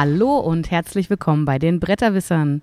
Hallo 0.00 0.38
und 0.38 0.70
herzlich 0.70 1.10
willkommen 1.10 1.44
bei 1.44 1.58
den 1.58 1.78
Bretterwissern. 1.78 2.62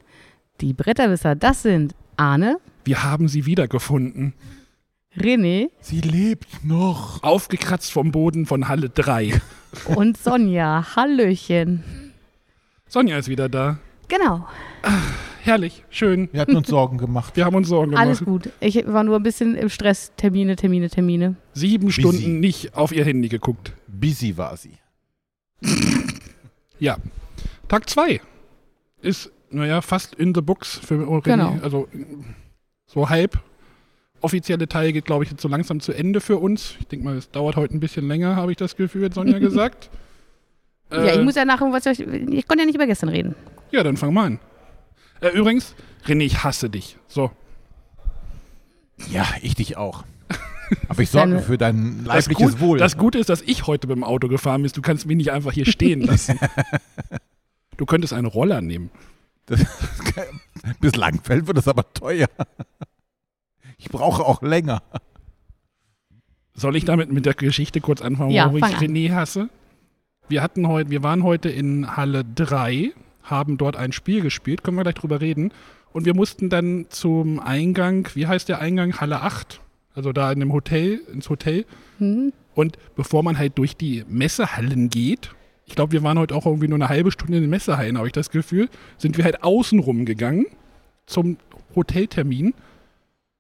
Die 0.59 0.73
Bretterwisser, 0.73 1.35
das 1.35 1.61
sind 1.61 1.93
Arne, 2.15 2.57
Wir 2.83 3.03
haben 3.03 3.27
sie 3.27 3.45
wiedergefunden. 3.45 4.33
René 5.15 5.70
Sie 5.79 6.02
lebt 6.02 6.65
noch. 6.65 7.21
Aufgekratzt 7.21 7.91
vom 7.91 8.09
Boden 8.09 8.47
von 8.47 8.67
Halle 8.67 8.89
3. 8.89 9.39
und 9.95 10.17
Sonja. 10.17 10.95
Hallöchen. 10.95 11.84
Sonja 12.88 13.20
ist 13.20 13.29
wieder 13.29 13.49
da. 13.49 13.77
Genau, 14.07 14.47
Herrlich, 15.43 15.83
schön. 15.91 16.29
Wir 16.31 16.41
hatten 16.41 16.57
uns 16.57 16.67
Sorgen 16.67 16.97
gemacht. 16.97 17.35
Wir 17.35 17.45
haben 17.45 17.55
uns 17.55 17.67
Sorgen 17.67 17.91
gemacht. 17.91 18.04
alles 18.04 18.26
gut. 18.26 18.49
Ich 18.62 18.84
war 18.88 19.04
nur 19.04 19.15
ein 19.15 19.21
bisschen 19.21 19.54
im 19.54 19.70
Stress. 19.70 20.12
Termine, 20.17 20.55
Termine, 20.55 20.90
Termine. 20.90 21.35
Sieben 21.54 21.85
Busy. 21.85 22.01
Stunden 22.01 22.40
nicht 22.40 22.73
auf 22.76 22.91
ihr 22.91 23.05
Handy 23.05 23.29
geguckt. 23.29 23.73
Busy 23.88 24.38
war 24.38 24.57
sie. 24.57 24.73
Ja. 26.79 26.98
Tag 27.67 27.89
2 27.89 28.21
ist, 29.02 29.31
naja, 29.49 29.81
fast 29.81 30.16
in 30.16 30.34
the 30.34 30.41
books 30.41 30.80
für 30.84 30.95
René. 30.95 31.21
Genau. 31.23 31.57
Also 31.62 31.88
so 32.85 33.09
halb. 33.09 33.40
Offizielle 34.21 34.67
Teil 34.67 34.93
geht, 34.93 35.05
glaube 35.05 35.23
ich, 35.23 35.30
jetzt 35.31 35.41
so 35.41 35.48
langsam 35.48 35.80
zu 35.80 35.93
Ende 35.93 36.21
für 36.21 36.38
uns. 36.38 36.76
Ich 36.80 36.88
denke 36.88 37.05
mal, 37.05 37.16
es 37.17 37.30
dauert 37.30 37.55
heute 37.55 37.76
ein 37.76 37.80
bisschen 37.80 38.07
länger, 38.07 38.35
habe 38.35 38.52
ich 38.52 38.57
das 38.57 38.76
Gefühl, 38.76 39.05
hat 39.05 39.13
Sonja 39.13 39.38
gesagt. 39.40 39.90
ja, 40.91 40.98
Äh, 40.98 41.20
ich 41.20 41.23
muss 41.23 41.35
ja 41.35 41.45
nachher, 41.45 41.71
was 41.71 41.85
ich, 41.85 41.99
ich 41.99 42.48
konnte 42.48 42.62
ja 42.63 42.66
nicht 42.66 42.76
über 42.76 42.88
gestern 42.88 43.09
reden. 43.09 43.35
Ja, 43.71 43.84
dann 43.84 43.95
fang 43.95 44.13
mal 44.13 44.26
an. 44.26 44.40
Äh, 45.21 45.29
übrigens, 45.38 45.76
René, 46.07 46.23
ich 46.23 46.43
hasse 46.43 46.70
dich. 46.70 46.98
So. 47.07 47.31
Ja, 49.12 49.27
ich 49.43 49.54
dich 49.54 49.77
auch. 49.77 50.04
Aber 50.90 51.01
ich 51.04 51.12
sorge 51.12 51.40
für 51.40 51.57
dein 51.60 52.04
Das, 52.05 52.27
leibliches 52.27 52.54
Gut, 52.54 52.60
Wohl. 52.60 52.77
das 52.79 52.98
Gute 52.98 53.20
ist, 53.20 53.29
dass 53.29 53.41
ich 53.43 53.68
heute 53.68 53.88
mit 53.88 53.95
dem 53.98 54.04
Auto 54.04 54.27
gefahren 54.29 54.63
bin. 54.63 54.71
Du 54.73 54.82
kannst 54.82 55.05
mich 55.05 55.15
nicht 55.18 55.32
einfach 55.32 55.51
hier 55.51 55.65
stehen 55.68 56.01
lassen. 56.01 56.40
du 57.77 57.85
könntest 57.85 58.13
einen 58.13 58.27
Roller 58.27 58.61
nehmen. 58.61 58.89
Das, 59.45 59.65
bis 60.81 60.95
Langfeld 60.95 61.47
wird 61.47 61.57
das 61.57 61.67
aber 61.67 61.91
teuer. 61.93 62.27
Ich 63.77 63.89
brauche 63.89 64.25
auch 64.25 64.41
länger. 64.41 64.81
Soll 66.53 66.75
ich 66.75 66.85
damit 66.85 67.11
mit 67.11 67.25
der 67.25 67.35
Geschichte 67.35 67.81
kurz 67.81 68.01
anfangen, 68.01 68.31
Ja, 68.31 68.45
warum 68.45 68.57
ich 68.57 68.63
an. 68.63 68.73
René 68.73 69.13
hasse? 69.13 69.50
Wir 70.28 70.41
hatten 70.41 70.67
heute, 70.67 70.89
wir 70.89 71.03
waren 71.03 71.23
heute 71.23 71.50
in 71.50 71.95
Halle 71.95 72.25
3, 72.25 72.91
haben 73.23 73.57
dort 73.57 73.78
ein 73.78 73.91
Spiel 73.91 74.22
gespielt, 74.22 74.63
können 74.63 74.75
wir 74.75 74.83
gleich 74.83 74.95
drüber 74.95 75.22
reden. 75.22 75.53
Und 75.94 76.05
wir 76.05 76.16
mussten 76.16 76.50
dann 76.50 76.88
zum 76.89 77.39
Eingang, 77.39 78.09
wie 78.13 78.28
heißt 78.28 78.50
der 78.50 78.59
Eingang? 78.59 79.00
Halle 79.00 79.22
8. 79.22 79.61
Also 79.94 80.11
da 80.11 80.31
in 80.31 80.39
dem 80.39 80.51
Hotel, 80.51 81.01
ins 81.11 81.29
Hotel. 81.29 81.66
Hm? 82.00 82.33
Und 82.53 82.78
bevor 82.95 83.23
man 83.23 83.38
halt 83.38 83.57
durch 83.57 83.78
die 83.78 84.03
Messehallen 84.09 84.89
geht, 84.89 85.31
ich 85.68 85.75
glaube, 85.75 85.91
wir 85.91 86.01
waren 86.01 86.18
heute 86.18 86.34
auch 86.34 86.46
irgendwie 86.46 86.68
nur 86.68 86.78
eine 86.78 86.90
halbe 86.90 87.12
Stunde 87.12 87.38
in 87.38 87.44
den 87.44 87.50
Messehallen, 87.50 87.97
habe 87.97 88.07
ich 88.07 88.13
das 88.13 88.31
Gefühl, 88.31 88.69
sind 88.97 89.18
wir 89.18 89.25
halt 89.25 89.44
außenrum 89.44 90.06
gegangen 90.06 90.46
zum 91.06 91.38
Hoteltermin 91.75 92.53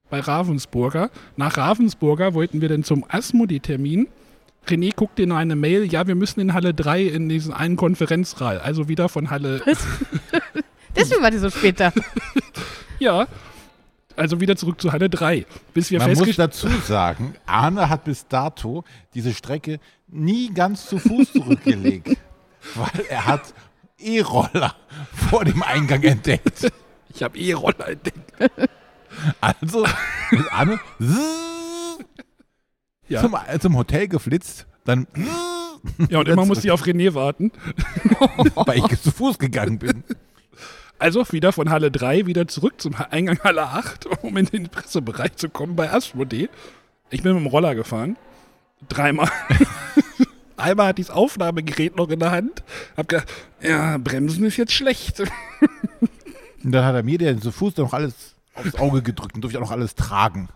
bei 0.09 0.19
Ravensburger. 0.19 1.09
Nach 1.37 1.57
Ravensburger 1.57 2.33
wollten 2.33 2.61
wir 2.61 2.69
dann 2.69 2.83
zum 2.83 3.05
Asmodee-Termin. 3.07 4.07
René 4.67 4.93
guckte 4.93 5.23
in 5.23 5.31
eine 5.31 5.55
Mail, 5.55 5.85
ja, 5.85 6.07
wir 6.07 6.15
müssen 6.15 6.41
in 6.41 6.53
Halle 6.53 6.73
3 6.73 7.03
in 7.03 7.29
diesen 7.29 7.53
einen 7.53 7.77
Konferenzraum, 7.77 8.59
also 8.61 8.89
wieder 8.89 9.07
von 9.07 9.29
Halle, 9.29 9.61
Deswegen 10.95 11.21
war 11.21 11.31
die 11.31 11.37
so 11.37 11.49
später. 11.49 11.93
ja, 12.99 13.27
also 14.17 14.39
wieder 14.41 14.55
zurück 14.55 14.81
zu 14.81 14.91
Halle 14.91 15.09
3, 15.09 15.45
bis 15.73 15.91
wir 15.91 15.99
Man 15.99 16.13
muss 16.13 16.35
dazu 16.35 16.67
sagen, 16.85 17.35
Arne 17.45 17.89
hat 17.89 18.03
bis 18.03 18.27
dato 18.27 18.83
diese 19.13 19.33
Strecke 19.33 19.79
nie 20.07 20.51
ganz 20.53 20.87
zu 20.87 20.99
Fuß 20.99 21.33
zurückgelegt. 21.33 22.17
weil 22.75 23.05
er 23.09 23.25
hat 23.25 23.53
E-Roller 23.99 24.75
vor 25.29 25.45
dem 25.45 25.63
Eingang 25.63 26.03
entdeckt. 26.03 26.71
ich 27.13 27.23
habe 27.23 27.37
eh 27.37 27.53
Roller 27.53 27.89
entdeckt. 27.89 28.33
Also 29.41 29.85
ist 30.31 30.51
Arne 30.51 30.79
Ja. 33.09 33.21
zum, 33.21 33.37
zum 33.61 33.77
Hotel 33.77 34.09
geflitzt, 34.09 34.67
dann 34.83 35.07
Ja, 36.09 36.19
und 36.19 36.27
immer 36.27 36.45
musste 36.45 36.67
ich 36.67 36.71
auf 36.71 36.83
René 36.83 37.13
warten. 37.13 37.51
weil 38.55 38.79
ich 38.79 39.01
zu 39.01 39.11
Fuß 39.11 39.39
gegangen 39.39 39.79
bin. 39.79 40.03
Also 40.99 41.23
wieder 41.31 41.51
von 41.51 41.69
Halle 41.69 41.91
3 41.91 42.25
wieder 42.25 42.47
zurück 42.47 42.81
zum 42.81 42.95
Eingang 42.95 43.39
Halle 43.43 43.63
8, 43.63 44.05
um 44.23 44.35
in 44.37 44.45
den 44.45 44.69
Pressebereich 44.69 45.35
zu 45.35 45.49
kommen 45.49 45.75
bei 45.75 45.91
Asmodee. 45.91 46.49
Ich 47.09 47.23
bin 47.23 47.33
mit 47.33 47.43
dem 47.43 47.47
Roller 47.47 47.75
gefahren. 47.75 48.17
Dreimal. 48.89 49.29
Einmal 50.57 50.87
hatte 50.87 51.01
ich 51.01 51.07
das 51.07 51.15
Aufnahmegerät 51.15 51.95
noch 51.95 52.09
in 52.09 52.19
der 52.19 52.31
Hand. 52.31 52.63
Hab 52.95 53.07
gedacht, 53.07 53.31
ja, 53.61 53.97
Bremsen 53.97 54.45
ist 54.45 54.57
jetzt 54.57 54.73
schlecht. 54.73 55.19
Und 56.63 56.71
dann 56.71 56.83
hat 56.83 56.95
er 56.95 57.03
mir 57.03 57.17
den 57.17 57.41
zu 57.41 57.51
Fuß 57.51 57.75
dann 57.75 57.85
noch 57.85 57.93
alles 57.93 58.35
aufs 58.55 58.75
Auge 58.75 59.03
gedrückt 59.03 59.35
und 59.35 59.41
durfte 59.41 59.59
auch 59.59 59.63
noch 59.63 59.71
alles 59.71 59.93
tragen. 59.93 60.49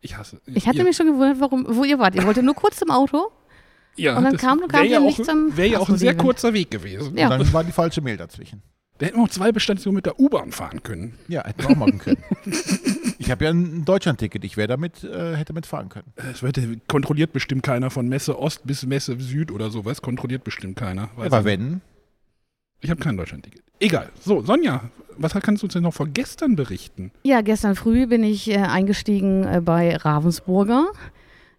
Ich 0.00 0.18
hasse. 0.18 0.40
Ich 0.46 0.66
hatte 0.66 0.78
ihr, 0.78 0.84
mich 0.84 0.96
schon 0.96 1.06
gewundert, 1.06 1.40
warum, 1.40 1.64
wo 1.68 1.84
ihr 1.84 1.98
wart. 1.98 2.14
Ihr 2.16 2.24
wolltet 2.24 2.44
nur 2.44 2.54
kurz 2.54 2.76
zum 2.76 2.90
Auto. 2.90 3.30
Ja, 3.96 4.16
und 4.16 4.24
dann 4.24 4.32
das 4.32 4.40
kam- 4.42 4.60
ihr 4.60 4.84
ja 4.84 5.00
nicht 5.00 5.24
zum 5.24 5.56
Wäre 5.56 5.68
ja 5.68 5.78
auch 5.78 5.88
ein 5.88 5.98
sehr 5.98 6.16
kurzer 6.16 6.52
Weg 6.52 6.70
gewesen. 6.70 7.16
Ja. 7.16 7.32
Und 7.32 7.40
dann 7.40 7.52
war 7.52 7.64
die 7.64 7.72
falsche 7.72 8.00
Mail 8.00 8.16
dazwischen. 8.16 8.62
Da 8.98 9.06
hätten 9.06 9.18
wir 9.18 9.24
auch 9.24 9.28
zwei 9.28 9.50
Bestandstationen 9.50 9.96
mit 9.96 10.06
der 10.06 10.20
U-Bahn 10.20 10.52
fahren 10.52 10.82
können. 10.82 11.14
Ja, 11.26 11.44
hätten 11.44 11.62
wir 11.62 11.70
auch 11.70 11.76
machen 11.76 11.98
können. 11.98 12.22
Ich 13.16 13.30
habe 13.30 13.44
ja 13.44 13.50
ein 13.50 13.86
Deutschland-Ticket. 13.86 14.44
Ich 14.44 14.58
wäre 14.58 14.68
damit, 14.68 15.02
äh, 15.02 15.34
hätte 15.36 15.54
mitfahren 15.54 15.88
können. 15.88 16.12
Es 16.30 16.42
wird 16.42 16.58
kontrolliert 16.88 17.32
bestimmt 17.32 17.62
keiner 17.62 17.88
von 17.88 18.06
Messe 18.06 18.38
Ost 18.38 18.66
bis 18.66 18.84
Messe 18.84 19.18
Süd 19.18 19.50
oder 19.50 19.70
sowas. 19.70 20.02
Kontrolliert 20.02 20.44
bestimmt 20.44 20.76
keiner. 20.76 21.08
Weiß 21.16 21.26
Aber 21.26 21.38
ich 21.38 21.44
wenn, 21.46 21.80
Ich 22.80 22.90
habe 22.90 23.00
kein 23.00 23.16
Deutschlandticket. 23.16 23.62
Egal. 23.80 24.10
So, 24.20 24.42
Sonja, 24.42 24.90
was 25.16 25.32
kannst 25.32 25.62
du 25.62 25.66
uns 25.66 25.72
denn 25.72 25.84
noch 25.84 25.94
von 25.94 26.12
gestern 26.12 26.54
berichten? 26.56 27.12
Ja, 27.22 27.40
gestern 27.40 27.76
früh 27.76 28.06
bin 28.06 28.24
ich 28.24 28.50
äh, 28.50 28.56
eingestiegen 28.58 29.44
äh, 29.44 29.60
bei 29.62 29.96
Ravensburger. 29.96 30.88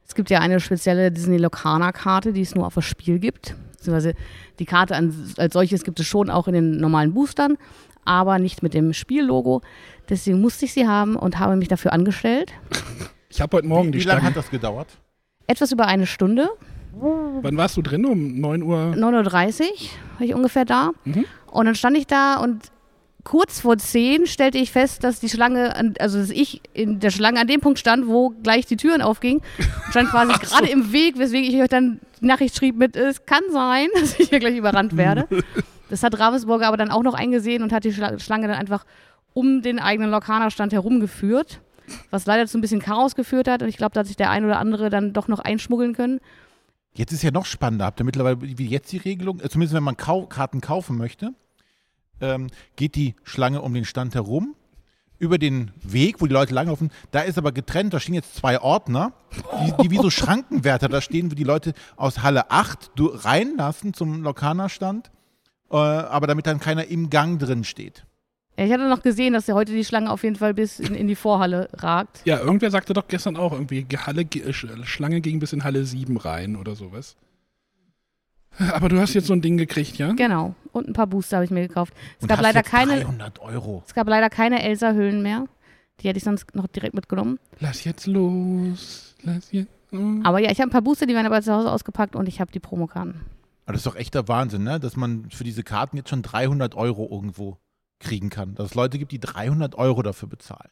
Es 0.07 0.15
gibt 0.15 0.29
ja 0.29 0.39
eine 0.39 0.59
spezielle 0.59 1.11
Disney 1.11 1.37
Locana-Karte, 1.37 2.33
die 2.33 2.41
es 2.41 2.55
nur 2.55 2.65
auf 2.67 2.75
das 2.75 2.85
Spiel 2.85 3.19
gibt. 3.19 3.55
Beziehungsweise 3.71 4.13
die 4.59 4.65
Karte 4.65 4.95
als 4.95 5.53
solches 5.53 5.83
gibt 5.83 5.99
es 5.99 6.07
schon 6.07 6.29
auch 6.29 6.47
in 6.47 6.53
den 6.53 6.77
normalen 6.77 7.13
Boostern, 7.13 7.57
aber 8.05 8.39
nicht 8.39 8.63
mit 8.63 8.73
dem 8.73 8.93
Spiellogo. 8.93 9.61
Deswegen 10.09 10.41
musste 10.41 10.65
ich 10.65 10.73
sie 10.73 10.87
haben 10.87 11.15
und 11.15 11.39
habe 11.39 11.55
mich 11.55 11.67
dafür 11.67 11.93
angestellt. 11.93 12.53
Ich 13.27 13.41
habe 13.41 13.57
heute 13.57 13.67
Morgen 13.67 13.89
wie 13.89 13.97
die 13.97 14.05
lange 14.05 14.21
Stange. 14.21 14.29
hat 14.29 14.37
das 14.37 14.49
gedauert? 14.49 14.87
Etwas 15.45 15.73
über 15.73 15.87
eine 15.87 16.05
Stunde, 16.05 16.47
Wann 16.97 17.57
warst 17.57 17.75
du 17.77 17.81
drin? 17.81 18.05
Um 18.05 18.39
9 18.39 18.63
Uhr? 18.63 18.93
9.30 18.95 19.03
Uhr 19.03 19.67
war 20.17 20.21
ich 20.21 20.33
ungefähr 20.33 20.65
da. 20.65 20.91
Mhm. 21.03 21.25
Und 21.51 21.65
dann 21.65 21.75
stand 21.75 21.97
ich 21.97 22.07
da 22.07 22.37
und 22.37 22.71
kurz 23.25 23.59
vor 23.59 23.77
10 23.77 24.25
stellte 24.27 24.57
ich 24.57 24.71
fest, 24.71 25.03
dass 25.03 25.19
die 25.19 25.27
Schlange, 25.27 25.75
an- 25.75 25.95
also 25.99 26.17
dass 26.19 26.29
ich 26.29 26.61
in 26.73 27.01
der 27.01 27.09
Schlange 27.09 27.41
an 27.41 27.47
dem 27.47 27.59
Punkt 27.59 27.79
stand, 27.79 28.07
wo 28.07 28.29
gleich 28.29 28.65
die 28.65 28.77
Türen 28.77 29.01
aufgingen. 29.01 29.41
Und 29.57 29.89
stand 29.91 30.09
quasi 30.11 30.31
gerade 30.41 30.69
im 30.69 30.93
Weg, 30.93 31.17
weswegen 31.17 31.53
ich 31.53 31.61
euch 31.61 31.67
dann 31.67 31.99
die 32.21 32.25
Nachricht 32.27 32.55
schrieb 32.55 32.77
mit, 32.77 32.95
es 32.95 33.25
kann 33.25 33.43
sein, 33.51 33.87
dass 33.99 34.17
ich 34.17 34.29
hier 34.29 34.39
gleich 34.39 34.55
überrannt 34.55 34.95
werde. 34.95 35.27
Das 35.87 36.01
hat 36.01 36.17
Ravensburger 36.17 36.65
aber 36.65 36.77
dann 36.77 36.89
auch 36.89 37.03
noch 37.03 37.13
eingesehen 37.13 37.61
und 37.61 37.71
hat 37.71 37.83
die 37.83 37.93
Schla- 37.93 38.17
Schlange 38.19 38.47
dann 38.47 38.57
einfach 38.57 38.85
um 39.33 39.61
den 39.61 39.77
eigenen 39.77 40.09
Lokanerstand 40.09 40.73
herumgeführt. 40.73 41.59
Was 42.09 42.25
leider 42.25 42.47
zu 42.47 42.57
ein 42.57 42.61
bisschen 42.61 42.79
Chaos 42.81 43.13
geführt 43.13 43.47
hat. 43.47 43.61
Und 43.61 43.69
ich 43.69 43.77
glaube, 43.77 43.93
da 43.93 43.99
hat 43.99 44.07
sich 44.07 44.15
der 44.15 44.31
ein 44.31 44.43
oder 44.45 44.57
andere 44.57 44.89
dann 44.89 45.13
doch 45.13 45.27
noch 45.27 45.37
einschmuggeln 45.37 45.93
können. 45.93 46.19
Jetzt 46.95 47.11
ist 47.11 47.21
ja 47.21 47.29
noch 47.29 47.45
spannender. 47.45 47.85
Habt 47.85 47.99
ihr 48.01 48.03
mittlerweile, 48.03 48.37
wie 48.41 48.65
jetzt 48.65 48.91
die 48.93 48.97
Regelung, 48.97 49.39
äh, 49.41 49.47
zumindest 49.47 49.75
wenn 49.75 49.83
man 49.83 49.95
Karten 49.95 50.59
kaufen 50.59 50.97
möchte, 50.97 51.33
ähm, 52.21 52.47
geht 52.75 52.95
die 52.95 53.15
Schlange 53.23 53.61
um 53.61 53.73
den 53.73 53.85
Stand 53.85 54.15
herum, 54.15 54.55
über 55.17 55.37
den 55.37 55.71
Weg, 55.81 56.19
wo 56.21 56.27
die 56.27 56.33
Leute 56.33 56.53
langlaufen. 56.53 56.91
Da 57.11 57.21
ist 57.21 57.37
aber 57.37 57.51
getrennt, 57.51 57.93
da 57.93 57.99
stehen 57.99 58.15
jetzt 58.15 58.35
zwei 58.35 58.59
Ordner, 58.61 59.13
die, 59.65 59.83
die 59.83 59.91
wie 59.91 59.97
so 59.97 60.09
Schrankenwärter 60.09 60.89
da 60.89 60.99
stehen, 61.01 61.31
wo 61.31 61.35
die 61.35 61.43
Leute 61.45 61.73
aus 61.95 62.21
Halle 62.21 62.51
8 62.51 62.91
du- 62.95 63.07
reinlassen 63.07 63.93
zum 63.93 64.23
Lokanerstand, 64.23 65.11
äh, 65.71 65.75
aber 65.77 66.27
damit 66.27 66.47
dann 66.47 66.59
keiner 66.59 66.85
im 66.87 67.09
Gang 67.09 67.39
drin 67.39 67.63
steht. 67.63 68.05
Ja, 68.57 68.65
ich 68.65 68.71
hatte 68.71 68.87
noch 68.89 69.01
gesehen, 69.03 69.33
dass 69.33 69.47
ja 69.47 69.53
heute 69.55 69.73
die 69.73 69.83
Schlange 69.83 70.09
auf 70.09 70.23
jeden 70.23 70.37
Fall 70.37 70.53
bis 70.53 70.79
in, 70.79 70.95
in 70.95 71.07
die 71.07 71.15
Vorhalle 71.15 71.67
ragt. 71.73 72.21
Ja, 72.25 72.39
irgendwer 72.39 72.71
sagte 72.71 72.93
doch 72.93 73.07
gestern 73.07 73.35
auch 73.35 73.51
irgendwie, 73.51 73.85
Halle, 73.97 74.21
Sch- 74.23 74.85
Schlange 74.85 75.19
ging 75.21 75.39
bis 75.39 75.51
in 75.53 75.63
Halle 75.65 75.85
7 75.85 76.15
rein 76.17 76.55
oder 76.55 76.75
sowas. 76.75 77.15
Aber 78.73 78.89
du 78.89 78.99
hast 78.99 79.13
jetzt 79.13 79.27
so 79.27 79.33
ein 79.33 79.41
Ding 79.41 79.57
gekriegt, 79.57 79.97
ja? 79.97 80.13
Genau. 80.13 80.55
Und 80.71 80.87
ein 80.87 80.93
paar 80.93 81.07
Booster 81.07 81.37
habe 81.37 81.45
ich 81.45 81.51
mir 81.51 81.67
gekauft. 81.67 81.93
Es 82.17 82.23
Und 82.23 82.29
gab 82.29 82.37
hast 82.37 82.43
leider 82.43 82.59
jetzt 82.59 82.69
keine, 82.69 83.01
300 83.01 83.39
Euro. 83.39 83.83
es 83.85 83.93
gab 83.93 84.07
leider 84.07 84.29
keine 84.29 84.63
Elsa-Hüllen 84.63 85.21
mehr. 85.21 85.45
Die 86.01 86.07
hätte 86.07 86.17
ich 86.17 86.23
sonst 86.23 86.53
noch 86.55 86.67
direkt 86.67 86.93
mitgenommen. 86.93 87.39
Lass 87.59 87.83
jetzt 87.85 88.05
los. 88.07 89.15
Lass 89.23 89.51
jetzt 89.51 89.69
los. 89.91 90.25
Aber 90.25 90.39
ja, 90.39 90.51
ich 90.51 90.59
habe 90.59 90.69
ein 90.69 90.71
paar 90.71 90.81
Booster, 90.81 91.05
die 91.05 91.13
werden 91.13 91.25
aber 91.27 91.41
zu 91.41 91.53
Hause 91.53 91.71
ausgepackt 91.71 92.15
und 92.15 92.27
ich 92.27 92.41
habe 92.41 92.51
die 92.51 92.59
Promokarten. 92.59 93.21
Aber 93.65 93.73
das 93.73 93.85
ist 93.85 93.87
doch 93.87 93.95
echter 93.95 94.27
Wahnsinn, 94.27 94.63
ne? 94.63 94.79
dass 94.79 94.95
man 94.95 95.29
für 95.31 95.43
diese 95.43 95.63
Karten 95.63 95.97
jetzt 95.97 96.09
schon 96.09 96.21
300 96.21 96.75
Euro 96.75 97.07
irgendwo 97.09 97.57
kriegen 97.99 98.29
kann. 98.29 98.55
Dass 98.55 98.67
es 98.67 98.75
Leute 98.75 98.99
gibt, 98.99 99.11
die 99.11 99.19
300 99.19 99.75
Euro 99.75 100.01
dafür 100.01 100.27
bezahlen. 100.27 100.69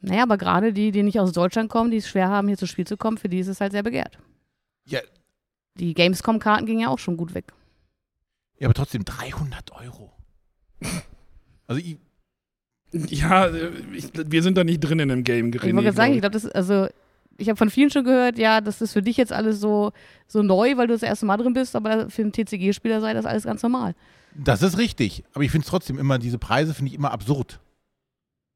Naja, 0.00 0.24
aber 0.24 0.36
gerade 0.36 0.72
die, 0.72 0.90
die 0.90 1.04
nicht 1.04 1.20
aus 1.20 1.32
Deutschland 1.32 1.70
kommen, 1.70 1.92
die 1.92 1.98
es 1.98 2.08
schwer 2.08 2.28
haben, 2.28 2.48
hier 2.48 2.58
zu 2.58 2.66
Spiel 2.66 2.86
zu 2.86 2.96
kommen, 2.96 3.18
für 3.18 3.28
die 3.28 3.38
ist 3.38 3.46
es 3.46 3.60
halt 3.60 3.70
sehr 3.72 3.84
begehrt. 3.84 4.18
Ja. 4.84 4.98
Die 5.78 5.94
Gamescom-Karten 5.94 6.66
gingen 6.66 6.80
ja 6.80 6.88
auch 6.88 6.98
schon 6.98 7.16
gut 7.16 7.34
weg. 7.34 7.52
Ja, 8.58 8.66
aber 8.68 8.74
trotzdem 8.74 9.04
300 9.04 9.72
Euro. 9.72 10.12
Also 11.68 11.80
ich, 11.80 11.96
Ja, 12.92 13.46
äh, 13.46 13.70
ich, 13.94 14.10
wir 14.14 14.42
sind 14.42 14.58
da 14.58 14.64
nicht 14.64 14.80
drin 14.80 14.98
in 14.98 15.08
dem 15.08 15.24
Game 15.24 15.48
Ich 15.48 15.54
René, 15.62 15.74
wollte 15.74 15.84
gerade 15.84 15.96
sagen, 15.96 16.12
ich 16.14 16.20
glaub 16.20 16.32
glaube, 16.32 16.34
das 16.34 16.44
ist, 16.44 16.54
also, 16.54 16.88
ich 17.38 17.48
habe 17.48 17.56
von 17.56 17.70
vielen 17.70 17.88
schon 17.90 18.04
gehört, 18.04 18.36
ja, 18.36 18.60
das 18.60 18.82
ist 18.82 18.92
für 18.92 19.00
dich 19.00 19.16
jetzt 19.16 19.32
alles 19.32 19.60
so, 19.60 19.92
so 20.26 20.42
neu, 20.42 20.76
weil 20.76 20.88
du 20.88 20.92
das 20.92 21.02
erste 21.02 21.24
Mal 21.24 21.38
drin 21.38 21.54
bist, 21.54 21.74
aber 21.76 22.10
für 22.10 22.22
einen 22.22 22.32
TCG-Spieler 22.32 23.00
sei 23.00 23.14
das 23.14 23.24
alles 23.24 23.44
ganz 23.44 23.62
normal. 23.62 23.94
das 24.34 24.62
ist 24.62 24.76
richtig. 24.76 25.24
Aber 25.32 25.44
ich 25.44 25.50
finde 25.50 25.64
es 25.64 25.70
trotzdem 25.70 25.98
immer, 25.98 26.18
diese 26.18 26.38
Preise 26.38 26.74
finde 26.74 26.90
ich 26.90 26.94
immer 26.98 27.12
absurd. 27.12 27.60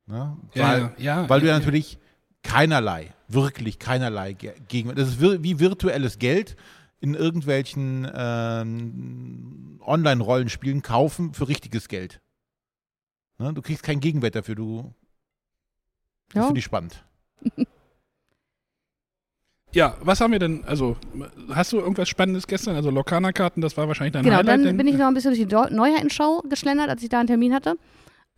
Ne? 0.07 0.37
Ja, 0.55 0.69
Weil, 0.69 0.81
ja, 0.81 0.93
ja, 1.23 1.29
weil 1.29 1.41
du 1.41 1.47
ja 1.47 1.53
ja. 1.55 1.59
natürlich 1.59 1.99
keinerlei, 2.43 3.15
wirklich 3.29 3.79
keinerlei 3.79 4.35
ge- 4.35 4.53
gegen. 4.69 4.95
Das 4.95 5.09
ist 5.09 5.21
wie 5.21 5.59
virtuelles 5.59 6.19
Geld 6.19 6.57
in 7.01 7.15
irgendwelchen 7.15 8.11
ähm, 8.15 9.81
Online-Rollenspielen 9.85 10.83
kaufen 10.83 11.35
für 11.35 11.49
richtiges 11.49 11.89
Geld. 11.89 12.21
Ne? 13.39 13.53
Du 13.53 13.63
kriegst 13.63 13.83
keinen 13.83 14.01
Gegenwert 14.01 14.35
dafür. 14.35 14.55
Du, 14.55 14.95
das 16.29 16.35
Ja. 16.37 16.47
finde 16.47 16.59
ich 16.59 16.65
spannend. 16.65 17.05
Ja, 19.73 19.95
was 20.01 20.21
haben 20.23 20.33
wir 20.33 20.39
denn, 20.39 20.65
also, 20.65 20.97
hast 21.51 21.73
du 21.73 21.79
irgendwas 21.79 22.09
Spannendes 22.09 22.47
gestern? 22.47 22.77
Also 22.77 22.91
Lokana-Karten, 22.91 23.61
das 23.61 23.77
war 23.77 23.87
wahrscheinlich 23.89 24.15
dein 24.15 24.23
Genau, 24.25 24.37
Highlight. 24.37 24.49
dann 24.61 24.63
denn- 24.65 24.77
bin 24.79 24.87
ich 24.87 24.97
noch 24.97 25.07
ein 25.07 25.13
bisschen 25.13 25.35
durch 25.39 25.47
die 25.69 25.75
Neuheitenschau 25.75 26.43
geschlendert, 26.49 26.89
als 26.89 27.03
ich 27.03 27.11
da 27.11 27.19
einen 27.19 27.27
Termin 27.27 27.53
hatte. 27.53 27.77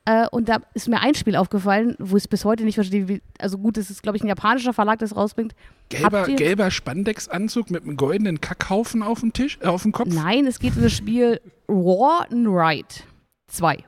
Äh, 0.09 0.27
und 0.31 0.49
da 0.49 0.61
ist 0.73 0.89
mir 0.89 1.03
ein 1.03 1.15
Spiel 1.15 1.37
aufgefallen, 1.37 1.95
wo 1.99 2.17
ich 2.17 2.23
es 2.23 2.29
bis 2.29 2.47
heute 2.47 2.65
nicht 2.65 2.77
verstehe. 2.77 3.09
Wie, 3.09 3.21
also 3.39 3.59
gut, 3.59 3.77
es 3.77 3.91
ist, 3.91 4.03
glaube 4.03 4.17
ich, 4.17 4.25
ein 4.25 4.29
japanischer 4.29 4.73
Verlag, 4.73 4.99
der 5.01 5.07
es 5.07 5.15
rausbringt. 5.15 5.55
gelber, 5.91 6.25
gelber 6.25 6.71
Spandex-Anzug 6.71 7.71
mit 7.71 7.83
einem 7.83 7.99
goldenen 7.99 8.41
Kackhaufen 8.41 9.03
auf 9.03 9.21
dem 9.21 9.35
Tisch, 9.35 9.59
äh, 9.61 9.67
auf 9.67 9.83
dem 9.83 9.93
Kopf. 9.93 10.09
Nein, 10.11 10.47
es 10.47 10.61
geht 10.61 10.75
um 10.77 10.83
das 10.83 10.95
Spiel 10.95 11.43
Raw 11.69 12.25
and 12.31 12.47
Right 12.49 13.05
2, 13.49 13.85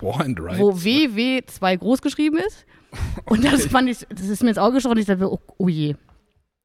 War 0.00 0.20
and 0.20 0.40
Right. 0.40 0.58
wo 0.58 0.72
WW2 0.72 1.76
groß 1.78 2.02
geschrieben 2.02 2.38
ist. 2.38 2.66
Und 3.26 3.44
das 3.44 3.66
fand 3.66 3.88
ich, 3.88 4.04
das 4.08 4.26
ist 4.26 4.42
mir 4.42 4.48
ins 4.48 4.58
Auge 4.58 4.74
gestochen 4.74 4.96
und 4.96 5.00
ich 5.00 5.06
dachte, 5.06 5.30
oh, 5.30 5.40
oh 5.58 5.68
je. 5.68 5.94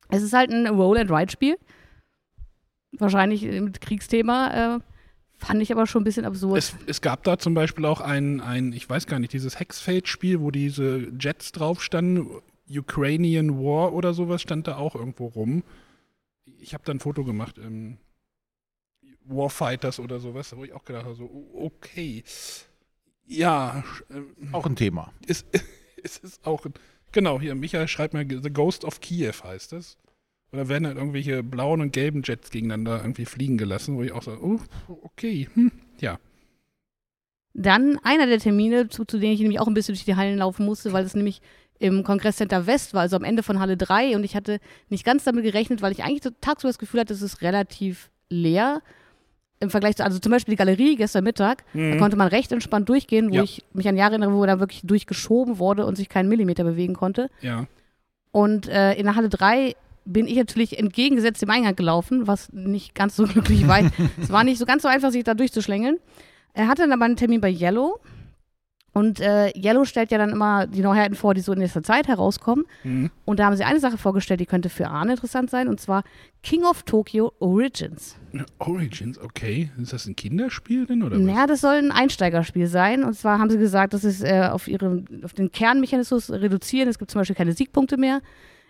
Es 0.09 0.23
ist 0.23 0.33
halt 0.33 0.49
ein 0.49 0.65
Roll 0.67 0.97
and 0.97 1.11
Ride 1.11 1.31
Spiel. 1.31 1.57
Wahrscheinlich 2.97 3.43
mit 3.43 3.81
Kriegsthema. 3.81 4.77
Äh, 4.77 4.79
fand 5.41 5.61
ich 5.61 5.71
aber 5.71 5.87
schon 5.87 6.01
ein 6.01 6.05
bisschen 6.05 6.25
absurd. 6.25 6.57
Es, 6.57 6.75
es 6.87 7.01
gab 7.01 7.23
da 7.23 7.37
zum 7.37 7.53
Beispiel 7.53 7.85
auch 7.85 7.99
ein, 8.01 8.39
ein 8.41 8.71
ich 8.73 8.89
weiß 8.89 9.07
gar 9.07 9.19
nicht, 9.19 9.33
dieses 9.33 9.59
Hexfeld-Spiel, 9.59 10.39
wo 10.39 10.51
diese 10.51 11.11
Jets 11.19 11.51
drauf 11.51 11.83
standen, 11.83 12.27
Ukrainian 12.69 13.57
War 13.57 13.93
oder 13.93 14.13
sowas, 14.13 14.41
stand 14.41 14.67
da 14.67 14.77
auch 14.77 14.95
irgendwo 14.95 15.27
rum. 15.27 15.63
Ich 16.59 16.73
habe 16.73 16.83
da 16.85 16.93
ein 16.93 16.99
Foto 16.99 17.23
gemacht, 17.25 17.57
ähm, 17.57 17.97
Warfighters 19.25 19.99
oder 19.99 20.19
sowas, 20.19 20.55
wo 20.55 20.63
ich 20.63 20.73
auch 20.73 20.83
gedacht 20.85 21.05
habe, 21.05 21.15
so, 21.15 21.25
o- 21.25 21.65
okay. 21.65 22.23
Ja, 23.27 23.83
ähm, 24.09 24.35
Auch 24.51 24.65
ein 24.65 24.75
Thema. 24.75 25.11
es, 25.27 25.45
es 26.03 26.17
ist 26.17 26.45
auch, 26.45 26.65
genau, 27.11 27.39
hier, 27.39 27.55
Michael 27.55 27.87
schreibt 27.87 28.13
mir, 28.13 28.25
The 28.27 28.51
Ghost 28.51 28.83
of 28.85 28.99
Kiew 28.99 29.33
heißt 29.43 29.71
das. 29.73 29.97
Oder 30.53 30.67
werden 30.67 30.85
halt 30.85 30.97
irgendwelche 30.97 31.43
blauen 31.43 31.79
und 31.81 31.93
gelben 31.93 32.23
Jets 32.23 32.49
gegeneinander 32.49 32.99
irgendwie 33.01 33.25
fliegen 33.25 33.57
gelassen, 33.57 33.95
wo 33.95 34.03
ich 34.03 34.11
auch 34.11 34.23
so, 34.23 34.31
oh, 34.31 34.59
okay, 35.03 35.47
hm, 35.53 35.71
ja. 35.99 36.17
Dann 37.53 37.99
einer 38.03 38.27
der 38.27 38.39
Termine, 38.39 38.87
zu, 38.89 39.05
zu 39.05 39.17
denen 39.17 39.33
ich 39.33 39.39
nämlich 39.41 39.59
auch 39.59 39.67
ein 39.67 39.73
bisschen 39.73 39.93
durch 39.95 40.05
die 40.05 40.15
Hallen 40.15 40.37
laufen 40.37 40.65
musste, 40.65 40.93
weil 40.93 41.03
es 41.05 41.15
nämlich 41.15 41.41
im 41.79 42.03
Kongresscenter 42.03 42.67
West 42.67 42.93
war, 42.93 43.01
also 43.01 43.15
am 43.15 43.23
Ende 43.23 43.43
von 43.43 43.59
Halle 43.59 43.75
3 43.75 44.15
und 44.15 44.23
ich 44.23 44.35
hatte 44.35 44.59
nicht 44.89 45.03
ganz 45.03 45.23
damit 45.23 45.43
gerechnet, 45.43 45.81
weil 45.81 45.91
ich 45.91 46.03
eigentlich 46.03 46.21
tagsüber 46.39 46.69
das 46.69 46.77
Gefühl 46.77 46.99
hatte, 46.99 47.13
es 47.13 47.21
ist 47.21 47.41
relativ 47.41 48.11
leer. 48.29 48.81
Im 49.59 49.69
Vergleich 49.69 49.95
zu, 49.95 50.03
also 50.03 50.17
zum 50.17 50.31
Beispiel 50.31 50.53
die 50.53 50.57
Galerie 50.57 50.95
gestern 50.95 51.23
Mittag, 51.23 51.63
da 51.73 51.97
konnte 51.97 52.17
man 52.17 52.27
recht 52.27 52.51
entspannt 52.51 52.89
durchgehen, 52.89 53.29
wo 53.31 53.35
Ja. 53.35 53.43
ich 53.43 53.63
mich 53.73 53.87
an 53.87 53.95
Jahre 53.97 54.13
erinnere, 54.13 54.33
wo 54.33 54.43
da 54.45 54.59
wirklich 54.59 54.81
durchgeschoben 54.83 55.59
wurde 55.59 55.85
und 55.85 55.95
sich 55.97 56.09
keinen 56.09 56.29
Millimeter 56.29 56.63
bewegen 56.63 56.93
konnte. 56.95 57.29
Ja. 57.41 57.67
Und 58.31 58.67
äh, 58.69 58.93
in 58.93 59.05
der 59.05 59.15
Halle 59.15 59.29
3 59.29 59.75
bin 60.05 60.27
ich 60.27 60.35
natürlich 60.35 60.77
entgegengesetzt 60.77 61.41
dem 61.41 61.49
Eingang 61.49 61.75
gelaufen, 61.75 62.27
was 62.27 62.51
nicht 62.51 62.95
ganz 62.95 63.15
so 63.15 63.23
glücklich 63.27 63.67
war. 63.67 63.79
es 64.21 64.29
war 64.31 64.43
nicht 64.43 64.57
so 64.57 64.65
ganz 64.65 64.83
so 64.83 64.87
einfach, 64.87 65.11
sich 65.11 65.23
da 65.23 65.33
durchzuschlängeln. 65.33 65.97
Er 66.53 66.67
hatte 66.67 66.83
dann 66.83 66.93
aber 66.93 67.05
einen 67.05 67.15
Termin 67.15 67.41
bei 67.41 67.51
Yellow. 67.51 67.99
Und 68.93 69.21
äh, 69.21 69.57
Yellow 69.57 69.85
stellt 69.85 70.11
ja 70.11 70.17
dann 70.17 70.31
immer 70.31 70.67
die 70.67 70.81
Neuheiten 70.81 71.15
vor, 71.15 71.33
die 71.33 71.39
so 71.39 71.53
in 71.53 71.59
nächster 71.59 71.81
Zeit 71.81 72.09
herauskommen. 72.09 72.65
Mhm. 72.83 73.09
Und 73.23 73.39
da 73.39 73.45
haben 73.45 73.55
sie 73.55 73.63
eine 73.63 73.79
Sache 73.79 73.97
vorgestellt, 73.97 74.41
die 74.41 74.45
könnte 74.45 74.67
für 74.67 74.89
Arne 74.89 75.13
interessant 75.13 75.49
sein, 75.49 75.69
und 75.69 75.79
zwar 75.79 76.03
King 76.43 76.63
of 76.63 76.83
Tokyo 76.83 77.31
Origins. 77.39 78.17
Origins, 78.59 79.17
okay. 79.17 79.71
Ist 79.81 79.93
das 79.93 80.07
ein 80.07 80.17
Kinderspiel 80.17 80.85
denn 80.85 81.03
oder 81.03 81.17
Naja, 81.17 81.47
das 81.47 81.61
soll 81.61 81.75
ein 81.75 81.91
Einsteigerspiel 81.91 82.67
sein. 82.67 83.05
Und 83.05 83.13
zwar 83.13 83.39
haben 83.39 83.49
sie 83.49 83.57
gesagt, 83.57 83.93
dass 83.93 84.03
es 84.03 84.21
äh, 84.23 84.49
auf, 84.51 84.67
ihre, 84.67 85.03
auf 85.23 85.33
den 85.33 85.53
Kernmechanismus 85.53 86.29
reduzieren. 86.29 86.89
Es 86.89 86.99
gibt 86.99 87.11
zum 87.11 87.21
Beispiel 87.21 87.35
keine 87.35 87.53
Siegpunkte 87.53 87.95
mehr. 87.95 88.21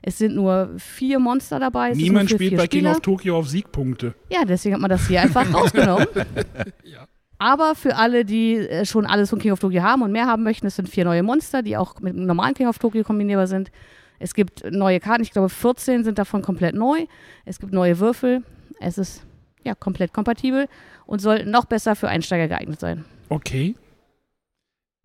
Es 0.02 0.18
sind 0.18 0.36
nur 0.36 0.72
vier 0.78 1.20
Monster 1.20 1.60
dabei. 1.60 1.90
Es 1.90 1.92
was? 1.92 1.98
ist 1.98 2.04
Niemand 2.04 2.30
spielt 2.30 2.58
bei 2.58 2.68
King 2.68 2.80
Spieler. 2.82 2.92
of 2.92 3.02
Tokyo 3.02 3.38
auf 3.38 3.48
Siegpunkte. 3.48 4.16
Ja, 4.30 4.46
deswegen 4.46 4.74
hat 4.76 4.82
man 4.82 4.90
das 4.90 5.08
hier 5.08 5.22
einfach 5.22 5.46
rausgenommen. 5.54 6.08
Ja. 6.84 7.08
Aber 7.38 7.74
für 7.74 7.96
alle, 7.96 8.24
die 8.24 8.56
äh, 8.56 8.86
schon 8.86 9.08
alles 9.08 9.32
von 9.32 9.40
King 9.40 9.52
of 9.52 9.60
Tokyo 9.60 9.82
haben 9.82 10.04
und 10.04 10.12
mehr 10.12 10.28
haben 10.28 10.44
möchten, 10.44 10.68
es 10.68 10.76
sind 10.76 10.88
vier 10.88 11.06
neue 11.06 11.24
Monster, 11.24 11.64
die 11.64 11.76
auch 11.76 12.00
mit 12.00 12.16
dem 12.16 12.28
normalen 12.28 12.54
King 12.54 12.68
of 12.68 12.78
Tokyo 12.78 13.04
kombinierbar 13.04 13.48
sind. 13.48 13.72
Es 14.20 14.36
gibt 14.36 14.64
neue 14.72 15.00
Karten, 15.00 15.24
ich 15.24 15.32
glaube 15.32 15.50
14 15.50 16.04
sind 16.04 16.20
davon 16.20 16.44
komplett 16.44 16.76
neu. 16.76 17.06
Es 17.46 17.60
gibt 17.60 17.74
neue 17.74 18.00
Würfel. 18.00 18.44
Es 18.80 19.00
ist 19.00 19.24
ja 19.64 19.74
komplett 19.74 20.14
kompatibel 20.14 20.68
und 21.08 21.20
soll 21.20 21.46
noch 21.46 21.66
besser 21.66 21.96
für 21.96 22.10
Einsteiger 22.10 22.48
geeignet 22.48 22.80
sein. 22.80 23.06
Okay. 23.30 23.76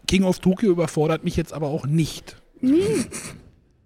King 0.06 0.25
of 0.25 0.38
Tokyo 0.40 0.70
überfordert 0.70 1.25
mich 1.25 1.37
jetzt 1.37 1.52
aber 1.54 1.69
auch 1.69 1.87
nicht. 1.87 2.37
Nee. 2.60 2.82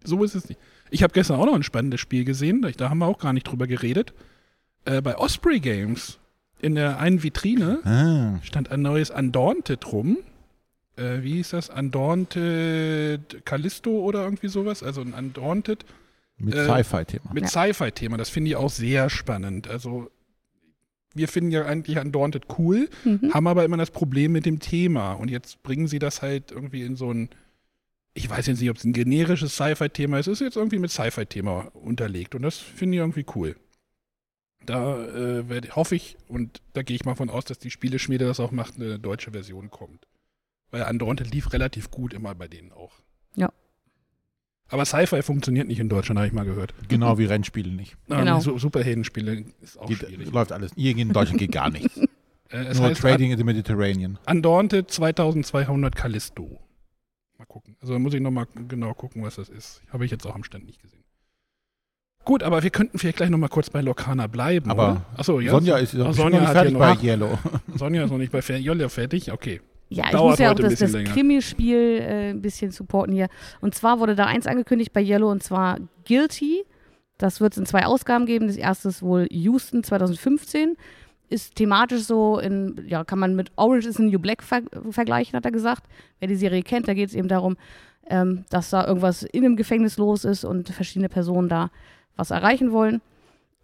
So 0.03 0.25
ist 0.25 0.35
es 0.35 0.49
nicht. 0.49 0.59
Ich 0.91 1.03
habe 1.03 1.13
gestern 1.13 1.39
auch 1.41 1.47
noch 1.47 1.55
ein 1.55 1.63
spannendes 1.63 2.01
Spiel 2.01 2.25
gesehen, 2.25 2.67
da 2.77 2.91
haben 2.91 2.99
wir 2.99 3.07
auch 3.07 3.19
gar 3.19 3.33
nicht 3.33 3.45
drüber 3.45 3.67
geredet. 3.67 4.13
Äh, 4.85 5.01
bei 5.03 5.17
Osprey 5.17 5.61
Games 5.61 6.19
in 6.61 6.75
der 6.75 6.99
einen 6.99 7.23
Vitrine 7.23 7.81
Ah, 7.85 8.39
stand 8.43 8.71
ein 8.71 8.83
neues 8.83 9.11
Undaunted 9.11 9.93
rum. 9.93 10.19
Äh, 10.97 11.23
wie 11.23 11.35
hieß 11.35 11.51
das? 11.51 11.71
Undaunted 11.71 13.45
Callisto 13.45 13.91
oder 14.01 14.25
irgendwie 14.25 14.49
sowas? 14.49 14.83
Also 14.83 15.01
ein 15.01 15.15
Undaunted 15.15 15.85
mit 16.39 16.55
Äh, 16.55 16.65
Sci-Fi-Thema. 16.65 17.33
mit 17.33 17.45
Ja. 17.45 17.49
Sci-Fi-Thema. 17.49 18.17
Das 18.17 18.29
finde 18.31 18.51
ich 18.51 18.57
auch 18.57 18.71
sehr 18.71 19.11
spannend. 19.11 19.69
Also 19.69 20.11
wir 21.15 21.29
finden 21.29 21.51
ja 21.51 21.65
eigentlich 21.67 21.99
Undaunted 21.99 22.45
cool, 22.59 22.89
Mhm. 23.05 23.33
haben 23.35 23.47
aber 23.47 23.65
immer 23.65 23.77
das 23.77 23.91
Problem 23.91 24.33
mit 24.33 24.47
dem 24.47 24.61
Thema. 24.61 25.13
Und 25.15 25.31
jetzt 25.31 25.63
bringen 25.63 25.89
sie 25.89 25.99
das 25.99 26.23
halt 26.23 26.51
irgendwie 26.53 26.83
in 26.83 26.97
so 26.97 27.11
ein, 27.13 27.29
ich 28.15 28.29
weiß 28.29 28.47
jetzt 28.47 28.61
nicht, 28.61 28.71
ob 28.71 28.77
es 28.77 28.85
ein 28.85 28.93
generisches 28.93 29.55
Sci-Fi-Thema 29.55 30.19
ist, 30.19 30.27
es 30.27 30.41
ist 30.41 30.47
jetzt 30.47 30.57
irgendwie 30.57 30.79
mit 30.79 30.91
Sci-Fi-Thema 30.91 31.71
unterlegt. 31.75 32.35
Und 32.35 32.43
das 32.43 32.59
finde 32.59 32.97
ich 32.97 33.01
irgendwie 33.01 33.27
cool. 33.35 33.57
Da 34.67 35.03
äh, 35.07 35.49
werd, 35.49 35.75
hoffe 35.77 35.95
ich, 35.97 36.17
und 36.29 36.61
da 36.75 36.83
gehe 36.83 36.95
ich 36.97 37.05
mal 37.05 37.15
von 37.15 37.31
aus, 37.31 37.45
dass 37.45 37.59
die 37.59 37.71
Spieleschmiede 37.71 38.27
das 38.27 38.41
auch 38.41 38.51
macht, 38.51 38.77
eine 38.77 38.99
deutsche 38.99 39.31
Version 39.31 39.71
kommt. 39.71 40.07
Weil 40.71 40.83
Undaunted 40.83 41.33
lief 41.33 41.53
relativ 41.53 41.91
gut 41.91 42.13
immer 42.13 42.35
bei 42.35 42.47
denen 42.47 42.71
auch. 42.73 42.93
Ja. 43.37 43.51
Aber 44.69 44.85
Sci-Fi 44.85 45.23
funktioniert 45.23 45.67
nicht 45.67 45.81
in 45.81 45.89
Deutschland, 45.89 46.19
habe 46.19 46.29
ich 46.29 46.33
mal 46.33 46.45
gehört. 46.45 46.75
Genau 46.89 47.19
wie 47.19 47.25
Rennspiele 47.25 47.71
nicht. 47.73 47.97
Genau. 48.09 48.37
Ähm, 48.37 48.41
Su- 48.41 48.59
Superheldenspiele 48.59 49.45
ist 49.63 49.79
auch 49.79 49.89
Geht, 49.89 49.99
schwierig. 49.99 50.31
läuft 50.31 50.53
alles. 50.53 50.71
Hier 50.77 50.97
in 50.97 51.13
Deutschland 51.13 51.39
geht 51.41 51.53
gar 51.53 51.71
nichts. 51.71 52.01
Äh, 52.53 52.65
es 52.65 52.79
Nur 52.81 52.89
heißt 52.89 53.01
Trading 53.01 53.31
in 53.31 53.39
the 53.39 53.45
Mediterranean. 53.45 54.19
Undaunted 54.27 54.91
2200 54.91 55.95
Callisto. 55.95 56.61
Gucken. 57.51 57.77
Also 57.81 57.93
da 57.95 57.99
muss 57.99 58.15
ich 58.15 58.21
nochmal 58.21 58.47
genau 58.69 58.95
gucken, 58.95 59.25
was 59.25 59.35
das 59.35 59.49
ist. 59.49 59.83
Habe 59.93 60.05
ich 60.05 60.11
jetzt 60.13 60.25
auch 60.25 60.35
am 60.37 60.45
Stand 60.45 60.67
nicht 60.67 60.81
gesehen. 60.81 61.03
Gut, 62.25 62.43
aber 62.45 62.63
wir 62.63 62.71
könnten 62.71 62.99
vielleicht 62.99 63.17
gleich 63.17 63.29
nochmal 63.31 63.49
kurz 63.49 63.71
bei 63.71 63.81
Lokana 63.81 64.29
bleiben. 64.29 64.71
Aber 64.71 64.91
oder? 64.93 65.05
Achso, 65.17 65.41
ja. 65.41 65.51
Sonja 65.51 65.79
ist 65.79 65.97
Ach, 65.99 66.13
Sonja 66.15 66.41
noch 66.41 66.53
fertig 66.53 66.79
bei 66.79 66.95
noch- 66.95 67.03
Yellow. 67.03 67.39
Sonja 67.75 68.05
ist 68.05 68.11
noch 68.11 68.19
nicht 68.19 68.31
bei 68.31 68.39
Jolla 68.41 68.89
fertig. 68.89 69.33
Okay. 69.33 69.61
Ja, 69.89 70.05
ich 70.05 70.11
Dauert 70.13 70.31
muss 70.31 70.39
ja 70.39 70.53
auch 70.53 70.55
das, 70.55 70.79
das. 70.79 70.93
Krimispiel 70.93 71.99
äh, 72.01 72.31
ein 72.31 72.41
bisschen 72.41 72.71
supporten 72.71 73.13
hier. 73.13 73.29
Und 73.61 73.75
zwar 73.75 73.99
wurde 73.99 74.15
da 74.15 74.27
eins 74.27 74.47
angekündigt 74.47 74.93
bei 74.93 75.03
Yellow 75.03 75.31
und 75.31 75.43
zwar 75.43 75.79
Guilty. 76.07 76.65
Das 77.19 77.41
wird 77.41 77.55
es 77.55 77.59
in 77.59 77.67
zwei 77.67 77.85
Ausgaben 77.85 78.27
geben. 78.27 78.47
Das 78.47 78.57
erste 78.57 78.89
ist 78.89 79.03
wohl 79.03 79.27
Houston 79.33 79.83
2015. 79.83 80.77
Ist 81.31 81.55
thematisch 81.55 82.03
so 82.03 82.39
in, 82.39 82.85
ja, 82.87 83.05
kann 83.05 83.19
man 83.19 83.35
mit 83.35 83.53
Orange 83.57 83.87
is 83.87 83.97
the 83.97 84.03
New 84.03 84.19
Black 84.19 84.43
ver 84.43 84.63
vergleichen, 84.91 85.37
hat 85.37 85.45
er 85.45 85.53
gesagt. 85.53 85.85
Wer 86.19 86.29
die 86.29 86.37
Serie 86.37 86.63
kennt, 86.63 86.89
da 86.89 86.95
geht 86.95 87.09
es 87.09 87.15
eben 87.15 87.29
darum, 87.29 87.57
ähm, 88.09 88.45
dass 88.51 88.71
da 88.71 88.87
irgendwas 88.87 89.23
in 89.23 89.45
einem 89.45 89.57
Gefängnis 89.57 89.97
los 89.97 90.25
ist 90.25 90.45
und 90.45 90.69
verschiedene 90.69 91.09
Personen 91.09 91.49
da 91.49 91.71
was 92.17 92.31
erreichen 92.31 92.73
wollen. 92.73 93.01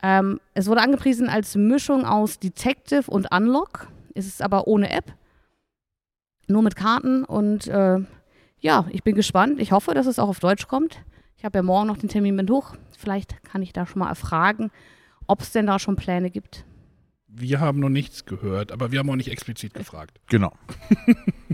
Ähm, 0.02 0.40
es 0.54 0.68
wurde 0.68 0.80
angepriesen 0.80 1.28
als 1.28 1.56
Mischung 1.56 2.04
aus 2.04 2.38
Detective 2.38 3.11
und 3.11 3.26
Unlock. 3.32 3.88
Es 4.14 4.26
ist 4.26 4.42
aber 4.42 4.66
ohne 4.66 4.90
App 4.90 5.12
nur 6.49 6.62
mit 6.62 6.76
Karten 6.76 7.25
und 7.25 7.66
äh, 7.66 7.99
ja, 8.61 8.87
ich 8.90 9.02
bin 9.02 9.14
gespannt. 9.14 9.61
Ich 9.61 9.73
hoffe, 9.73 9.94
dass 9.94 10.06
es 10.06 10.18
auch 10.18 10.28
auf 10.28 10.40
Deutsch 10.40 10.68
kommt. 10.68 10.99
Ich 11.37 11.44
habe 11.44 11.58
ja 11.58 11.62
morgen 11.62 11.88
noch 11.88 11.99
den 11.99 12.08
Termin 12.08 12.37
mit 12.37 12.50
hoch. 12.50 12.75
Vielleicht 12.96 13.42
kann 13.44 13.62
ich 13.62 13.73
da 13.73 13.87
schon 13.87 14.00
mal 14.00 14.08
erfragen, 14.08 14.70
ob 15.26 15.40
es 15.40 15.52
denn 15.52 15.66
da 15.66 15.78
schon 15.78 15.96
Pläne 15.96 16.30
gibt. 16.30 16.64
Wir 17.38 17.61
haben 17.61 17.81
noch 17.81 17.88
nichts 17.88 18.25
gehört, 18.25 18.73
aber 18.73 18.93
wir 18.93 18.99
haben 18.99 19.11
auch 19.11 19.16
nicht 19.16 19.31
explizit 19.31 19.75
gefragt. 19.75 20.19
Genau. 20.28 20.52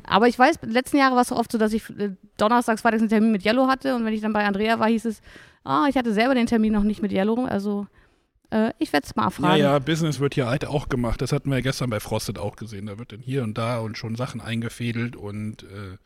Aber 0.05 0.29
ich 0.29 0.39
weiß, 0.39 0.57
in 0.57 0.69
den 0.69 0.73
letzten 0.73 0.97
Jahren 0.97 1.15
war 1.15 1.23
es 1.23 1.29
so 1.29 1.37
oft 1.37 1.53
so, 1.53 1.59
dass 1.59 1.73
ich 1.73 1.89
äh, 1.99 2.17
donnerstags, 2.37 2.81
freitags 2.83 3.03
einen 3.03 3.09
Termin 3.11 3.33
mit 3.33 3.45
Yellow 3.45 3.69
hatte 3.69 3.95
und 3.95 4.05
wenn 4.05 4.13
ich 4.15 4.21
dann 4.21 4.33
bei 4.33 4.45
Andrea 4.45 4.79
war, 4.79 4.89
hieß 4.89 5.05
es, 5.05 5.21
ah, 5.65 5.87
ich 5.89 5.97
hatte 5.97 6.13
selber 6.13 6.35
den 6.35 6.47
Termin 6.47 6.73
noch 6.73 6.83
nicht 6.83 7.03
mit 7.03 7.13
Yellow, 7.13 7.45
also 7.45 7.87
äh, 8.51 8.73
ich 8.79 8.93
werde 8.93 9.07
es 9.07 9.15
mal 9.17 9.25
Ja, 9.25 9.31
fragen. 9.31 9.61
ja, 9.61 9.79
Business 9.79 10.19
wird 10.21 10.35
hier 10.35 10.47
halt 10.49 10.65
auch 10.67 10.89
gemacht. 10.89 11.23
Das 11.23 11.33
hatten 11.33 11.51
wir 11.51 11.57
ja 11.57 11.63
gestern 11.63 11.89
bei 11.91 12.01
Frosted 12.01 12.39
auch 12.39 12.57
gesehen. 12.57 12.87
Da 12.87 12.99
wird 12.99 13.13
dann 13.13 13.21
hier 13.21 13.43
und 13.45 13.57
da 13.57 13.79
und 13.79 13.97
schon 13.97 14.17
Sachen 14.17 14.41
eingefädelt 14.41 15.17
und 15.17 15.63
äh, 15.65 15.97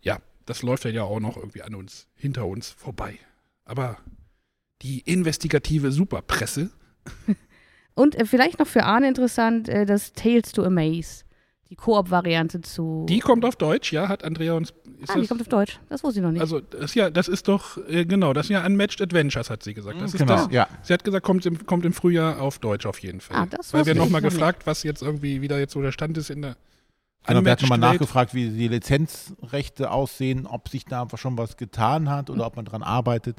ja, 0.00 0.18
das 0.46 0.62
läuft 0.62 0.84
ja 0.84 1.02
auch 1.02 1.20
noch 1.20 1.36
irgendwie 1.36 1.62
an 1.62 1.74
uns, 1.74 2.06
hinter 2.14 2.46
uns 2.46 2.70
vorbei. 2.70 3.18
Aber 3.64 3.98
die 4.82 5.00
investigative 5.00 5.90
Superpresse, 5.90 6.70
Und 7.96 8.14
äh, 8.14 8.26
vielleicht 8.26 8.60
noch 8.60 8.66
für 8.66 8.84
Arne 8.84 9.08
interessant, 9.08 9.68
äh, 9.68 9.86
das 9.86 10.12
Tales 10.12 10.52
to 10.52 10.62
Amaze, 10.62 11.24
die 11.70 11.74
Koop-Variante 11.74 12.60
zu... 12.60 13.06
die 13.08 13.18
kommt 13.18 13.44
auf 13.44 13.56
Deutsch, 13.56 13.92
ja, 13.92 14.08
hat 14.08 14.22
Andrea 14.22 14.52
uns. 14.52 14.72
Ist 15.00 15.10
ah, 15.10 15.14
die 15.14 15.20
das, 15.20 15.28
kommt 15.28 15.40
auf 15.40 15.48
Deutsch, 15.48 15.80
das 15.88 16.04
wusste 16.04 16.20
ich 16.20 16.24
noch 16.24 16.30
nicht. 16.30 16.40
also, 16.40 16.60
das 16.60 16.82
ist 16.82 16.94
ja, 16.94 17.10
das 17.10 17.26
ist 17.26 17.48
doch, 17.48 17.78
äh, 17.88 18.04
genau, 18.04 18.32
das 18.32 18.46
sind 18.46 18.54
ja 18.54 18.64
Unmatched 18.64 19.00
Adventures, 19.00 19.50
hat 19.50 19.62
sie 19.62 19.74
gesagt. 19.74 20.00
Das 20.00 20.14
ist 20.14 20.20
genau. 20.20 20.36
das, 20.36 20.52
Ja. 20.52 20.68
Sie 20.82 20.92
hat 20.92 21.04
gesagt, 21.04 21.24
kommt 21.24 21.44
im, 21.46 21.66
kommt 21.66 21.84
im 21.84 21.92
Frühjahr 21.92 22.40
auf 22.40 22.58
Deutsch 22.58 22.86
auf 22.86 22.98
jeden 23.00 23.20
Fall. 23.20 23.36
Ah, 23.36 23.46
das 23.46 23.72
Weil 23.72 23.86
wir 23.86 23.94
nochmal 23.94 24.20
noch 24.20 24.30
gefragt, 24.30 24.66
was 24.66 24.82
jetzt 24.82 25.02
irgendwie 25.02 25.40
wieder 25.40 25.58
jetzt 25.58 25.72
so 25.72 25.82
der 25.82 25.92
Stand 25.92 26.16
ist 26.18 26.30
in 26.30 26.42
der 26.42 26.56
Genau, 27.26 27.44
wir 27.44 27.52
hatten 27.52 27.62
nochmal 27.62 27.78
nachgefragt, 27.78 28.34
wie 28.34 28.50
die 28.50 28.68
Lizenzrechte 28.68 29.90
aussehen, 29.90 30.46
ob 30.46 30.68
sich 30.68 30.84
da 30.84 31.02
einfach 31.02 31.18
schon 31.18 31.36
was 31.36 31.56
getan 31.56 32.08
hat 32.08 32.30
oder 32.30 32.46
ob 32.46 32.54
man 32.54 32.64
dran 32.64 32.84
arbeitet. 32.84 33.38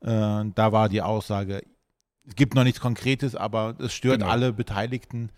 Äh, 0.00 0.44
da 0.54 0.72
war 0.72 0.88
die 0.88 1.02
Aussage, 1.02 1.62
es 2.30 2.36
gibt 2.36 2.54
noch 2.54 2.64
nichts 2.64 2.80
Konkretes, 2.80 3.34
aber 3.34 3.74
es 3.78 3.92
stört 3.92 4.20
Genau. 4.20 4.30
alle 4.30 4.52
Beteiligten, 4.52 5.30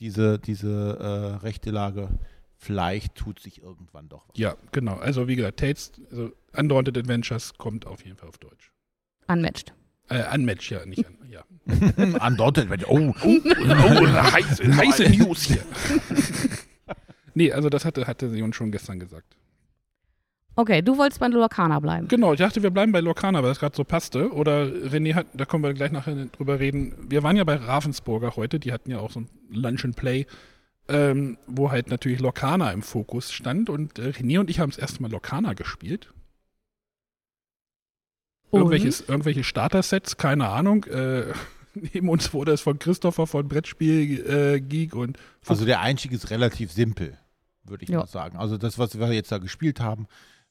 diese, 0.00 0.38
diese 0.38 0.98
äh, 1.40 1.44
rechte 1.44 1.70
Lage. 1.70 2.08
Vielleicht 2.56 3.14
tut 3.16 3.40
sich 3.40 3.62
irgendwann 3.62 4.08
doch 4.08 4.28
was. 4.28 4.38
Ja, 4.38 4.54
genau. 4.70 4.96
Also 4.96 5.26
wie 5.28 5.36
gesagt, 5.36 5.58
Tales, 5.60 5.92
also 6.10 6.30
Undaunted 6.56 6.96
Adventures 6.98 7.54
kommt 7.58 7.86
auf 7.86 8.04
jeden 8.04 8.16
Fall 8.16 8.28
auf 8.28 8.38
Deutsch. 8.38 8.70
Unmatched. 9.26 9.72
Äh, 10.08 10.22
Unmatched, 10.34 10.70
ja, 10.70 10.84
nicht 10.86 11.06
an, 11.06 11.16
ja. 11.28 11.44
Andeutet, 12.20 12.68
wenn- 12.70 12.84
oh, 12.86 13.14
Oh, 13.24 14.22
heiße, 14.32 14.76
heiße 14.76 15.10
News 15.10 15.42
hier. 15.44 15.62
nee, 17.34 17.52
also 17.52 17.68
das 17.68 17.84
hatte, 17.84 18.06
hatte 18.06 18.28
sie 18.30 18.42
uns 18.42 18.56
schon 18.56 18.70
gestern 18.72 18.98
gesagt. 19.00 19.36
Okay, 20.54 20.82
du 20.82 20.98
wolltest 20.98 21.18
bei 21.20 21.28
Lorcana 21.28 21.80
bleiben. 21.80 22.08
Genau, 22.08 22.34
ich 22.34 22.38
dachte, 22.38 22.62
wir 22.62 22.70
bleiben 22.70 22.92
bei 22.92 23.00
Lorcana, 23.00 23.42
weil 23.42 23.48
das 23.50 23.58
gerade 23.58 23.74
so 23.74 23.84
passte. 23.84 24.32
Oder 24.32 24.66
René 24.66 25.14
hat, 25.14 25.26
da 25.32 25.46
können 25.46 25.62
wir 25.62 25.72
gleich 25.72 25.92
nachher 25.92 26.14
drüber 26.26 26.60
reden. 26.60 26.94
Wir 27.08 27.22
waren 27.22 27.36
ja 27.36 27.44
bei 27.44 27.56
Ravensburger 27.56 28.36
heute, 28.36 28.60
die 28.60 28.72
hatten 28.72 28.90
ja 28.90 28.98
auch 28.98 29.10
so 29.10 29.20
ein 29.20 29.28
Lunch 29.50 29.84
and 29.84 29.96
Play, 29.96 30.26
ähm, 30.88 31.38
wo 31.46 31.70
halt 31.70 31.88
natürlich 31.88 32.20
Lorcana 32.20 32.70
im 32.72 32.82
Fokus 32.82 33.32
stand. 33.32 33.70
Und 33.70 33.98
äh, 33.98 34.08
René 34.10 34.40
und 34.40 34.50
ich 34.50 34.60
haben 34.60 34.70
das 34.70 34.78
erste 34.78 35.00
Mal 35.00 35.10
Lorcana 35.10 35.54
gespielt. 35.54 36.12
Irgendwelches, 38.52 39.00
irgendwelche 39.08 39.44
Starter-Sets, 39.44 40.18
keine 40.18 40.48
Ahnung. 40.48 40.84
Äh, 40.84 41.32
neben 41.74 42.10
uns 42.10 42.34
wurde 42.34 42.52
es 42.52 42.60
von 42.60 42.78
Christopher 42.78 43.26
von 43.26 43.48
Brettspiel 43.48 44.26
äh, 44.26 44.60
Geek 44.60 44.94
und 44.94 45.16
Also 45.46 45.64
der 45.64 45.80
Einstieg 45.80 46.12
ist 46.12 46.28
relativ 46.28 46.70
simpel, 46.72 47.16
würde 47.64 47.84
ich 47.84 47.88
Ja. 47.88 48.00
mal 48.00 48.06
sagen. 48.06 48.36
Also 48.36 48.58
das, 48.58 48.78
was 48.78 48.98
wir 48.98 49.10
jetzt 49.12 49.32
da 49.32 49.38
gespielt 49.38 49.80
haben, 49.80 50.06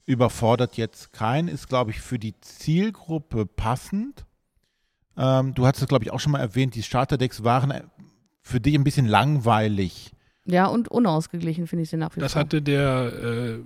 überfordert 0.06 0.78
jetzt 0.78 1.14
keinen, 1.14 1.48
ist, 1.48 1.68
glaube 1.70 1.92
ich, 1.92 2.02
für 2.02 2.20
die 2.20 2.40
Zielgruppe 2.42 3.46
passend. 3.46 4.26
Ähm, 5.18 5.54
du 5.54 5.66
hattest 5.68 5.84
es, 5.84 5.88
glaube 5.88 6.04
ich, 6.06 6.12
auch 6.12 6.20
schon 6.20 6.32
mal 6.32 6.40
erwähnt, 6.40 6.76
die 6.76 6.84
Starterdecks 6.84 7.44
waren 7.44 7.72
äh, 7.72 7.84
für 8.42 8.60
dich 8.60 8.76
ein 8.76 8.84
bisschen 8.84 9.06
langweilig. 9.06 10.12
Ja, 10.46 10.66
und 10.66 10.88
unausgeglichen 10.88 11.68
finde 11.68 11.84
ich 11.84 11.90
sie 11.90 11.98
nach 11.98 12.16
wie 12.16 12.20
Das 12.20 12.34
vor. 12.34 12.42
hatte 12.42 12.62
der 12.62 13.14
äh, 13.14 13.60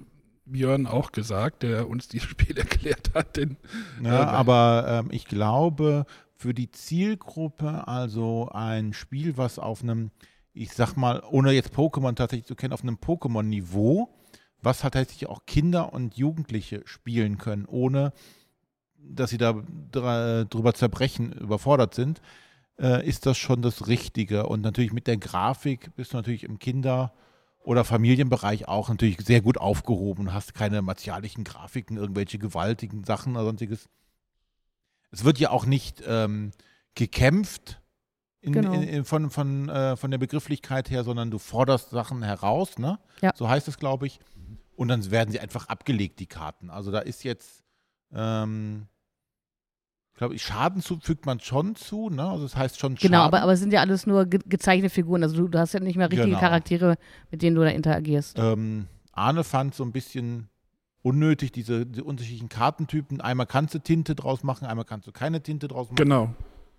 Björn 0.45 0.87
auch 0.87 1.11
gesagt, 1.11 1.63
der 1.63 1.87
uns 1.89 2.07
dieses 2.07 2.27
Spiel 2.29 2.57
erklärt 2.57 3.11
hat. 3.13 3.37
Denn, 3.37 3.57
Ne? 3.99 4.09
Ja, 4.09 4.27
aber 4.27 4.85
ähm, 5.05 5.07
ich 5.11 5.25
glaube, 5.25 6.05
für 6.35 6.53
die 6.53 6.69
Zielgruppe, 6.69 7.87
also 7.87 8.49
ein 8.51 8.93
Spiel, 8.93 9.37
was 9.37 9.57
auf 9.57 9.81
einem, 9.83 10.11
ich 10.53 10.73
sag 10.73 10.95
mal, 10.95 11.23
ohne 11.29 11.51
jetzt 11.53 11.73
Pokémon 11.73 12.13
tatsächlich 12.15 12.45
zu 12.45 12.55
kennen, 12.55 12.73
auf 12.73 12.83
einem 12.83 12.97
Pokémon-Niveau, 12.97 14.09
was 14.65 14.83
halt 14.83 14.93
tatsächlich 14.95 15.29
auch 15.29 15.45
Kinder 15.45 15.93
und 15.93 16.15
Jugendliche 16.17 16.81
spielen 16.85 17.37
können, 17.37 17.65
ohne 17.65 18.11
dass 18.97 19.29
sie 19.29 19.37
da 19.37 19.53
dr- 19.91 20.45
drüber 20.45 20.73
zerbrechen, 20.73 21.31
überfordert 21.33 21.93
sind, 21.93 22.21
äh, 22.79 23.07
ist 23.07 23.25
das 23.25 23.37
schon 23.37 23.61
das 23.61 23.87
Richtige. 23.87 24.47
Und 24.47 24.61
natürlich 24.61 24.91
mit 24.91 25.07
der 25.07 25.17
Grafik 25.17 25.95
bist 25.95 26.13
du 26.13 26.17
natürlich 26.17 26.43
im 26.43 26.57
Kinder- 26.59 27.13
oder 27.63 27.83
Familienbereich 27.83 28.67
auch 28.67 28.89
natürlich 28.89 29.17
sehr 29.21 29.41
gut 29.41 29.57
aufgehoben. 29.57 30.33
Hast 30.33 30.53
keine 30.55 30.81
martialischen 30.81 31.43
Grafiken, 31.43 31.97
irgendwelche 31.97 32.37
gewaltigen 32.39 33.03
Sachen 33.03 33.33
oder 33.35 33.45
sonstiges. 33.45 33.89
Es 35.11 35.23
wird 35.23 35.39
ja 35.39 35.51
auch 35.51 35.65
nicht 35.65 36.03
ähm, 36.07 36.51
gekämpft 36.95 37.79
in, 38.41 38.53
Genau. 38.53 38.73
in, 38.73 38.83
in, 38.83 39.05
von, 39.05 39.29
von, 39.31 39.69
äh, 39.69 39.95
von 39.95 40.11
der 40.11 40.17
Begrifflichkeit 40.19 40.89
her, 40.91 41.03
sondern 41.03 41.31
du 41.31 41.39
forderst 41.39 41.89
Sachen 41.89 42.21
heraus, 42.21 42.77
ne? 42.77 42.99
Ja. 43.21 43.31
So 43.35 43.49
heißt 43.49 43.67
es, 43.67 43.77
glaube 43.79 44.05
ich. 44.07 44.19
Und 44.75 44.87
dann 44.89 45.09
werden 45.11 45.31
sie 45.31 45.39
einfach 45.39 45.67
abgelegt, 45.67 46.19
die 46.19 46.25
Karten. 46.27 46.69
Also 46.69 46.91
da 46.91 46.99
ist 46.99 47.23
jetzt, 47.23 47.63
ähm, 48.13 48.87
glaube 50.15 50.35
ich, 50.35 50.41
Schaden 50.43 50.81
zu, 50.81 50.99
fügt 50.99 51.25
man 51.25 51.39
schon 51.39 51.75
zu, 51.75 52.09
ne? 52.09 52.27
Also 52.27 52.43
das 52.43 52.55
heißt 52.55 52.79
schon 52.79 52.97
Schaden. 52.97 53.11
Genau, 53.11 53.23
aber, 53.23 53.41
aber 53.41 53.53
es 53.53 53.59
sind 53.59 53.71
ja 53.73 53.81
alles 53.81 54.05
nur 54.05 54.25
ge 54.25 54.39
gezeichnete 54.45 54.89
Figuren. 54.93 55.23
Also 55.23 55.35
du, 55.37 55.47
du 55.47 55.59
hast 55.59 55.73
ja 55.73 55.79
nicht 55.79 55.95
mehr 55.97 56.07
richtige 56.11 56.27
Genau. 56.27 56.39
Charaktere, 56.39 56.95
mit 57.31 57.41
denen 57.41 57.55
du 57.55 57.61
da 57.63 57.69
interagierst. 57.69 58.37
Ähm, 58.39 58.87
Arne 59.13 59.43
fand 59.43 59.75
so 59.75 59.83
ein 59.83 59.91
bisschen 59.91 60.49
unnötig 61.01 61.51
diese, 61.51 61.85
die 61.85 62.01
unterschiedlichen 62.01 62.49
Kartentypen. 62.49 63.21
Einmal 63.21 63.45
kannst 63.45 63.73
du 63.75 63.79
Tinte 63.79 64.15
draus 64.15 64.43
machen, 64.43 64.65
einmal 64.65 64.85
kannst 64.85 65.07
du 65.07 65.11
keine 65.11 65.41
Tinte 65.41 65.67
draus 65.67 65.87
machen. 65.87 65.95
genau. 65.97 66.33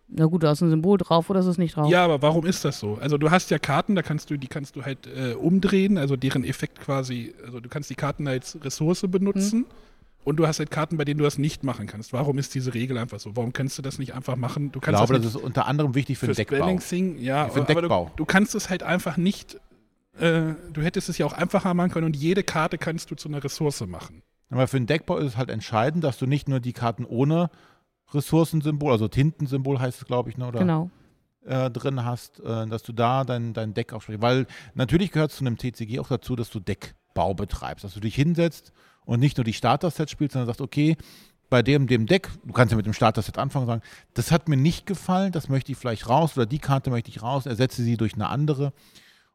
Na 0.09 0.27
gut, 0.27 0.43
da 0.45 0.53
ist 0.53 0.61
ein 0.63 0.71
Symbol 0.71 0.99
drauf 0.99 1.29
oder 1.31 1.41
ist 1.41 1.47
es 1.47 1.59
nicht 1.59 1.77
drauf? 1.77 1.91
Ja, 1.91 2.05
aber 2.05 2.23
warum 2.23 2.47
ist 2.47 2.65
das 2.65 2.79
so? 2.79 2.97
Also 3.01 3.19
du 3.19 3.31
hast 3.31 3.51
ja 3.51 3.59
Karten, 3.59 3.97
da 3.97 4.03
kannst 4.03 4.31
du, 4.31 4.37
die 4.37 4.47
kannst 4.47 4.77
du 4.77 4.85
halt 4.85 5.07
äh, 5.09 5.35
umdrehen, 5.35 5.99
also 5.99 6.15
deren 6.17 6.45
Effekt 6.45 6.81
quasi, 6.81 7.35
also 7.45 7.59
du 7.61 7.69
kannst 7.69 7.91
die 7.91 7.97
Karten 7.97 8.29
als 8.29 8.57
Ressource 8.63 9.05
benutzen 9.09 9.61
Mhm. 9.61 9.67
und 10.25 10.37
du 10.37 10.47
hast 10.47 10.61
halt 10.61 10.71
Karten, 10.71 10.97
bei 10.97 11.05
denen 11.05 11.19
du 11.19 11.25
das 11.25 11.39
nicht 11.39 11.65
machen 11.65 11.87
kannst. 11.89 12.13
Warum 12.13 12.39
ist 12.39 12.55
diese 12.55 12.73
Regel 12.73 12.99
einfach 12.99 13.19
so? 13.19 13.35
Warum 13.37 13.53
kannst 13.53 13.79
du 13.79 13.83
das 13.83 13.99
nicht 13.99 14.15
einfach 14.15 14.37
machen? 14.37 14.71
Du 14.71 14.79
Ich 14.79 14.85
kannst 14.85 14.99
glaube, 15.01 15.15
das 15.15 15.23
das 15.33 15.35
ist 15.35 15.43
unter 15.45 15.67
anderem 15.67 15.97
wichtig 15.97 16.19
für 16.19 16.27
den 16.27 16.35
fürs 16.35 16.37
Deckbau. 16.37 16.59
Balancing, 16.61 17.19
ja, 17.19 17.49
Für 17.49 17.61
den 17.65 17.71
aber 17.71 17.81
Deckbau. 17.83 18.05
Du, 18.11 18.17
du 18.19 18.25
kannst 18.27 18.55
es 18.55 18.71
halt 18.71 18.85
einfach 18.85 19.17
nicht, 19.17 19.57
äh, 20.21 20.55
du 20.73 20.83
hättest 20.83 21.09
es 21.09 21.19
ja 21.19 21.27
auch 21.27 21.33
einfacher 21.33 21.75
machen 21.75 21.91
können 21.91 22.07
und 22.07 22.15
jede 22.17 22.45
Karte 22.45 22.79
kannst 22.79 23.11
du 23.11 23.17
zu 23.17 23.29
einer 23.29 23.43
Ressource 23.43 23.85
machen. 23.87 24.23
Aber 24.51 24.69
für 24.69 24.79
den 24.79 24.87
Deckbau 24.87 25.17
ist 25.19 25.27
es 25.33 25.37
halt 25.37 25.51
entscheidend, 25.51 26.05
dass 26.05 26.17
du 26.19 26.27
nicht 26.27 26.49
nur 26.49 26.61
die 26.61 26.73
Karten 26.73 27.05
ohne 27.05 27.51
Ressourcensymbol, 28.13 28.93
also 28.93 29.09
Tintensymbol 29.09 29.79
heißt 29.81 29.99
es, 30.03 30.05
glaube 30.07 30.31
ich, 30.31 30.37
ne, 30.39 30.47
oder 30.49 30.61
Genau. 30.61 30.91
äh, 31.45 31.71
drin 31.71 32.05
hast, 32.05 32.41
äh, 32.41 32.67
dass 32.67 32.83
du 32.83 32.93
da 32.93 33.25
dein, 33.25 33.53
dein 33.53 33.75
Deck 33.75 33.93
aufsprichst. 33.93 34.23
Weil 34.23 34.47
natürlich 34.75 35.11
gehört 35.13 35.31
es 35.31 35.39
zu 35.39 35.45
einem 35.45 35.57
TCG 35.59 35.99
auch 36.01 36.09
dazu, 36.09 36.37
dass 36.37 36.51
du 36.51 36.61
Deckbau 36.61 37.35
betreibst, 37.35 37.85
dass 37.85 37.95
du 37.95 38.01
dich 38.01 38.15
hinsetzt 38.15 38.73
und 39.05 39.21
nicht 39.21 39.37
nur 39.37 39.45
die 39.45 39.53
Starter-Sets 39.53 40.11
spielst, 40.11 40.33
sondern 40.33 40.47
sagst, 40.47 40.61
okay, 40.61 40.97
bei 41.49 41.63
dem, 41.63 41.87
dem 41.87 42.07
Deck, 42.07 42.29
du 42.45 42.53
kannst 42.53 42.73
ja 42.73 42.77
mit 42.77 42.87
dem 42.87 42.93
Starter-Set 42.93 43.39
anfangen 43.39 43.65
und 43.65 43.69
sagen, 43.69 43.83
das 44.15 44.33
hat 44.33 44.49
mir 44.49 44.57
nicht 44.57 44.85
gefallen, 44.87 45.31
das 45.31 45.49
möchte 45.49 45.71
ich 45.71 45.79
vielleicht 45.79 46.09
raus 46.09 46.37
oder 46.37 46.47
die 46.47 46.59
Karte 46.59 46.91
möchte 46.91 47.11
ich 47.11 47.23
raus, 47.23 47.47
ersetze 47.47 47.83
sie 47.85 47.97
durch 47.97 48.15
eine 48.15 48.29
andere. 48.29 48.73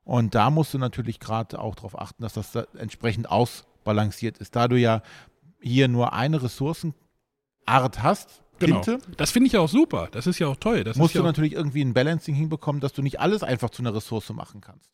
Und 0.03 0.35
da 0.35 0.49
musst 0.49 0.73
du 0.73 0.77
natürlich 0.77 1.19
gerade 1.21 1.59
auch 1.59 1.75
darauf 1.75 1.97
achten, 1.97 2.23
dass 2.23 2.33
das 2.33 2.51
da 2.51 2.65
entsprechend 2.77 3.29
ausbalanciert 3.31 4.39
ist. 4.39 4.55
Da 4.57 4.67
du 4.67 4.75
ja 4.77 5.03
hier 5.61 5.87
nur 5.87 6.11
eine 6.11 6.41
Ressourcenart 6.43 6.95
hast, 8.03 8.40
Genau. 8.61 8.81
Tinte, 8.81 9.05
Das 9.17 9.31
finde 9.31 9.47
ich 9.47 9.53
ja 9.53 9.59
auch 9.59 9.69
super. 9.69 10.09
Das 10.11 10.27
ist 10.27 10.39
ja 10.39 10.47
auch 10.47 10.55
toll. 10.55 10.83
Das 10.83 10.97
musst 10.97 11.15
du 11.15 11.23
natürlich 11.23 11.53
irgendwie 11.53 11.83
ein 11.83 11.93
Balancing 11.93 12.35
hinbekommen, 12.35 12.81
dass 12.81 12.93
du 12.93 13.01
nicht 13.01 13.19
alles 13.19 13.43
einfach 13.43 13.69
zu 13.69 13.81
einer 13.81 13.93
Ressource 13.93 14.29
machen 14.31 14.61
kannst. 14.61 14.89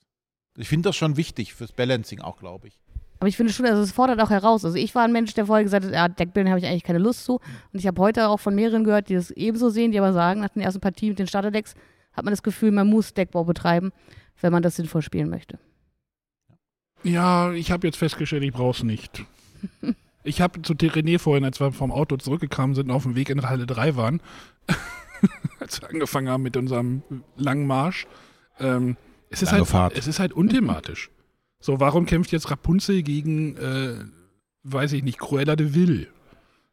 Ich 0.58 0.68
finde 0.68 0.90
das 0.90 0.96
schon 0.96 1.18
wichtig 1.18 1.54
fürs 1.54 1.72
Balancing 1.72 2.22
auch, 2.22 2.40
glaube 2.40 2.68
ich. 2.70 2.80
Aber 3.20 3.28
ich 3.28 3.38
finde 3.38 3.52
schon, 3.52 3.66
also 3.66 3.82
es 3.82 3.92
fordert 3.92 4.20
auch 4.22 4.30
heraus. 4.30 4.64
Also 4.64 4.78
ich 4.78 4.94
war 4.94 5.04
ein 5.04 5.12
Mensch, 5.12 5.34
der 5.34 5.48
vorher 5.48 5.64
gesagt 5.64 5.86
hat, 5.86 5.94
ja, 5.94 6.08
Deckbilden 6.08 6.52
habe 6.52 6.60
ich 6.60 6.68
eigentlich 6.68 6.84
keine 6.84 7.00
Lust 7.00 7.26
zu. 7.26 7.36
Und 7.74 7.80
ich 7.80 7.88
habe 7.88 8.02
heute 8.02 8.28
auch 8.28 8.40
von 8.40 8.54
mehreren 8.54 8.84
gehört, 8.84 9.10
die 9.10 9.16
das 9.16 9.32
ebenso 9.32 9.70
sehen, 9.70 9.92
die 9.92 9.98
aber 10.00 10.14
sagen, 10.14 10.42
nach 10.42 10.50
den 10.50 10.62
ersten 10.62 10.82
Partien 10.82 11.10
mit 11.10 11.20
den 11.20 11.28
Starterdecks 11.28 11.74
hat 12.14 12.26
man 12.26 12.32
das 12.32 12.44
Gefühl, 12.44 12.72
man 12.72 12.88
muss 12.88 13.14
Deckbau 13.14 13.44
betreiben, 13.44 13.92
wenn 14.42 14.52
man 14.52 14.64
das 14.64 14.76
sinnvoll 14.76 15.02
spielen 15.02 15.30
möchte. 15.30 15.60
Ja, 17.04 17.52
ich 17.54 17.72
habe 17.72 17.88
jetzt 17.88 17.98
festgestellt, 17.98 18.44
ich 18.44 18.54
brauche 18.54 18.78
es 18.78 18.84
nicht. 18.84 19.24
Ich 20.28 20.42
habe 20.42 20.62
zu 20.62 20.74
René 20.74 21.20
vorhin, 21.20 21.46
als 21.46 21.60
wir 21.60 21.72
vom 21.72 21.92
Auto 21.92 22.18
zurückgekommen 22.18 22.76
sind, 22.76 22.90
und 22.90 22.96
auf 22.96 23.04
dem 23.04 23.16
Weg 23.16 23.30
in 23.30 23.42
Halle 23.48 23.66
3 23.66 23.96
waren, 23.96 24.22
als 25.60 25.82
wir 25.82 25.90
angefangen 25.90 26.30
haben 26.30 26.44
mit 26.44 26.58
unserem 26.58 27.02
langen 27.38 27.66
Marsch, 27.66 28.08
ähm, 28.60 28.98
es, 29.30 29.42
ist 29.42 29.52
Lange 29.52 29.60
halt, 29.60 29.70
Fahrt. 29.70 29.98
es 29.98 30.08
ist 30.08 30.20
halt 30.20 30.34
unthematisch. 30.34 31.10
so, 31.60 31.80
warum 31.80 32.06
kämpft 32.06 32.32
jetzt 32.32 32.52
Rapunzel 32.52 33.04
gegen, 33.04 33.56
äh, 33.58 33.96
weiß 34.64 34.94
ich 34.94 35.04
nicht, 35.04 35.18
Cruella 35.18 35.56
de 35.56 35.74
Vil? 35.74 36.08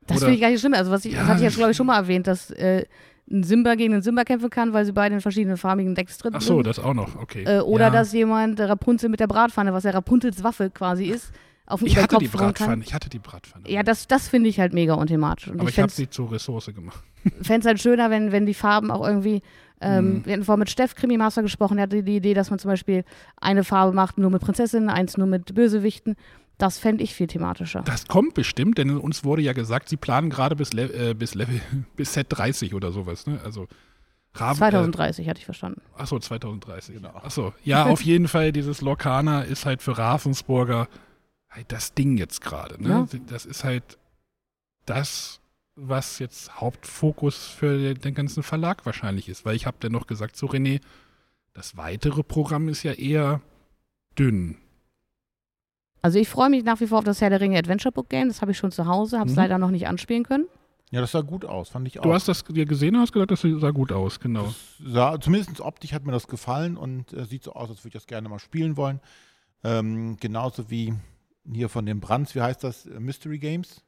Das 0.07 0.19
finde 0.19 0.35
ich 0.35 0.41
gar 0.41 0.51
nicht 0.51 0.61
schlimm. 0.61 0.75
Also 0.75 0.91
was 0.91 1.05
ich, 1.05 1.13
Ja, 1.13 1.21
das 1.21 1.29
hatte 1.29 1.39
ich 1.39 1.45
jetzt, 1.45 1.57
glaube 1.57 1.71
ich, 1.71 1.77
schon 1.77 1.87
mal 1.87 1.97
erwähnt, 1.97 2.27
dass 2.27 2.51
äh, 2.51 2.85
ein 3.31 3.43
Simba 3.43 3.75
gegen 3.75 3.95
einen 3.95 4.03
Simba 4.03 4.25
kämpfen 4.25 4.51
kann, 4.51 4.73
weil 4.73 4.85
sie 4.85 4.93
beide 4.93 5.15
in 5.15 5.21
verschiedenen 5.21 5.57
farbigen 5.57 5.95
Decks 5.95 6.19
drin 6.19 6.33
Ach 6.35 6.41
so, 6.41 6.57
sind. 6.57 6.67
das 6.67 6.79
auch 6.79 6.93
noch, 6.95 7.17
okay. 7.17 7.45
Äh, 7.45 7.61
oder 7.61 7.87
ja. 7.87 7.91
dass 7.91 8.13
jemand 8.13 8.61
Rapunzel 8.61 9.09
mit 9.09 9.21
der 9.21 9.27
Bratpfanne, 9.27 9.73
was 9.73 9.85
ja 9.85 9.93
Rapunzels 9.93 10.43
Waffe 10.45 10.71
quasi 10.71 11.07
ist, 11.07 11.33
auf 11.67 11.81
den 11.81 11.89
Ich 11.89 11.97
hatte 11.97 12.19
die. 12.19 12.29
Bratpfanne, 12.29 12.85
ich 12.85 12.93
hatte 12.93 13.09
die 13.09 13.19
Bratpfanne. 13.19 13.71
Ja, 13.71 13.83
das, 13.83 14.07
das 14.07 14.29
finde 14.29 14.51
ich 14.51 14.61
halt 14.61 14.73
mega 14.75 14.95
unthematisch. 14.95 15.49
Und 15.49 15.61
aber 15.61 15.69
ich 15.69 15.77
ich 15.77 15.83
habe 15.83 15.91
fände 15.91 16.09
sie 16.09 16.11
zur 16.11 16.31
Ressource 16.31 16.67
gemacht. 16.75 17.03
es 17.41 17.65
halt 17.65 17.81
schöner, 17.81 18.11
wenn, 18.11 18.33
wenn 18.33 18.47
die 18.47 18.55
Farben 18.55 18.91
auch 18.91 19.07
irgendwie. 19.07 19.43
Ähm, 19.81 20.15
Mhm. 20.15 20.27
Wir 20.27 20.33
hatten 20.35 20.45
vorhin 20.45 20.61
mit 20.61 20.71
Steff 20.71 20.95
Krimi 20.95 21.17
Master 21.19 21.43
gesprochen, 21.43 21.77
der 21.77 21.85
hatte 21.85 22.03
die 22.03 22.17
Idee, 22.17 22.33
dass 22.33 22.49
man 22.49 22.59
zum 22.59 22.71
Beispiel 22.71 23.05
eine 23.37 23.65
Farbe 23.65 23.93
macht 23.93 24.19
nur 24.19 24.31
mit 24.31 24.41
Prinzessinnen, 24.41 24.89
eins 24.89 25.17
nur 25.17 25.27
mit 25.27 25.55
Bösewichten. 25.55 26.17
Das 26.59 26.79
fände 26.79 27.03
ich 27.03 27.13
viel 27.15 27.27
thematischer. 27.27 27.83
Das 27.83 28.07
kommt 28.07 28.35
bestimmt, 28.35 28.79
denn 28.79 28.97
uns 28.97 29.25
wurde 29.25 29.43
ja 29.43 29.53
gesagt, 29.53 29.89
sie 29.89 29.97
planen 29.97 30.31
gerade 30.31 30.55
bis, 30.55 30.73
Le 30.73 31.11
äh, 31.11 31.15
bis 31.15 31.35
Level, 31.35 31.61
bis 31.97 32.15
Set 32.15 32.29
30 32.31 32.75
oder 32.75 32.93
sowas, 32.93 33.27
ne? 33.27 33.41
Also 33.45 33.67
Raven, 34.35 34.57
2030 34.57 35.29
hatte 35.29 35.39
ich 35.41 35.45
verstanden. 35.45 35.81
Äh, 35.97 36.03
achso, 36.03 36.19
2030. 36.19 36.97
Genau. 36.97 37.11
Achso, 37.11 37.53
ja, 37.65 37.85
auf 37.85 38.03
jeden 38.03 38.29
Fall, 38.29 38.53
dieses 38.53 38.81
Lorcaner 38.81 39.45
ist 39.45 39.67
halt 39.67 39.83
für 39.83 39.99
Ravensburger 39.99 40.89
halt 41.55 41.71
das 41.73 41.95
Ding 41.95 42.17
jetzt 42.17 42.41
gerade, 42.41 42.83
ne? 42.83 43.07
Ja. 43.11 43.19
Das 43.27 43.47
ist 43.47 43.65
halt 43.65 43.99
das, 44.87 45.41
was 45.77 46.19
jetzt 46.19 46.61
Hauptfokus 46.61 47.47
für 47.47 47.95
den, 47.95 48.15
ganzen 48.15 48.43
Verlag 48.43 48.87
wahrscheinlich 48.87 49.29
ist. 49.29 49.45
Weil 49.45 49.57
ich 49.57 49.67
habe 49.67 49.77
dann 49.81 49.93
noch 49.93 50.07
gesagt, 50.07 50.37
so 50.37 50.47
René, 50.47 50.81
das 51.53 51.77
weitere 51.77 52.23
Programm 52.23 52.69
ist 52.69 52.83
ja 52.83 52.93
eher 52.93 53.41
dünn. 54.19 54.59
Also 56.03 56.19
ich 56.19 56.29
freue 56.29 56.51
mich 56.51 56.65
nach 56.65 56.81
wie 56.81 56.87
vor 56.87 56.99
auf 56.99 57.05
das 57.05 57.21
Herr 57.21 57.31
der 57.31 57.41
Ringe 57.41 57.59
Adventure 57.59 57.93
Book 57.93 58.09
Game. 58.11 58.29
Das 58.29 58.43
habe 58.43 58.53
ich 58.53 58.59
schon 58.59 58.71
zu 58.73 58.87
Hause, 58.87 59.19
habe 59.19 59.31
es 59.31 59.37
Mhm. 59.37 59.43
leider 59.43 59.59
noch 59.59 59.71
nicht 59.71 59.89
anspielen 59.89 60.25
können. 60.25 60.47
Ja, 60.91 61.01
das 61.01 61.13
sah 61.13 61.23
gut 61.23 61.45
aus, 61.45 61.71
fand 61.71 61.89
ich 61.89 61.99
auch. 61.99 62.03
Du 62.03 62.13
hast 62.13 62.29
das 62.29 62.45
dir 62.45 62.67
gesehen 62.67 62.95
und 62.95 63.01
hast 63.01 63.13
gesagt, 63.13 63.31
das 63.31 63.41
sah 63.41 63.71
gut 63.71 63.91
aus, 63.91 64.21
genau. 64.21 64.45
Das 64.45 64.93
sah, 64.93 65.21
zumindest 65.21 65.61
optisch 65.61 65.93
hat 65.93 66.05
mir 66.05 66.13
das 66.13 66.29
gefallen 66.29 66.77
und 66.77 67.13
äh, 67.15 67.25
sieht 67.25 67.43
so 67.43 67.55
aus, 67.55 67.71
als 67.71 67.81
würde 67.81 67.89
ich 67.89 67.95
das 67.95 68.07
gerne 68.07 68.29
mal 68.29 68.39
spielen 68.39 68.77
wollen. 68.77 69.01
Ähm, 69.65 70.19
genauso 70.21 70.71
wie 70.71 70.95
hier 71.53 71.69
von 71.69 71.87
den 71.87 72.01
Brands, 72.01 72.35
wie 72.35 72.41
heißt 72.41 72.65
das? 72.65 72.87
Mystery 72.99 73.39
Games? 73.39 73.83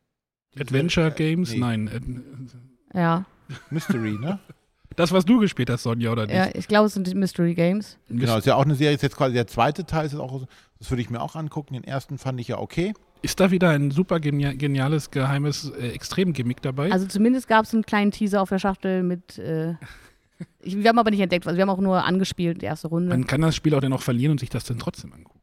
Diese, 0.55 0.63
Adventure 0.63 1.09
äh, 1.09 1.11
Games? 1.11 1.53
nee, 1.53 1.59
Nein. 1.59 2.63
Ja, 2.95 3.27
Mystery, 3.71 4.19
ne? 4.19 4.39
Das, 4.95 5.13
was 5.13 5.27
du 5.27 5.39
gespielt 5.41 5.69
hast, 5.69 5.83
Sonja, 5.83 6.11
oder 6.11 6.27
nicht? 6.27 6.35
ja 6.35 6.49
ich 6.55 6.69
glaube, 6.69 6.87
es 6.87 6.95
sind 6.95 7.07
die 7.07 7.15
Mystery 7.15 7.55
Games. 7.55 7.99
genau, 8.09 8.39
ist 8.39 8.47
ja 8.47 8.55
auch 8.55 8.65
eine 8.65 8.75
Serie, 8.75 8.95
ist 8.95 9.03
jetzt 9.03 9.17
quasi 9.17 9.35
der 9.35 9.47
zweite 9.47 9.85
Teil, 9.85 10.07
ist 10.07 10.15
auch, 10.15 10.47
das 10.79 10.91
würde 10.91 11.03
ich 11.03 11.11
mir 11.11 11.21
auch 11.21 11.37
angucken. 11.37 11.75
Den 11.75 11.85
ersten 11.85 12.17
fand 12.17 12.41
ich 12.41 12.49
ja 12.49 12.59
okay. 12.59 12.95
Ist 13.21 13.39
da 13.39 13.51
wieder 13.51 13.71
ein 13.71 13.91
super 13.91 14.21
genia 14.21 14.55
geniales, 14.55 15.11
geheimes 15.11 15.71
äh, 15.71 15.89
Extrem-Gimmick 15.89 16.63
dabei? 16.63 16.93
Also 16.93 17.07
zumindest 17.07 17.47
gab 17.47 17.67
es 17.67 17.75
einen 17.75 17.85
kleinen 17.85 18.11
Teaser 18.11 18.41
auf 18.41 18.49
der 18.49 18.59
Schachtel 18.59 19.03
mit. 19.03 19.39
Äh, 19.39 19.75
ich, 20.61 20.79
wir 20.79 20.89
haben 20.89 20.99
aber 20.99 21.11
nicht 21.11 21.21
entdeckt, 21.21 21.47
also 21.47 21.57
wir 21.59 21.63
haben 21.63 21.71
auch 21.71 21.81
nur 21.81 22.03
angespielt, 22.03 22.63
die 22.63 22.67
erste 22.67 22.89
Runde. 22.89 23.11
Man 23.11 23.27
kann 23.27 23.43
das 23.43 23.55
Spiel 23.55 23.75
auch 23.75 23.81
dann 23.81 23.91
noch 23.91 24.03
verlieren 24.03 24.33
und 24.33 24.41
sich 24.41 24.51
das 24.51 24.65
dann 24.65 24.79
trotzdem 24.79 25.13
angucken. 25.13 25.36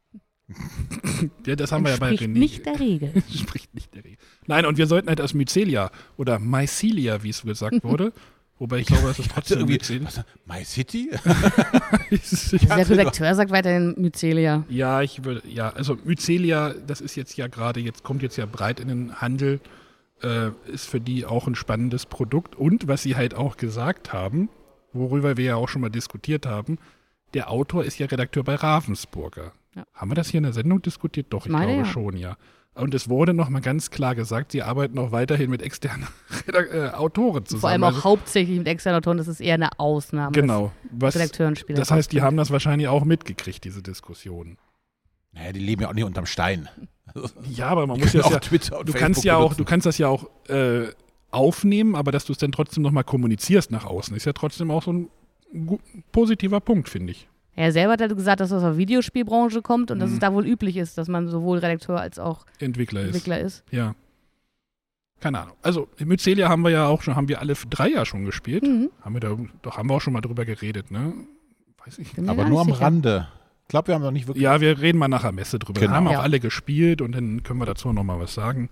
Ja, 1.46 1.56
das 1.56 1.72
haben 1.72 1.84
wir 1.84 1.92
ja 1.92 1.96
bei 1.96 2.10
René. 2.10 2.28
nicht 2.28 2.66
der 2.66 2.78
Regel. 2.78 3.12
Spricht 3.34 3.74
nicht 3.74 3.94
der 3.94 4.04
Regel. 4.04 4.18
Nein, 4.46 4.66
und 4.66 4.76
wir 4.76 4.86
sollten 4.86 5.08
halt 5.08 5.20
aus 5.20 5.34
Mycelia 5.34 5.90
oder 6.16 6.38
Mycelia, 6.38 7.22
wie 7.22 7.30
es 7.30 7.42
gesagt 7.42 7.82
wurde, 7.82 8.12
wobei 8.58 8.78
ich 8.78 8.86
glaube, 8.86 9.08
das 9.08 9.18
ist 9.18 9.30
trotzdem 9.30 9.60
irgendwie, 9.60 9.78
Mycelia. 9.78 10.06
was, 10.06 10.24
My 10.46 10.64
City? 10.64 11.10
Der 12.68 12.88
Redakteur 12.88 13.34
sagt 13.34 13.50
weiterhin 13.50 13.94
Mycelia. 13.96 14.64
Ja, 14.68 15.00
ich 15.02 15.24
würde, 15.24 15.42
ja, 15.48 15.70
also 15.70 15.96
Mycelia, 16.04 16.74
das 16.86 17.00
ist 17.00 17.16
jetzt 17.16 17.36
ja 17.36 17.46
gerade, 17.46 17.80
jetzt 17.80 18.02
kommt 18.02 18.22
jetzt 18.22 18.36
ja 18.36 18.46
breit 18.46 18.80
in 18.80 18.88
den 18.88 19.20
Handel, 19.20 19.60
äh, 20.22 20.50
ist 20.70 20.86
für 20.86 21.00
die 21.00 21.24
auch 21.24 21.46
ein 21.46 21.54
spannendes 21.54 22.04
Produkt. 22.06 22.54
Und 22.54 22.86
was 22.86 23.02
sie 23.02 23.16
halt 23.16 23.34
auch 23.34 23.56
gesagt 23.56 24.12
haben, 24.12 24.50
worüber 24.92 25.38
wir 25.38 25.44
ja 25.44 25.56
auch 25.56 25.68
schon 25.68 25.80
mal 25.80 25.90
diskutiert 25.90 26.44
haben, 26.44 26.78
der 27.32 27.50
Autor 27.50 27.84
ist 27.84 27.98
ja 27.98 28.06
Redakteur 28.06 28.44
bei 28.44 28.54
Ravensburger. 28.54 29.52
Ja. 29.74 29.84
Haben 29.94 30.10
wir 30.10 30.14
das 30.14 30.28
hier 30.28 30.38
in 30.38 30.44
der 30.44 30.52
Sendung 30.52 30.82
diskutiert? 30.82 31.26
Doch, 31.30 31.46
ich 31.46 31.52
Meine 31.52 31.72
glaube 31.72 31.86
ja. 31.86 31.92
schon, 31.92 32.16
ja. 32.16 32.36
Und 32.74 32.92
es 32.92 33.08
wurde 33.08 33.34
nochmal 33.34 33.60
ganz 33.62 33.90
klar 33.90 34.16
gesagt, 34.16 34.50
sie 34.50 34.62
arbeiten 34.62 34.98
auch 34.98 35.12
weiterhin 35.12 35.48
mit 35.48 35.62
externen 35.62 36.08
äh, 36.52 36.88
Autoren 36.88 37.44
zusammen. 37.46 37.60
Vor 37.60 37.70
allem 37.70 37.84
auch 37.84 37.88
Also- 37.88 38.04
hauptsächlich 38.04 38.58
mit 38.58 38.66
externer 38.66 39.00
Ton, 39.00 39.16
das 39.16 39.28
ist 39.28 39.40
eher 39.40 39.54
eine 39.54 39.78
Ausnahme. 39.78 40.32
Genau. 40.32 40.72
Was, 40.90 41.14
Redakteuren 41.14 41.54
spielen. 41.54 41.78
das 41.78 41.90
heißt, 41.92 42.10
die 42.10 42.20
haben 42.22 42.36
das 42.36 42.50
wahrscheinlich 42.50 42.88
auch 42.88 43.04
mitgekriegt, 43.04 43.62
diese 43.64 43.80
Diskussion. 43.82 44.58
Naja, 45.32 45.52
die 45.52 45.60
leben 45.60 45.82
ja 45.82 45.88
auch 45.88 45.94
nicht 45.94 46.04
unterm 46.04 46.26
Stein. 46.26 46.68
Ja, 47.48 47.68
aber 47.68 47.86
man 47.86 47.98
Die 47.98 48.02
muss 48.02 48.16
auch 48.24 48.32
ja, 48.32 48.40
Twitter 48.40 48.78
und 48.80 48.88
du 48.88 48.92
Facebook 48.92 49.00
kannst 49.14 49.24
ja 49.24 49.36
auch, 49.36 49.54
du 49.54 49.64
kannst 49.64 49.86
das 49.86 49.98
ja 49.98 50.08
auch 50.08 50.28
äh, 50.48 50.86
aufnehmen, 51.30 51.94
aber 51.94 52.10
dass 52.10 52.24
du 52.24 52.32
es 52.32 52.38
dann 52.38 52.50
trotzdem 52.50 52.82
nochmal 52.82 53.04
kommunizierst 53.04 53.70
nach 53.70 53.84
außen, 53.84 54.16
ist 54.16 54.24
ja 54.24 54.32
trotzdem 54.32 54.72
auch 54.72 54.82
so 54.82 54.92
ein 54.92 55.08
positiver 56.10 56.58
Punkt, 56.60 56.88
finde 56.88 57.12
ich. 57.12 57.28
Er 57.56 57.70
selber 57.72 57.92
hat 57.92 58.00
halt 58.00 58.16
gesagt, 58.16 58.40
dass 58.40 58.48
das 58.50 58.56
aus 58.62 58.62
der 58.62 58.76
Videospielbranche 58.78 59.62
kommt 59.62 59.90
und 59.90 59.98
dass 60.00 60.08
Mhm. 60.10 60.14
es 60.14 60.20
da 60.20 60.32
wohl 60.32 60.46
üblich 60.46 60.76
ist, 60.76 60.98
dass 60.98 61.08
man 61.08 61.28
sowohl 61.28 61.58
Redakteur 61.58 62.00
als 62.00 62.18
auch 62.18 62.46
Entwickler 62.58 63.02
ist. 63.02 63.06
Entwickler 63.08 63.40
ist. 63.40 63.62
Ja. 63.70 63.94
Keine 65.20 65.40
Ahnung. 65.40 65.54
Also, 65.62 65.88
Mycelia 66.04 66.48
haben 66.48 66.62
wir 66.62 66.70
ja 66.70 66.86
auch 66.88 67.02
schon, 67.02 67.16
haben 67.16 67.28
wir 67.28 67.40
alle 67.40 67.54
drei 67.70 67.88
ja 67.88 68.04
schon 68.04 68.24
gespielt. 68.24 68.64
Mhm. 68.64 68.90
Haben 69.00 69.14
wir 69.14 69.20
da, 69.20 69.36
doch 69.62 69.78
haben 69.78 69.88
wir 69.88 69.94
auch 69.94 70.00
schon 70.00 70.12
mal 70.12 70.20
drüber 70.20 70.44
geredet, 70.44 70.90
ne? 70.90 71.14
Weiß 71.84 71.98
ich. 71.98 72.16
Mir 72.16 72.28
Aber 72.30 72.44
nur 72.48 72.60
am 72.60 72.66
nicht 72.66 72.76
sicher. 72.76 72.86
Rande. 72.86 73.28
Ich 73.62 73.68
glaube, 73.68 73.88
wir 73.88 73.94
haben 73.94 74.02
noch 74.02 74.10
nicht 74.10 74.26
wirklich. 74.26 74.42
Ja, 74.42 74.60
wir 74.60 74.78
reden 74.80 74.98
mal 74.98 75.08
nachher 75.08 75.32
Messe 75.32 75.58
drüber. 75.58 75.80
Genau. 75.80 75.92
Haben 75.94 76.08
auch 76.08 76.12
Ja. 76.12 76.20
alle 76.20 76.40
gespielt 76.40 77.00
und 77.00 77.12
dann 77.12 77.42
können 77.42 77.58
wir 77.60 77.66
dazu 77.66 77.92
noch 77.92 78.04
mal 78.04 78.18
was 78.20 78.34
sagen. 78.34 78.68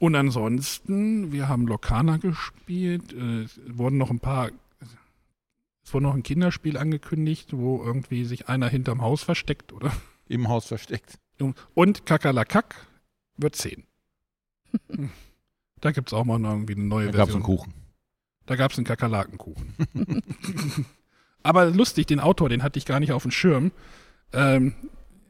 Und 0.00 0.16
ansonsten, 0.16 1.30
wir 1.30 1.48
haben 1.48 1.68
Lokana 1.68 2.16
gespielt, 2.16 3.12
äh, 3.12 3.42
es 3.42 3.60
wurden 3.68 3.98
noch 3.98 4.10
ein 4.10 4.18
paar, 4.18 4.50
wurde 5.92 6.04
noch 6.04 6.14
ein 6.14 6.22
Kinderspiel 6.22 6.76
angekündigt, 6.76 7.50
wo 7.52 7.82
irgendwie 7.82 8.24
sich 8.24 8.48
einer 8.48 8.68
hinterm 8.68 9.02
Haus 9.02 9.22
versteckt, 9.22 9.72
oder? 9.72 9.92
Im 10.28 10.48
Haus 10.48 10.66
versteckt. 10.66 11.18
Und 11.74 12.06
Kakalakak 12.06 12.86
wird 13.36 13.56
10. 13.56 13.84
da 15.80 15.90
gibt 15.90 16.08
es 16.08 16.12
auch 16.12 16.24
mal 16.24 16.38
noch 16.38 16.52
irgendwie 16.52 16.74
eine 16.74 16.84
neue 16.84 17.06
Da 17.06 17.18
gab 17.18 17.28
es 17.28 17.34
Version. 17.34 17.42
einen 17.42 17.58
Kuchen. 17.58 17.74
Da 18.46 18.56
gab 18.56 18.72
es 18.72 18.78
einen 18.78 18.86
Kakerlakenkuchen. 18.86 19.74
Aber 21.42 21.66
lustig, 21.66 22.06
den 22.06 22.20
Autor, 22.20 22.48
den 22.48 22.62
hatte 22.62 22.78
ich 22.78 22.86
gar 22.86 23.00
nicht 23.00 23.12
auf 23.12 23.22
dem 23.22 23.30
Schirm. 23.30 23.72
Ähm, 24.32 24.74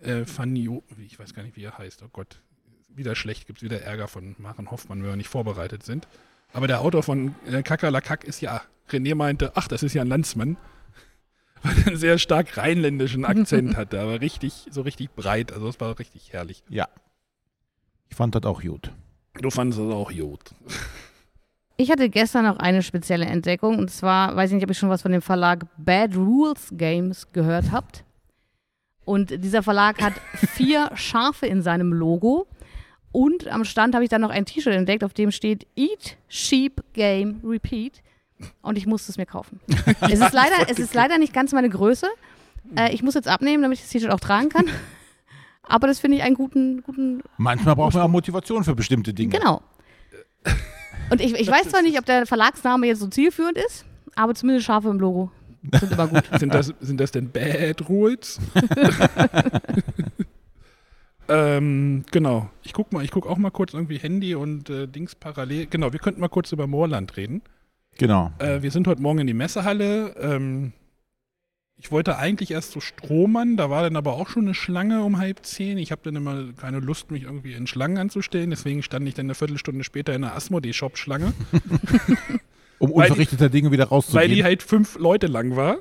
äh, 0.01 0.25
Fanio, 0.25 0.85
ich 0.98 1.18
weiß 1.18 1.35
gar 1.35 1.42
nicht, 1.42 1.57
wie 1.57 1.64
er 1.64 1.79
heißt. 1.79 2.03
Oh 2.03 2.09
Gott, 2.12 2.42
wieder 2.88 3.14
schlecht, 3.14 3.46
gibt 3.46 3.59
es 3.59 3.62
wieder 3.62 3.81
Ärger 3.83 4.09
von 4.09 4.35
Maren 4.38 4.70
Hoffmann, 4.70 5.03
wenn 5.03 5.09
wir 5.09 5.16
nicht 5.16 5.29
vorbereitet 5.29 5.83
sind. 5.83 6.07
Aber 6.53 6.66
der 6.66 6.81
Autor 6.81 7.03
von 7.03 7.35
äh, 7.46 7.62
Kakerlakak 7.62 8.25
ist 8.25 8.40
ja, 8.40 8.62
René 8.90 9.14
meinte, 9.14 9.53
ach, 9.55 9.68
das 9.68 9.83
ist 9.83 9.95
ja 9.95 10.03
ein 10.03 10.09
Landsmann. 10.09 10.57
Weil 11.62 11.79
er 11.79 11.87
einen 11.88 11.97
sehr 11.97 12.18
stark 12.18 12.57
rheinländischen 12.57 13.25
Akzent 13.25 13.77
hatte, 13.77 14.01
aber 14.01 14.21
richtig, 14.21 14.66
so 14.71 14.83
richtig 14.83 15.11
breit. 15.12 15.53
Also 15.53 15.68
es 15.68 15.81
war 15.81 15.99
richtig 15.99 16.33
herrlich. 16.33 16.62
Ja. 16.68 16.88
Ich 18.09 18.16
fand 18.16 18.35
das 18.35 18.42
auch 18.45 18.62
gut. 18.62 18.90
Du 19.40 19.51
fandest 19.51 19.81
es 19.81 19.92
auch 19.92 20.12
gut. 20.12 20.55
Ich 21.77 21.90
hatte 21.90 22.11
gestern 22.11 22.45
noch 22.45 22.59
eine 22.59 22.83
spezielle 22.83 23.25
Entdeckung 23.25 23.79
und 23.79 23.90
zwar, 23.90 24.37
weiß 24.37 24.51
ich 24.51 24.55
nicht, 24.57 24.64
ob 24.64 24.71
ihr 24.71 24.75
schon 24.75 24.90
was 24.90 25.03
von 25.03 25.12
dem 25.12 25.23
Verlag 25.23 25.66
Bad 25.79 26.14
Rules 26.16 26.68
Games 26.73 27.33
gehört 27.33 27.73
habt. 27.73 28.05
Und 29.05 29.42
dieser 29.42 29.62
Verlag 29.62 30.01
hat 30.03 30.12
vier 30.35 30.90
Schafe 30.95 31.47
in 31.47 31.62
seinem 31.62 31.92
Logo. 31.92 32.47
Und 33.11 33.49
am 33.49 33.64
Stand 33.64 33.95
habe 33.95 34.05
ich 34.05 34.11
dann 34.11 34.21
noch 34.23 34.31
ein 34.31 34.47
T-Shirt 34.47 34.75
entdeckt, 34.75 35.05
auf 35.05 35.12
dem 35.12 35.31
steht 35.31 35.66
Eat, 35.77 36.16
Sheep, 36.29 36.83
Game, 36.92 37.40
Repeat. 37.45 38.03
Und 38.62 38.78
ich 38.78 38.87
musste 38.87 39.11
es 39.12 39.18
mir 39.18 39.26
kaufen. 39.26 39.61
es, 40.00 40.20
ist 40.20 40.33
leider, 40.33 40.68
es 40.68 40.78
ist 40.78 40.94
leider 40.94 41.18
nicht 41.18 41.33
ganz 41.33 41.52
meine 41.52 41.68
Größe. 41.68 42.07
Äh, 42.76 42.92
ich 42.94 43.02
muss 43.02 43.14
jetzt 43.14 43.28
abnehmen, 43.28 43.62
damit 43.62 43.78
ich 43.78 43.85
das 43.85 43.90
T-Shirt 43.90 44.11
auch 44.11 44.20
tragen 44.20 44.48
kann. 44.48 44.66
Aber 45.62 45.87
das 45.87 46.00
finde 46.00 46.18
ich 46.18 46.22
einen 46.22 46.35
guten, 46.35 46.83
guten 46.83 47.22
Manchmal 47.37 47.76
braucht 47.76 47.94
man 47.94 48.02
auch 48.02 48.09
Motivation 48.09 48.64
für 48.64 48.74
bestimmte 48.74 49.14
Dinge. 49.14 49.38
Genau. 49.38 49.62
Und 51.11 51.20
ich, 51.20 51.35
ich 51.35 51.48
weiß 51.50 51.68
zwar 51.68 51.83
nicht, 51.83 51.98
ob 51.98 52.05
der 52.05 52.26
Verlagsname 52.26 52.87
jetzt 52.87 53.00
so 53.00 53.07
zielführend 53.07 53.57
ist, 53.59 53.85
aber 54.16 54.35
zumindest 54.35 54.66
Schafe 54.66 54.88
im 54.88 54.98
Logo 54.98 55.31
sind 55.70 55.92
immer 55.92 56.09
gut. 56.09 56.24
Sind 56.38 56.55
das, 56.55 56.72
sind 56.81 57.00
das 57.00 57.12
denn 57.12 57.31
Bad 57.31 57.88
Rules? 57.88 58.40
ähm, 61.28 62.05
genau. 62.11 62.50
Ich 62.62 62.72
guck 62.72 62.92
mal, 62.92 63.05
ich 63.05 63.11
guck 63.11 63.26
auch 63.26 63.38
mal 63.38 63.50
kurz 63.50 63.74
irgendwie 63.74 63.98
Handy 63.98 64.35
und 64.35 64.70
äh, 64.70 64.87
Dings 64.88 65.14
parallel. 65.14 65.66
Genau, 65.66 65.92
wir 65.92 66.00
könnten 66.00 66.20
mal 66.20 66.28
kurz 66.28 66.52
über 66.52 66.66
Moorland 66.66 67.16
reden. 67.16 67.42
Genau. 67.98 68.33
Äh, 68.38 68.62
wir 68.62 68.70
sind 68.70 68.87
heute 68.87 69.02
Morgen 69.02 69.18
in 69.20 69.26
die 69.26 69.35
Messehalle. 69.35 70.14
Ähm, 70.20 70.72
ich 71.76 71.90
wollte 71.90 72.16
eigentlich 72.16 72.50
erst 72.52 72.70
zu 72.72 72.81
Strohmann, 72.81 73.57
da 73.57 73.68
war 73.68 73.83
dann 73.83 73.96
aber 73.96 74.12
auch 74.12 74.28
schon 74.28 74.44
eine 74.44 74.55
Schlange 74.55 75.02
um 75.02 75.18
halb 75.18 75.44
zehn. 75.44 75.78
Ich 75.78 75.90
habe 75.90 76.00
dann 76.05 76.14
immer 76.16 76.52
keine 76.57 76.78
Lust, 76.78 77.11
mich 77.11 77.24
irgendwie 77.24 77.55
in 77.55 77.66
Schlangen 77.66 77.98
anzustellen. 77.98 78.50
Deswegen 78.50 78.83
stand 78.83 79.07
ich 79.09 79.14
dann 79.14 79.26
eine 79.26 79.35
Viertelstunde 79.35 79.83
später 79.83 80.14
in 80.14 80.22
der 80.22 80.35
Asmodee-Shop-Schlange, 80.37 81.33
Um 82.78 82.88
die- 82.90 82.94
unverrichteter 82.94 83.48
Dinge 83.48 83.70
wieder 83.72 83.85
weil 83.85 83.88
die 83.88 83.94
rauszugehen. 83.94 84.44
halt 84.44 84.62
fünf 84.62 84.98
Leute 84.98 85.26
lang 85.26 85.57
war. 85.57 85.76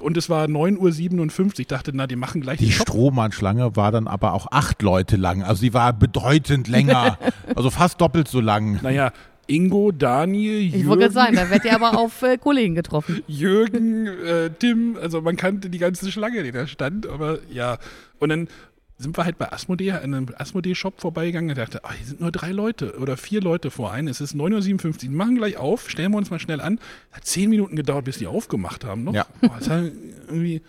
Und 0.00 0.16
es 0.16 0.28
war 0.28 0.46
9.57 0.46 1.38
Uhr. 1.40 1.52
Ich 1.60 1.66
dachte, 1.68 1.92
na, 1.94 2.06
die 2.08 2.16
machen 2.16 2.40
gleich 2.40 2.58
Die 2.58 2.72
Shop 2.72 2.88
Strohmann-Schlange 2.88 3.76
war 3.76 3.92
dann 3.92 4.08
aber 4.08 4.32
auch 4.32 4.48
acht 4.50 4.82
Leute 4.82 5.16
lang. 5.16 5.42
Also 5.44 5.60
sie 5.60 5.72
war 5.72 5.92
bedeutend 5.92 6.66
länger. 6.68 7.18
also 7.54 7.70
fast 7.70 8.00
doppelt 8.00 8.26
so 8.28 8.40
lang. 8.40 8.80
Naja, 8.82 9.12
Ingo, 9.46 9.92
Daniel, 9.92 10.60
Ich 10.60 10.72
Jürgen, 10.72 10.88
wollte 10.88 11.02
gerade 11.02 11.14
sagen, 11.14 11.36
da 11.36 11.50
werdet 11.50 11.64
ihr 11.66 11.74
aber 11.74 11.98
auf 11.98 12.22
äh, 12.22 12.38
Kollegen 12.38 12.74
getroffen. 12.74 13.22
Jürgen 13.26 14.06
äh, 14.06 14.50
Tim, 14.58 14.96
also 15.00 15.20
man 15.20 15.36
kannte 15.36 15.70
die 15.70 15.78
ganze 15.78 16.10
Schlange, 16.10 16.42
die 16.42 16.52
da 16.52 16.66
stand, 16.66 17.06
aber 17.06 17.38
ja. 17.50 17.78
Und 18.18 18.30
dann 18.30 18.48
sind 18.96 19.16
wir 19.16 19.24
halt 19.24 19.38
bei 19.38 19.52
Asmodee, 19.52 19.92
an 19.92 20.14
einem 20.14 20.26
Asmodee-Shop 20.36 21.00
vorbeigegangen 21.00 21.50
und 21.50 21.58
dachte, 21.58 21.80
oh, 21.84 21.92
hier 21.92 22.06
sind 22.06 22.20
nur 22.20 22.30
drei 22.30 22.52
Leute 22.52 22.96
oder 22.98 23.16
vier 23.16 23.40
Leute 23.40 23.70
vor 23.70 23.92
ein. 23.92 24.08
Es 24.08 24.20
ist 24.20 24.34
9.57 24.34 24.84
Uhr. 24.86 24.92
Die 25.02 25.08
machen 25.08 25.36
gleich 25.36 25.56
auf, 25.56 25.90
stellen 25.90 26.12
wir 26.12 26.18
uns 26.18 26.30
mal 26.30 26.38
schnell 26.38 26.60
an. 26.60 26.78
Hat 27.10 27.24
zehn 27.24 27.50
Minuten 27.50 27.76
gedauert, 27.76 28.04
bis 28.04 28.18
die 28.18 28.26
aufgemacht 28.26 28.84
haben. 28.84 29.04
Noch. 29.04 29.14
Ja. 29.14 29.26
Oh, 29.42 29.50
das 29.58 29.68
hat 29.68 29.90
irgendwie 30.28 30.62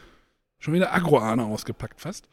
schon 0.59 0.73
wieder 0.73 0.93
Agro-Ahne 0.93 1.45
ausgepackt 1.45 2.01
fast. 2.01 2.27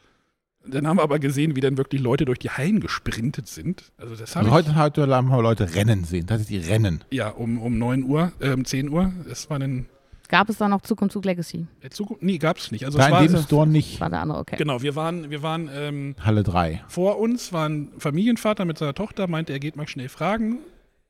Dann 0.66 0.86
haben 0.86 0.96
wir 0.98 1.02
aber 1.02 1.18
gesehen, 1.18 1.56
wie 1.56 1.60
dann 1.60 1.76
wirklich 1.76 2.00
Leute 2.00 2.24
durch 2.24 2.38
die 2.38 2.50
Hallen 2.50 2.80
gesprintet 2.80 3.48
sind. 3.48 3.90
Also 3.96 4.14
das 4.14 4.36
Also 4.36 4.48
ich, 4.48 4.54
heute, 4.54 4.76
heute 4.76 5.08
haben 5.14 5.28
wir 5.28 5.42
Leute 5.42 5.74
Rennen 5.74 6.04
sehen. 6.04 6.26
Das 6.26 6.40
ist 6.40 6.50
die 6.50 6.58
Rennen. 6.58 7.02
ja, 7.10 7.28
um, 7.30 7.60
um 7.60 7.78
9 7.78 8.04
Uhr, 8.04 8.32
äh, 8.40 8.50
um 8.52 8.64
10 8.64 8.88
Uhr. 8.90 9.12
Das 9.28 9.50
war 9.50 9.58
dann, 9.58 9.86
Gab 10.28 10.48
es 10.48 10.56
da 10.58 10.68
noch 10.68 10.80
Zug 10.82 11.02
um 11.02 11.10
Zug 11.10 11.24
Legacy? 11.26 11.66
äh, 11.82 11.90
Zukunft, 11.90 12.22
nee, 12.22 12.38
gab 12.38 12.56
es 12.58 12.70
nicht. 12.70 12.84
Also 12.86 12.98
es 12.98 13.02
Da 13.04 13.08
in 13.08 13.14
war, 13.14 13.26
dem 13.26 13.42
Store 13.42 13.66
nicht. 13.66 14.00
War 14.00 14.08
der 14.08 14.20
andere, 14.20 14.38
okay. 14.38 14.56
genau, 14.56 14.80
wir 14.82 14.94
waren, 14.96 15.30
wir 15.30 15.42
waren, 15.42 15.68
ähm, 15.74 16.14
Halle 16.20 16.42
3. 16.42 16.82
Vor 16.88 17.18
uns 17.18 17.52
war 17.52 17.68
ein 17.68 17.88
Familienvater 17.98 18.64
mit 18.64 18.78
seiner 18.78 18.94
Tochter, 18.94 19.26
meinte, 19.28 19.52
er 19.52 19.58
geht 19.58 19.76
mal 19.76 19.86
schnell 19.88 20.08
fragen, 20.08 20.58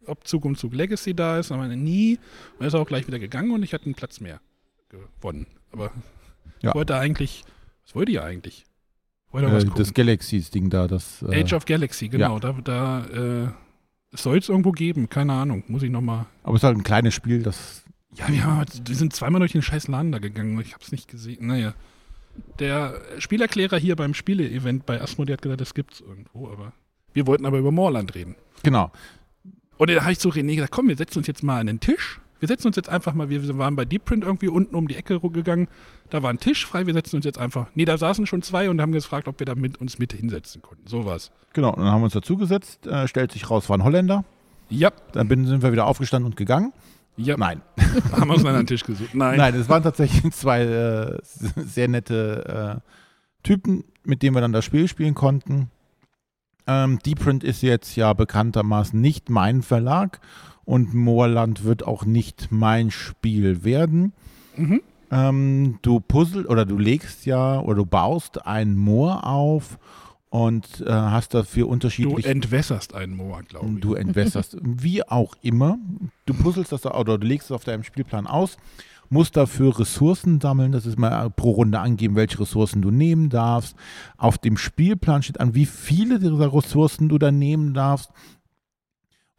ob 0.06 0.26
Zug 0.26 0.44
um 0.44 0.56
Zug 0.56 0.72
Legacy 0.74 1.14
da 1.14 1.38
ist. 1.38 1.50
Und 1.52 1.58
er 1.58 1.60
meinte, 1.60 1.76
nie. 1.76 2.18
Und 2.58 2.62
er 2.64 2.68
ist 2.68 2.74
auch 2.74 2.86
gleich 2.86 3.06
wieder 3.06 3.18
gegangen 3.20 3.50
und 3.52 3.62
ich 3.62 3.74
hatte 3.74 3.84
einen 3.84 3.94
Platz 3.94 4.18
mehr 4.18 4.40
gewonnen. 4.88 5.46
Aber 5.70 5.92
Ja. 6.62 6.70
ich 6.70 6.74
wollte 6.74 6.96
eigentlich, 6.96 7.44
was 7.84 7.94
wollte 7.94 8.10
ihr 8.12 8.24
eigentlich? 8.24 8.64
Äh, 9.32 9.64
das? 9.76 9.94
Galaxies-Ding 9.94 10.70
da. 10.70 10.86
Das, 10.88 11.22
äh, 11.22 11.42
Age 11.42 11.54
of 11.54 11.64
Galaxy, 11.64 12.08
genau. 12.08 12.38
Da, 12.38 12.52
da 12.64 13.04
äh, 13.06 13.48
soll 14.12 14.38
es 14.38 14.48
irgendwo 14.48 14.72
geben, 14.72 15.08
keine 15.08 15.32
Ahnung. 15.32 15.64
Muss 15.68 15.82
ich 15.82 15.90
nochmal. 15.90 16.26
aber 16.42 16.54
es 16.54 16.60
ist 16.60 16.64
halt 16.66 16.76
ein 16.76 16.84
kleines 16.84 17.14
Spiel, 17.14 17.42
das 17.42 17.82
Ja, 18.14 18.28
ja, 18.28 18.64
wir 18.84 18.96
sind 18.96 19.14
zweimal 19.14 19.40
durch 19.40 19.52
den 19.52 19.62
scheiß 19.62 19.88
Laden 19.88 20.12
da 20.12 20.18
gegangen. 20.18 20.60
Ich 20.60 20.74
habe 20.74 20.84
es 20.84 20.92
nicht 20.92 21.08
gesehen. 21.08 21.46
Naja. 21.46 21.74
Der 22.58 23.00
Spielerklärer 23.18 23.76
hier 23.76 23.94
beim 23.96 24.14
Spiele-Event 24.14 24.86
bei 24.86 25.00
Asmodee 25.00 25.34
hat 25.34 25.42
gesagt, 25.42 25.60
das 25.60 25.74
gibt's 25.74 26.00
irgendwo, 26.00 26.48
aber 26.48 26.72
wir 27.12 27.26
wollten 27.26 27.44
aber 27.44 27.58
über 27.58 27.70
Moorland 27.72 28.14
reden. 28.14 28.36
Genau. 28.62 28.90
Und 29.76 29.90
da 29.90 30.00
habe 30.02 30.12
ich 30.12 30.18
zu 30.18 30.30
René 30.30 30.54
gesagt, 30.54 30.72
komm, 30.72 30.88
wir 30.88 30.96
setzen 30.96 31.18
uns 31.18 31.26
jetzt 31.26 31.42
mal 31.42 31.60
an 31.60 31.66
den 31.66 31.80
Tisch. 31.80 32.20
Wir 32.42 32.48
setzen 32.48 32.66
uns 32.66 32.74
jetzt 32.74 32.88
einfach 32.88 33.14
mal, 33.14 33.30
wir 33.30 33.56
waren 33.56 33.76
bei 33.76 33.84
Deep 33.84 34.04
Print 34.04 34.24
irgendwie 34.24 34.48
unten 34.48 34.74
um 34.74 34.88
die 34.88 34.96
Ecke 34.96 35.20
gegangen. 35.20 35.68
Da 36.10 36.24
war 36.24 36.30
ein 36.30 36.40
Tisch 36.40 36.66
frei, 36.66 36.88
wir 36.88 36.92
setzen 36.92 37.14
uns 37.14 37.24
jetzt 37.24 37.38
einfach. 37.38 37.68
Nee, 37.76 37.84
da 37.84 37.96
saßen 37.96 38.26
schon 38.26 38.42
zwei 38.42 38.68
und 38.68 38.80
haben 38.80 38.90
gefragt, 38.90 39.28
ob 39.28 39.38
wir 39.38 39.46
da 39.46 39.54
mit 39.54 39.80
uns 39.80 40.00
mit 40.00 40.12
hinsetzen 40.12 40.60
konnten. 40.60 40.88
So 40.88 41.04
war's. 41.04 41.30
Genau. 41.52 41.68
Und 41.70 41.84
dann 41.84 41.92
haben 41.92 42.00
wir 42.00 42.06
uns 42.06 42.14
dazugesetzt. 42.14 42.84
Äh, 42.88 43.06
stellt 43.06 43.30
sich 43.30 43.48
raus, 43.48 43.68
war 43.68 43.78
ein 43.78 43.84
Holländer. 43.84 44.24
Ja, 44.70 44.90
Dann 45.12 45.28
sind 45.28 45.62
wir 45.62 45.70
wieder 45.70 45.86
aufgestanden 45.86 46.32
und 46.32 46.36
gegangen. 46.36 46.72
ja. 47.16 47.36
Nein. 47.36 47.62
Haben 48.10 48.26
wir 48.26 48.34
uns 48.34 48.40
einen 48.40 48.48
anderen 48.48 48.66
Tisch 48.66 48.82
gesucht. 48.82 49.14
Nein. 49.14 49.36
Nein, 49.36 49.54
es 49.54 49.68
waren 49.68 49.84
tatsächlich 49.84 50.32
zwei 50.32 50.62
äh, 50.62 51.18
sehr 51.22 51.86
nette 51.86 52.80
äh, 52.82 53.46
Typen, 53.46 53.84
mit 54.02 54.24
denen 54.24 54.34
wir 54.34 54.40
dann 54.40 54.52
das 54.52 54.64
Spiel 54.64 54.88
spielen 54.88 55.14
konnten. 55.14 55.70
Ähm, 56.66 56.98
Deeprint 57.06 57.44
ist 57.44 57.62
jetzt 57.62 57.94
ja 57.94 58.12
bekanntermaßen 58.12 59.00
nicht 59.00 59.30
mein 59.30 59.62
Verlag 59.62 60.20
und 60.64 60.94
Moorland 60.94 61.64
wird 61.64 61.86
auch 61.86 62.04
nicht 62.04 62.48
mein 62.50 62.90
Spiel 62.90 63.64
werden. 63.64 64.12
Mhm. 64.56 64.80
Ähm, 65.10 65.78
du 65.82 66.00
puzzle 66.00 66.46
oder 66.46 66.64
du 66.64 66.78
legst 66.78 67.26
ja 67.26 67.60
oder 67.60 67.76
du 67.76 67.86
baust 67.86 68.46
ein 68.46 68.76
Moor 68.76 69.26
auf 69.26 69.78
und 70.30 70.82
äh, 70.86 70.90
hast 70.90 71.34
dafür 71.34 71.66
Du 71.66 71.72
unterschiedliche 71.72 72.30
entwässerst 72.30 72.94
einen 72.94 73.14
Moor, 73.14 73.42
glaube 73.42 73.66
ich. 73.74 73.80
Du 73.80 73.94
entwässerst, 73.94 74.56
wie 74.62 75.06
auch 75.06 75.34
immer. 75.42 75.78
Du 76.24 76.32
puzzelst 76.32 76.72
das 76.72 76.86
oder 76.86 77.18
du 77.18 77.26
legst 77.26 77.50
es 77.50 77.52
auf 77.52 77.64
deinem 77.64 77.84
Spielplan 77.84 78.26
aus, 78.26 78.56
musst 79.10 79.36
dafür 79.36 79.78
Ressourcen 79.78 80.40
sammeln. 80.40 80.72
Das 80.72 80.86
ist 80.86 80.98
mal 80.98 81.28
pro 81.28 81.50
Runde 81.50 81.80
angeben, 81.80 82.16
welche 82.16 82.40
Ressourcen 82.40 82.80
du 82.80 82.90
nehmen 82.90 83.28
darfst. 83.28 83.76
Auf 84.16 84.38
dem 84.38 84.56
Spielplan 84.56 85.22
steht 85.22 85.38
an, 85.38 85.54
wie 85.54 85.66
viele 85.66 86.18
dieser 86.18 86.54
Ressourcen 86.54 87.10
du 87.10 87.18
dann 87.18 87.38
nehmen 87.38 87.74
darfst. 87.74 88.10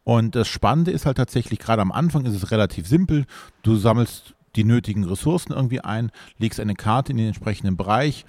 Und 0.04 0.34
das 0.34 0.48
Spannende 0.48 0.90
ist 0.90 1.06
halt 1.06 1.16
tatsächlich, 1.16 1.58
gerade 1.58 1.82
am 1.82 1.90
Anfang 1.90 2.26
ist 2.26 2.34
es 2.34 2.50
relativ 2.50 2.86
simpel. 2.86 3.24
Du 3.62 3.76
sammelst 3.76 4.34
die 4.54 4.64
nötigen 4.64 5.04
Ressourcen 5.04 5.52
irgendwie 5.52 5.80
ein, 5.80 6.12
legst 6.38 6.60
eine 6.60 6.74
Karte 6.74 7.12
in 7.12 7.18
den 7.18 7.28
entsprechenden 7.28 7.76
Bereich 7.76 8.24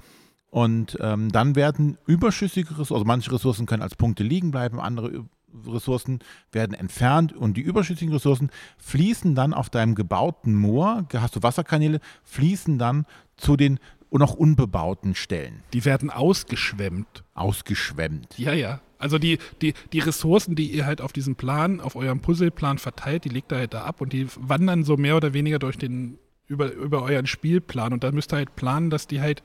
und 0.50 0.98
ähm, 1.02 1.32
dann 1.32 1.56
werden 1.56 1.98
überschüssige 2.08 2.72
Ressourcen, 2.72 2.94
also 2.94 3.06
manche 3.06 3.32
Ressourcen 3.32 3.66
können 3.66 3.84
als 3.84 3.96
Punkte 3.96 4.24
liegen 4.24 4.52
bleiben, 4.52 4.80
andere 4.80 5.26
Ressourcen 5.68 6.20
werden 6.52 6.74
entfernt 6.74 7.34
und 7.34 7.58
die 7.58 7.62
überschüssigen 7.62 8.14
Ressourcen 8.14 8.50
fließen 8.78 9.36
dann 9.36 9.54
auf 9.54 9.70
deinem 9.70 9.96
gebauten 9.96 10.56
Moor, 10.56 11.06
hast 11.14 11.36
du 11.36 11.44
Wasserkanäle, 11.44 12.00
fließen 12.24 12.78
dann 12.78 13.06
zu 13.38 13.56
den 13.56 13.80
noch 14.20 14.34
unbebauten 14.34 15.16
Stellen, 15.16 15.64
Die 15.74 15.86
werden 15.86 16.10
ausgeschwemmt. 16.10 17.24
ausgeschwemmt. 17.34 18.38
Ja, 18.38 18.54
ja. 18.54 18.82
Also 18.98 19.20
die, 19.20 19.40
die, 19.62 19.74
die 19.94 20.00
Ressourcen, 20.00 20.56
die 20.56 20.72
ihr 20.72 20.86
halt 20.86 21.02
auf 21.02 21.12
diesem 21.14 21.36
Plan, 21.36 21.82
auf 21.82 21.96
eurem 21.96 22.22
Puzzleplan 22.22 22.78
verteilt, 22.78 23.26
die 23.26 23.30
legt 23.30 23.52
ihr 23.52 23.58
halt 23.58 23.74
da 23.74 23.84
ab 23.84 24.02
und 24.02 24.14
die 24.14 24.28
wandern 24.40 24.84
so 24.84 24.96
mehr 24.98 25.18
oder 25.18 25.34
weniger 25.34 25.60
durch 25.60 25.78
den, 25.78 26.18
über, 26.48 26.72
über 26.72 27.04
euren 27.04 27.28
Spielplan. 27.28 27.94
Und 27.94 28.04
da 28.04 28.12
müsst 28.12 28.32
ihr 28.34 28.38
halt 28.38 28.56
planen, 28.56 28.90
dass 28.90 29.06
die 29.08 29.20
halt 29.22 29.44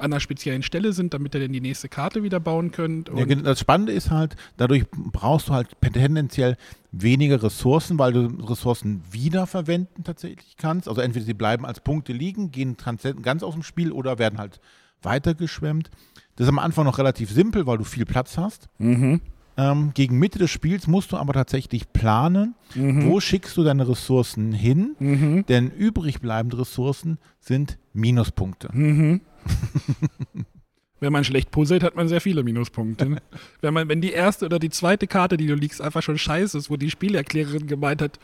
an 0.00 0.12
einer 0.12 0.20
speziellen 0.20 0.62
Stelle 0.62 0.92
sind, 0.92 1.14
damit 1.14 1.34
ihr 1.34 1.40
dann 1.40 1.52
die 1.52 1.60
nächste 1.60 1.88
Karte 1.88 2.22
wieder 2.22 2.40
bauen 2.40 2.70
könnt. 2.72 3.10
Ja, 3.14 3.24
das 3.26 3.60
Spannende 3.60 3.92
ist 3.92 4.10
halt, 4.10 4.36
dadurch 4.56 4.84
brauchst 4.90 5.48
du 5.48 5.52
halt 5.52 5.68
tendenziell 5.80 6.56
weniger 6.92 7.42
Ressourcen, 7.42 7.98
weil 7.98 8.12
du 8.12 8.26
Ressourcen 8.44 9.02
wiederverwenden 9.10 10.02
tatsächlich 10.04 10.56
kannst. 10.56 10.88
Also 10.88 11.00
entweder 11.00 11.24
sie 11.26 11.34
bleiben 11.34 11.64
als 11.66 11.80
Punkte 11.80 12.12
liegen, 12.12 12.50
gehen 12.50 12.76
ganz 13.22 13.42
aus 13.42 13.54
dem 13.54 13.62
Spiel 13.62 13.92
oder 13.92 14.18
werden 14.18 14.38
halt 14.38 14.60
weitergeschwemmt. 15.02 15.90
Das 16.36 16.44
ist 16.46 16.48
am 16.48 16.58
Anfang 16.58 16.84
noch 16.84 16.98
relativ 16.98 17.30
simpel, 17.30 17.66
weil 17.66 17.78
du 17.78 17.84
viel 17.84 18.06
Platz 18.06 18.38
hast. 18.38 18.68
Mhm. 18.78 19.20
Ähm, 19.56 19.90
gegen 19.94 20.18
Mitte 20.18 20.38
des 20.38 20.50
Spiels 20.50 20.86
musst 20.86 21.12
du 21.12 21.16
aber 21.16 21.32
tatsächlich 21.34 21.92
planen, 21.92 22.54
Mhm. 22.74 23.06
wo 23.06 23.20
schickst 23.20 23.56
du 23.56 23.64
deine 23.64 23.86
Ressourcen 23.88 24.52
hin, 24.52 24.94
Mhm. 24.98 25.44
denn 25.46 25.70
übrig 25.70 26.20
bleibende 26.20 26.60
Ressourcen 26.60 27.18
sind 27.40 27.76
Minuspunkte. 27.92 28.70
Mhm. 28.72 29.20
Wenn 31.02 31.12
man 31.14 31.24
schlecht 31.24 31.50
puzzelt, 31.50 31.82
hat 31.82 31.96
man 31.96 32.08
sehr 32.08 32.20
viele 32.20 32.42
Minuspunkte. 32.44 33.08
ne? 33.08 33.22
wenn, 33.62 33.72
man, 33.72 33.88
wenn 33.88 34.02
die 34.02 34.12
erste 34.12 34.44
oder 34.44 34.58
die 34.58 34.68
zweite 34.68 35.06
Karte, 35.06 35.38
die 35.38 35.46
du 35.46 35.54
liegst, 35.54 35.80
einfach 35.80 36.02
schon 36.02 36.18
scheiße 36.18 36.58
ist, 36.58 36.68
wo 36.68 36.76
die 36.76 36.90
Spielerklärerin 36.90 37.66
gemeint 37.66 38.02
hat, 38.02 38.18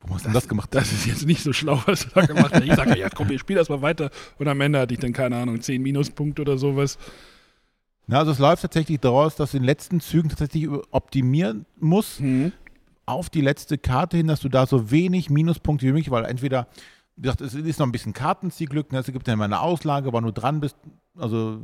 Warum 0.00 0.14
hast 0.16 0.24
du 0.24 0.28
denn 0.28 0.34
das 0.34 0.46
gemacht? 0.46 0.68
das 0.72 0.92
ist 0.92 1.06
jetzt 1.06 1.26
nicht 1.26 1.42
so 1.42 1.52
schlau, 1.54 1.82
was 1.86 2.02
du 2.04 2.10
da 2.14 2.26
gemacht 2.26 2.52
hast. 2.52 2.64
Ich 2.64 2.74
sage, 2.74 2.98
ja, 2.98 3.08
komm, 3.08 3.30
wir 3.30 3.38
spielen 3.38 3.56
erstmal 3.58 3.80
weiter. 3.82 4.10
Und 4.38 4.46
am 4.46 4.60
Ende 4.60 4.78
hatte 4.78 4.92
ich 4.92 5.00
dann, 5.00 5.14
keine 5.14 5.36
Ahnung, 5.36 5.60
10 5.60 5.80
Minuspunkte 5.82 6.42
oder 6.42 6.58
sowas. 6.58 6.98
Ja, 8.08 8.18
also 8.18 8.32
es 8.32 8.38
läuft 8.38 8.60
tatsächlich 8.62 9.00
daraus, 9.00 9.34
dass 9.36 9.52
du 9.52 9.56
in 9.56 9.62
den 9.62 9.66
letzten 9.66 10.00
Zügen 10.00 10.28
tatsächlich 10.28 10.68
optimieren 10.90 11.64
musst, 11.80 12.20
Mhm. 12.20 12.52
auf 13.06 13.30
die 13.30 13.40
letzte 13.40 13.78
Karte 13.78 14.18
hin, 14.18 14.26
dass 14.26 14.40
du 14.40 14.48
da 14.50 14.66
so 14.66 14.90
wenig 14.90 15.30
Minuspunkte 15.30 15.86
wie 15.86 15.92
möglich, 15.92 16.10
weil 16.10 16.26
entweder, 16.26 16.68
wie 17.18 17.22
gesagt, 17.22 17.40
es 17.40 17.54
ist 17.54 17.80
noch 17.80 17.86
ein 17.86 17.92
bisschen 17.92 18.12
Kartenzielglück, 18.12 18.92
ne? 18.92 19.00
es 19.00 19.06
gibt 19.06 19.26
ja 19.26 19.34
immer 19.34 19.44
eine 19.44 19.60
Auslage, 19.60 20.12
wann 20.12 20.22
du 20.22 20.30
dran 20.30 20.60
bist, 20.60 20.76
also 21.16 21.60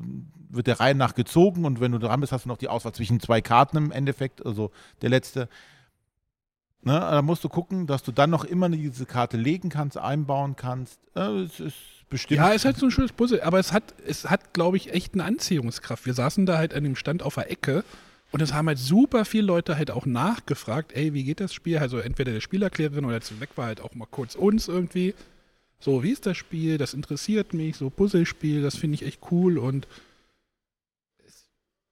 wird 0.49 0.67
der 0.67 0.81
Reihe 0.81 0.97
nach 0.97 1.15
gezogen 1.15 1.65
und 1.65 1.81
wenn 1.81 1.93
du 1.93 1.99
dran 1.99 2.21
bist, 2.21 2.33
hast 2.33 2.45
du 2.45 2.49
noch 2.49 2.57
die 2.57 2.69
Auswahl 2.69 2.93
zwischen 2.93 3.21
zwei 3.21 3.41
Karten 3.41 3.77
im 3.77 3.93
Endeffekt, 3.93 4.45
also 4.45 4.73
der 5.01 5.11
letzte. 5.11 5.49
Ne? 6.83 6.99
Da 6.99 7.23
musst 7.23 7.45
du 7.45 7.49
gucken, 7.49 7.87
dass 7.87 8.03
du 8.03 8.11
dann 8.11 8.31
noch 8.31 8.45
immer 8.45 8.69
diese 8.69 9.07
Karte 9.07 9.37
legen 9.37 9.69
kannst, 9.69 9.97
einbauen 9.97 10.57
kannst. 10.57 10.99
Äh, 11.15 11.43
es 11.43 11.61
ist 11.61 11.77
bestimmt. 12.11 12.39
Ja, 12.39 12.51
es 12.51 12.57
ist 12.57 12.65
halt 12.65 12.77
so 12.77 12.87
ein 12.87 12.91
schönes 12.91 13.13
Puzzle, 13.13 13.43
aber 13.43 13.61
es 13.61 13.73
hat, 13.73 13.95
es 14.07 14.29
hat, 14.29 14.55
glaube 14.55 14.77
ich, 14.77 14.93
echt 14.93 15.15
eine 15.15 15.25
Anziehungskraft. 15.25 16.05
Wir 16.05 16.15
saßen 16.15 16.47
da 16.47 16.59
halt 16.59 16.75
an 16.75 16.83
dem 16.83 16.97
Stand 16.97 17.23
auf 17.23 17.37
der 17.37 17.49
Ecke 17.51 17.85
und 18.33 18.43
es 18.43 18.53
haben 18.53 18.67
halt 18.67 18.79
super 18.79 19.25
viele 19.25 19.45
Leute 19.45 19.77
halt 19.77 19.93
auch 19.93 20.05
nachgefragt, 20.05 20.93
ey, 20.95 21.15
wie 21.15 21.23
geht 21.23 21.39
das 21.39 21.55
Spiel? 21.55 21.79
Also 21.79 21.99
entweder 21.99 22.33
der 22.33 22.41
Spielerklärerin 22.41 23.05
oder 23.05 23.21
zu 23.21 23.41
weg 23.41 23.51
war 23.55 23.67
halt 23.67 23.81
auch 23.81 23.95
mal 23.95 24.09
kurz 24.11 24.35
uns 24.35 24.67
irgendwie. 24.67 25.15
So, 25.81 26.03
wie 26.03 26.11
ist 26.13 26.25
das 26.27 26.37
Spiel? 26.37 26.79
Das 26.79 26.95
interessiert 26.95 27.53
mich, 27.55 27.77
so 27.77 27.91
Puzzlespiel, 27.91 28.63
das 28.63 28.77
finde 28.77 28.95
ich 28.95 29.05
echt 29.05 29.21
cool 29.31 29.59
und 29.59 29.87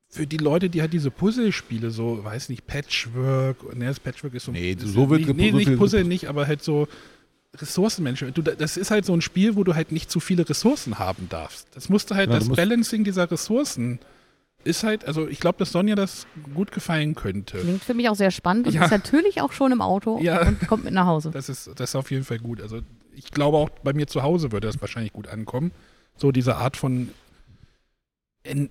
für 0.08 0.26
die 0.26 0.36
Leute, 0.36 0.68
die 0.68 0.82
halt 0.82 0.92
diese 0.92 1.10
Puzzlespiele 1.10 1.90
so, 1.90 2.22
weiß 2.22 2.50
nicht, 2.50 2.66
Patchwork, 2.66 3.74
ne, 3.76 3.86
das 3.86 3.98
Patchwork 3.98 4.34
ist 4.34 4.44
so 4.44 4.52
Nee, 4.52 4.72
ist 4.72 4.82
so 4.92 5.08
wird 5.08 5.22
nicht, 5.26 5.36
nee, 5.36 5.52
nicht 5.52 5.76
Puzzle 5.78 6.04
nicht, 6.04 6.28
aber 6.28 6.46
halt 6.46 6.62
so 6.62 6.86
Ressourcenmanagement. 7.56 8.36
Du, 8.36 8.42
das 8.42 8.76
ist 8.76 8.90
halt 8.90 9.04
so 9.06 9.14
ein 9.14 9.22
Spiel, 9.22 9.56
wo 9.56 9.64
du 9.64 9.74
halt 9.74 9.90
nicht 9.92 10.10
zu 10.10 10.20
viele 10.20 10.46
Ressourcen 10.48 10.98
haben 10.98 11.28
darfst. 11.30 11.66
Das 11.74 11.88
musste 11.88 12.14
halt, 12.14 12.28
Ja, 12.28 12.34
du 12.34 12.38
das 12.40 12.48
musst- 12.48 12.56
Balancing 12.58 13.04
dieser 13.04 13.30
Ressourcen 13.30 13.98
ist 14.64 14.84
halt, 14.84 15.06
also 15.06 15.26
ich 15.26 15.40
glaube, 15.40 15.58
dass 15.58 15.72
Sonja 15.72 15.94
das 15.94 16.26
gut 16.54 16.72
gefallen 16.72 17.14
könnte. 17.14 17.58
Klingt 17.58 17.82
für 17.82 17.94
mich 17.94 18.08
auch 18.10 18.14
sehr 18.14 18.30
spannend 18.30 18.66
und 18.68 18.74
Ja. 18.74 18.84
ist 18.84 18.90
natürlich 18.90 19.40
auch 19.40 19.52
schon 19.52 19.72
im 19.72 19.80
Auto 19.80 20.18
Ja. 20.22 20.46
und 20.46 20.60
kommt 20.68 20.84
mit 20.84 20.92
nach 20.94 21.06
Hause. 21.06 21.30
Das 21.30 21.48
ist, 21.48 21.70
das 21.76 21.90
ist 21.90 21.96
auf 21.96 22.10
jeden 22.10 22.24
Fall 22.24 22.38
gut. 22.38 22.60
Also 22.60 22.80
ich 23.14 23.30
glaube 23.30 23.56
auch 23.58 23.68
bei 23.82 23.92
mir 23.92 24.06
zu 24.06 24.22
Hause 24.22 24.52
würde 24.52 24.66
das 24.66 24.80
wahrscheinlich 24.80 25.12
gut 25.12 25.28
ankommen. 25.28 25.72
So 26.16 26.32
diese 26.32 26.56
Art 26.56 26.76
von 26.76 27.10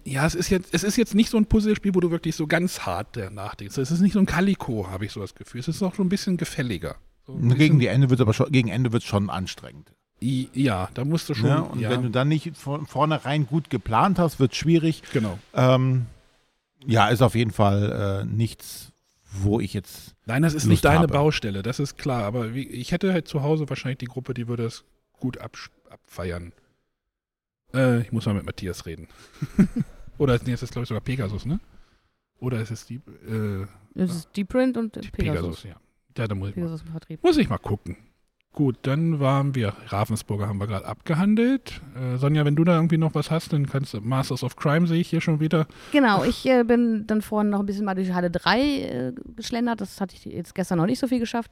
ja, 0.03 0.25
es 0.25 0.35
ist, 0.35 0.49
jetzt, 0.49 0.73
es 0.73 0.83
ist 0.83 0.97
jetzt 0.97 1.15
nicht 1.15 1.29
so 1.29 1.37
ein 1.37 1.45
Puzzlespiel, 1.45 1.95
wo 1.95 2.01
du 2.01 2.11
wirklich 2.11 2.35
so 2.35 2.45
ganz 2.45 2.81
hart 2.81 3.17
nachdenkst. 3.31 3.77
Es 3.77 3.89
ist 3.89 4.01
nicht 4.01 4.11
so 4.11 4.19
ein 4.19 4.25
Calico, 4.25 4.89
habe 4.89 5.05
ich 5.05 5.13
so 5.13 5.21
das 5.21 5.33
Gefühl. 5.33 5.61
Es 5.61 5.69
ist 5.69 5.81
auch 5.81 5.95
so 5.95 6.03
ein 6.03 6.09
bisschen 6.09 6.35
gefälliger. 6.35 6.95
So 7.25 7.33
ein 7.33 7.41
Gegen 7.41 7.55
bisschen- 7.57 7.79
die 7.79 7.87
Ende 7.87 8.09
wird 8.09 8.19
aber 8.19 8.33
schon, 8.33 8.51
gegen 8.51 8.67
Ende 8.67 8.91
wird 8.91 9.03
schon 9.03 9.29
anstrengend. 9.29 9.93
Ja, 10.19 10.89
da 10.93 11.05
musst 11.05 11.29
du 11.29 11.33
schon. 11.35 11.49
Ne? 11.49 11.63
Und 11.63 11.79
ja, 11.79 11.89
wenn 11.89 12.03
du 12.03 12.09
dann 12.09 12.27
nicht 12.27 12.55
von 12.57 12.85
vornherein 12.85 13.47
gut 13.47 13.69
geplant 13.69 14.19
hast, 14.19 14.39
wird 14.41 14.51
es 14.51 14.57
schwierig. 14.57 15.03
genau. 15.13 15.39
Ähm, 15.53 16.05
ja, 16.85 17.07
ist 17.07 17.21
auf 17.21 17.33
jeden 17.33 17.51
Fall 17.51 18.23
äh, 18.23 18.25
nichts, 18.25 18.90
wo 19.31 19.59
ich 19.59 19.73
jetzt. 19.73 20.15
Nein, 20.25 20.41
das 20.41 20.53
ist 20.53 20.63
Lust 20.63 20.69
nicht 20.69 20.85
deine 20.85 20.99
habe. 20.99 21.13
Baustelle, 21.13 21.63
das 21.63 21.79
ist 21.79 21.97
klar. 21.97 22.23
Aber 22.23 22.53
wie, 22.53 22.67
ich 22.67 22.91
hätte 22.91 23.13
halt 23.13 23.27
zu 23.27 23.41
Hause 23.41 23.69
wahrscheinlich 23.69 23.99
die 23.99 24.05
Gruppe, 24.05 24.33
die 24.33 24.47
würde 24.47 24.65
es 24.65 24.83
gut 25.13 25.37
abfeiern. 25.37 26.53
Äh, 27.73 28.01
ich 28.01 28.11
muss 28.11 28.25
mal 28.25 28.33
mit 28.33 28.45
Matthias 28.45 28.85
reden. 28.85 29.07
Oder 30.17 30.39
nee, 30.45 30.53
ist 30.53 30.63
das, 30.63 30.71
glaube 30.71 30.83
ich, 30.83 30.89
sogar 30.89 31.01
Pegasus, 31.01 31.45
ne? 31.45 31.59
Oder 32.39 32.61
ist 32.61 32.71
es 32.71 32.85
die, 32.85 32.95
äh, 32.95 33.65
Das 33.93 34.15
ist 34.15 34.29
Deep 34.35 34.49
Print 34.49 34.77
und 34.77 34.95
die 34.95 35.09
Pegasus. 35.09 35.61
Pegasus. 35.61 35.63
ja. 35.63 35.75
Ja, 36.17 36.27
da 36.27 36.35
muss 36.35 36.49
ich, 36.49 36.55
mal, 36.55 36.63
Pegasus 36.63 36.81
im 36.81 36.87
Vertrieb. 36.91 37.23
muss 37.23 37.37
ich 37.37 37.49
mal 37.49 37.57
gucken. 37.57 37.95
Gut, 38.53 38.75
dann 38.81 39.21
waren 39.21 39.55
wir, 39.55 39.73
Ravensburger 39.87 40.47
haben 40.47 40.59
wir 40.59 40.67
gerade 40.67 40.85
abgehandelt. 40.85 41.79
Äh, 41.95 42.17
Sonja, 42.17 42.43
wenn 42.43 42.57
du 42.57 42.65
da 42.65 42.75
irgendwie 42.75 42.97
noch 42.97 43.15
was 43.15 43.31
hast, 43.31 43.53
dann 43.53 43.65
kannst 43.65 43.93
du, 43.93 44.01
Masters 44.01 44.43
of 44.43 44.57
Crime 44.57 44.87
sehe 44.87 44.99
ich 44.99 45.09
hier 45.09 45.21
schon 45.21 45.39
wieder. 45.39 45.67
Genau, 45.93 46.25
ich 46.25 46.45
äh, 46.45 46.63
bin 46.63 47.07
dann 47.07 47.21
vorhin 47.21 47.49
noch 47.49 47.61
ein 47.61 47.65
bisschen 47.65 47.85
mal 47.85 47.95
durch 47.95 48.11
Halle 48.13 48.29
3 48.29 48.59
äh, 48.59 49.13
geschlendert. 49.37 49.79
Das 49.79 50.01
hatte 50.01 50.15
ich 50.17 50.25
jetzt 50.25 50.53
gestern 50.53 50.79
noch 50.79 50.85
nicht 50.85 50.99
so 50.99 51.07
viel 51.07 51.19
geschafft. 51.19 51.51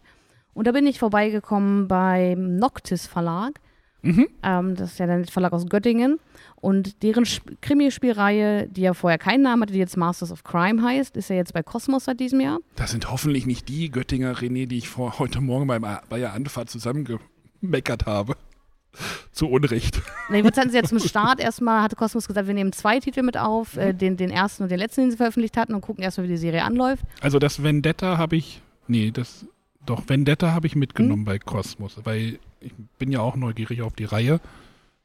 Und 0.54 0.68
da 0.68 0.74
bin 0.74 0.86
ich 0.88 1.00
vorbeigekommen 1.00 1.88
beim 1.88 2.58
Noctis 2.58 3.08
Verlag. 3.08 3.62
Mhm. 4.02 4.28
Ähm, 4.44 4.76
das 4.76 4.92
ist 4.94 5.00
ja 5.00 5.08
der 5.08 5.26
Verlag 5.26 5.52
aus 5.54 5.66
Göttingen. 5.68 6.20
Und 6.56 7.04
deren 7.04 7.24
Sp- 7.28 7.56
Krimispielreihe, 7.62 8.68
die 8.68 8.82
ja 8.82 8.94
vorher 8.94 9.18
keinen 9.18 9.44
Namen 9.44 9.62
hatte, 9.64 9.74
die 9.74 9.80
jetzt 9.80 9.98
Masters 9.98 10.32
of 10.32 10.44
Crime 10.44 10.82
heißt, 10.84 11.16
ist 11.18 11.30
ja 11.30 11.36
jetzt 11.36 11.54
bei 11.54 11.64
Cosmos 11.64 12.06
seit 12.06 12.20
diesem 12.20 12.40
Jahr. 12.42 12.60
Das 12.76 12.92
sind 12.92 13.12
hoffentlich 13.12 13.46
nicht 13.46 13.68
die 13.70 13.90
Göttinger 13.90 14.34
René, 14.36 14.68
die 14.68 14.78
ich 14.78 14.90
vor 14.90 15.20
heute 15.20 15.42
Morgen 15.42 15.68
beim, 15.68 15.82
bei 16.10 16.20
der 16.20 16.34
Anfahrt 16.34 16.70
zusammengemeckert 16.70 18.06
habe. 18.06 18.36
Zu 19.32 19.48
Unrecht. 19.48 20.02
Nee, 20.30 20.42
jetzt 20.42 20.58
hatten 20.58 20.72
sie 20.72 20.78
jetzt 20.78 20.90
zum 20.90 21.00
Start 21.00 21.40
erstmal, 21.40 21.82
hatte 21.84 21.96
Cosmos 21.96 22.28
gesagt, 22.28 22.48
wir 22.48 22.54
nehmen 22.56 22.74
zwei 22.74 23.00
Titel 23.00 23.22
mit 23.22 23.38
auf, 23.38 23.78
äh, 23.78 23.94
den, 23.94 24.18
den 24.18 24.32
ersten 24.32 24.64
und 24.64 24.70
den 24.72 24.80
letzten, 24.80 25.02
den 25.02 25.12
sie 25.12 25.18
veröffentlicht 25.18 25.56
hatten 25.58 25.74
und 25.76 25.82
gucken 25.82 26.04
erstmal, 26.04 26.26
wie 26.28 26.32
die 26.32 26.38
Serie 26.38 26.64
anläuft. 26.64 27.04
Also 27.22 27.38
das 27.40 27.62
Vendetta 27.64 28.18
habe 28.18 28.36
ich, 28.36 28.62
nee, 28.88 29.12
das, 29.12 29.46
doch, 29.86 30.04
Vendetta 30.08 30.52
habe 30.54 30.68
ich 30.68 30.76
mitgenommen 30.76 31.24
bei 31.24 31.38
Cosmos, 31.38 31.98
weil 32.04 32.40
ich 32.60 32.74
bin 32.98 33.12
ja 33.12 33.22
auch 33.22 33.36
neugierig 33.36 33.82
auf 33.82 33.94
die 33.94 34.06
Reihe. 34.06 34.40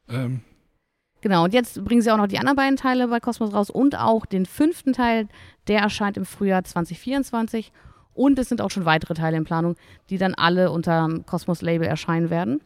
Ähm, 0.09 0.41
Genau, 1.25 1.43
und 1.45 1.55
jetzt 1.55 1.83
bringen 1.83 2.03
sie 2.03 2.11
auch 2.11 2.17
noch 2.17 2.27
die 2.27 2.37
anderen 2.37 2.55
beiden 2.55 2.77
Teile 2.77 3.07
bei 3.07 3.19
Cosmos 3.19 3.51
raus 3.51 3.71
und 3.71 3.97
auch 3.97 4.27
den 4.27 4.45
fünften 4.45 4.93
Teil, 4.93 5.27
der 5.67 5.79
erscheint 5.79 6.17
im 6.17 6.25
Frühjahr 6.25 6.63
2024. 6.63 7.71
Und 8.13 8.37
es 8.37 8.47
sind 8.47 8.61
auch 8.61 8.69
schon 8.69 8.85
weitere 8.85 9.15
Teile 9.15 9.35
in 9.35 9.43
Planung, 9.43 9.75
die 10.11 10.19
dann 10.19 10.35
alle 10.35 10.69
unter 10.69 11.03
dem 11.07 11.25
Cosmos-Label 11.25 11.87
erscheinen 11.87 12.29
werden. 12.29 12.61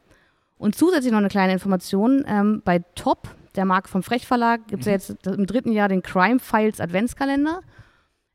Und 0.57 0.75
zusätzlich 0.75 1.13
noch 1.13 1.19
eine 1.19 1.29
kleine 1.29 1.53
Information: 1.53 2.25
ähm, 2.27 2.61
Bei 2.65 2.79
Top, 2.95 3.29
der 3.55 3.63
Marke 3.63 3.87
vom 3.87 4.03
Frech 4.03 4.27
Verlag, 4.27 4.67
gibt 4.67 4.81
es 4.81 4.87
ja 4.87 4.91
jetzt 4.91 5.25
im 5.25 5.47
dritten 5.47 5.71
Jahr 5.71 5.87
den 5.87 6.03
Crime 6.03 6.39
Files 6.39 6.81
Adventskalender. 6.81 7.61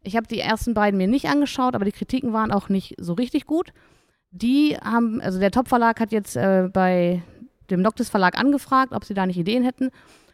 Ich 0.02 0.16
habe 0.16 0.26
die 0.26 0.40
ersten 0.40 0.72
beiden 0.72 0.96
mir 0.96 1.06
nicht 1.06 1.28
angeschaut, 1.28 1.74
aber 1.74 1.84
die 1.84 1.92
Kritiken 1.92 2.32
waren 2.32 2.50
auch 2.50 2.70
nicht 2.70 2.94
so 2.98 3.12
richtig 3.12 3.44
gut. 3.44 3.74
Die 4.36 4.76
haben, 4.82 5.20
also 5.20 5.38
der 5.38 5.52
Top 5.52 5.68
Verlag 5.68 6.00
hat 6.00 6.10
jetzt 6.10 6.34
äh, 6.34 6.68
bei 6.72 7.22
dem 7.70 7.82
Noctis 7.82 8.10
Verlag 8.10 8.36
angefragt, 8.36 8.92
ob 8.92 9.04
sie 9.04 9.14
da 9.14 9.26
nicht 9.26 9.38
Ideen 9.38 9.62
hätten. 9.62 9.90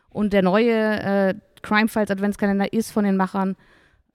Und 0.09 0.33
der 0.33 0.41
neue 0.41 0.73
äh, 0.73 1.35
Crime 1.61 1.89
Files 1.89 2.11
Adventskalender 2.11 2.73
ist 2.73 2.93
von 2.93 3.05
den 3.05 3.19
Machern 3.19 3.57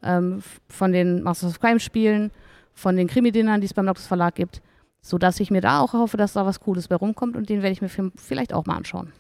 ähm, 0.02 0.42
von 0.70 0.92
den 0.92 1.22
Masters 1.22 1.52
of 1.52 1.60
Crime 1.60 1.80
Spielen, 1.80 2.32
von 2.74 2.98
den 2.98 3.08
Krimi-Dinnern, 3.08 3.62
die 3.62 3.66
es 3.66 3.76
beim 3.76 3.86
Noctis 3.86 4.08
Verlag 4.08 4.34
gibt, 4.34 4.64
sodass 5.02 5.40
ich 5.40 5.52
mir 5.52 5.62
da 5.62 5.80
auch 5.82 5.94
hoffe, 5.94 6.18
dass 6.18 6.34
da 6.34 6.48
was 6.48 6.60
Cooles 6.60 6.88
bei 6.88 6.96
rumkommt 6.96 7.36
und 7.36 7.48
den 7.50 7.62
werde 7.62 7.74
ich 7.74 7.82
mir 7.84 7.90
vielleicht 7.90 8.54
auch 8.54 8.66
mal 8.66 8.76
anschauen. 8.78 9.14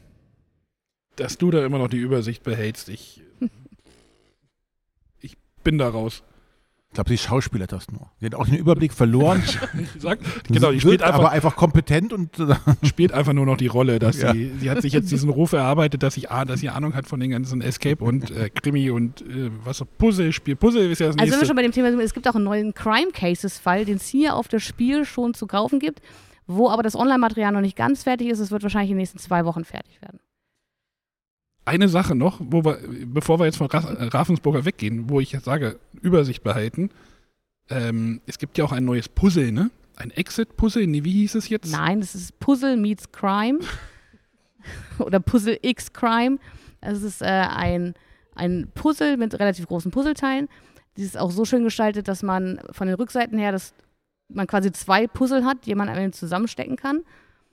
dass 1.15 1.37
du 1.37 1.51
da 1.51 1.63
immer 1.63 1.77
noch 1.77 1.89
die 1.89 1.97
Übersicht 1.97 2.41
behältst, 2.41 2.89
ich, 2.89 3.21
ich 5.21 5.37
bin 5.63 5.77
da 5.77 5.89
raus. 5.89 6.23
Ich 6.95 6.97
glaube, 6.97 7.09
sie 7.09 7.17
schauspielert 7.17 7.73
das 7.73 7.91
nur. 7.91 8.09
Sie 8.21 8.25
hat 8.25 8.35
auch 8.35 8.45
den 8.45 8.55
Überblick 8.55 8.93
verloren. 8.93 9.43
Sag, 9.99 10.19
genau, 10.47 10.69
die 10.71 10.75
Sie 10.77 10.81
spielt 10.87 11.03
einfach, 11.03 11.19
aber 11.19 11.31
einfach 11.31 11.57
kompetent 11.57 12.13
und 12.13 12.37
spielt 12.83 13.11
einfach 13.11 13.33
nur 13.33 13.45
noch 13.45 13.57
die 13.57 13.67
Rolle, 13.67 13.99
dass 13.99 14.21
Ja. 14.21 14.31
sie, 14.31 14.53
sie 14.59 14.71
hat 14.71 14.81
sich 14.81 14.93
jetzt 14.93 15.11
diesen 15.11 15.29
Ruf 15.29 15.51
erarbeitet, 15.51 16.03
dass 16.03 16.13
sie, 16.13 16.29
ah, 16.29 16.45
dass 16.45 16.61
sie 16.61 16.69
Ahnung 16.69 16.93
hat 16.95 17.05
von 17.05 17.19
den 17.19 17.31
ganzen 17.31 17.59
Escape 17.61 18.01
und 18.01 18.31
äh, 18.31 18.49
Krimi 18.49 18.89
und 18.91 19.19
äh, 19.23 19.51
was 19.65 19.79
so 19.79 19.85
Puzzle-Spiel. 19.85 20.55
Puzzle 20.55 20.89
ist 20.89 20.99
ja 20.99 21.07
das 21.07 21.17
Also 21.17 21.23
wenn 21.23 21.25
wir 21.25 21.35
nächste. 21.35 21.45
schon 21.47 21.55
bei 21.57 21.61
dem 21.63 21.73
Thema 21.73 21.91
sind, 21.91 21.99
es 21.99 22.13
gibt 22.13 22.29
auch 22.29 22.35
einen 22.35 22.45
neuen 22.45 22.73
Crime 22.73 23.11
Cases 23.11 23.59
Fall, 23.59 23.83
den 23.83 23.97
es 23.97 24.07
hier 24.07 24.33
auf 24.37 24.47
das 24.47 24.63
Spiel 24.63 25.03
schon 25.03 25.33
zu 25.33 25.47
kaufen 25.47 25.79
gibt, 25.79 25.99
wo 26.47 26.69
aber 26.69 26.81
das 26.81 26.95
Online-Material 26.95 27.51
noch 27.51 27.59
nicht 27.59 27.75
ganz 27.75 28.03
fertig 28.03 28.29
ist. 28.29 28.39
Es 28.39 28.51
wird 28.51 28.63
wahrscheinlich 28.63 28.91
in 28.91 28.95
den 28.95 29.01
nächsten 29.01 29.19
zwei 29.19 29.43
Wochen 29.43 29.65
fertig 29.65 30.01
werden. 30.01 30.21
Eine 31.65 31.89
Sache 31.89 32.15
noch, 32.15 32.39
wir, 32.39 32.77
bevor 33.07 33.39
wir 33.39 33.45
jetzt 33.45 33.57
von 33.57 33.67
Ra 33.67 33.79
Ravensburger 33.79 34.65
weggehen, 34.65 35.09
wo 35.09 35.19
ich 35.19 35.31
jetzt 35.31 35.45
sage, 35.45 35.79
Übersicht 36.01 36.43
behalten. 36.43 36.91
Ähm, 37.69 38.21
es 38.27 38.37
gibt 38.37 38.57
ja 38.57 38.65
auch 38.65 38.71
ein 38.71 38.85
neues 38.85 39.09
Puzzle, 39.09 39.51
ne? 39.51 39.71
Ein 39.95 40.11
Exit-Puzzle? 40.11 40.85
Nee, 40.87 41.03
wie 41.03 41.11
hieß 41.11 41.35
es 41.35 41.49
jetzt? 41.49 41.71
Nein, 41.71 42.01
das 42.01 42.15
ist 42.15 42.39
Puzzle 42.39 42.77
meets 42.77 43.11
Crime 43.11 43.59
oder 44.99 45.19
Puzzle 45.19 45.57
X 45.61 45.91
Crime. 45.91 46.37
Es 46.81 47.01
ist 47.01 47.21
äh, 47.21 47.25
ein, 47.25 47.95
ein 48.35 48.67
Puzzle 48.75 49.17
mit 49.17 49.39
relativ 49.39 49.67
großen 49.67 49.91
Puzzleteilen. 49.91 50.49
Die 50.97 51.03
ist 51.03 51.17
auch 51.17 51.31
so 51.31 51.45
schön 51.45 51.63
gestaltet, 51.63 52.07
dass 52.07 52.23
man 52.23 52.59
von 52.71 52.87
den 52.87 52.95
Rückseiten 52.95 53.37
her, 53.37 53.51
dass 53.51 53.73
man 54.29 54.47
quasi 54.47 54.71
zwei 54.71 55.07
Puzzle 55.07 55.45
hat, 55.45 55.65
die 55.65 55.75
man 55.75 55.89
am 55.89 56.13
zusammenstecken 56.13 56.75
kann. 56.75 57.01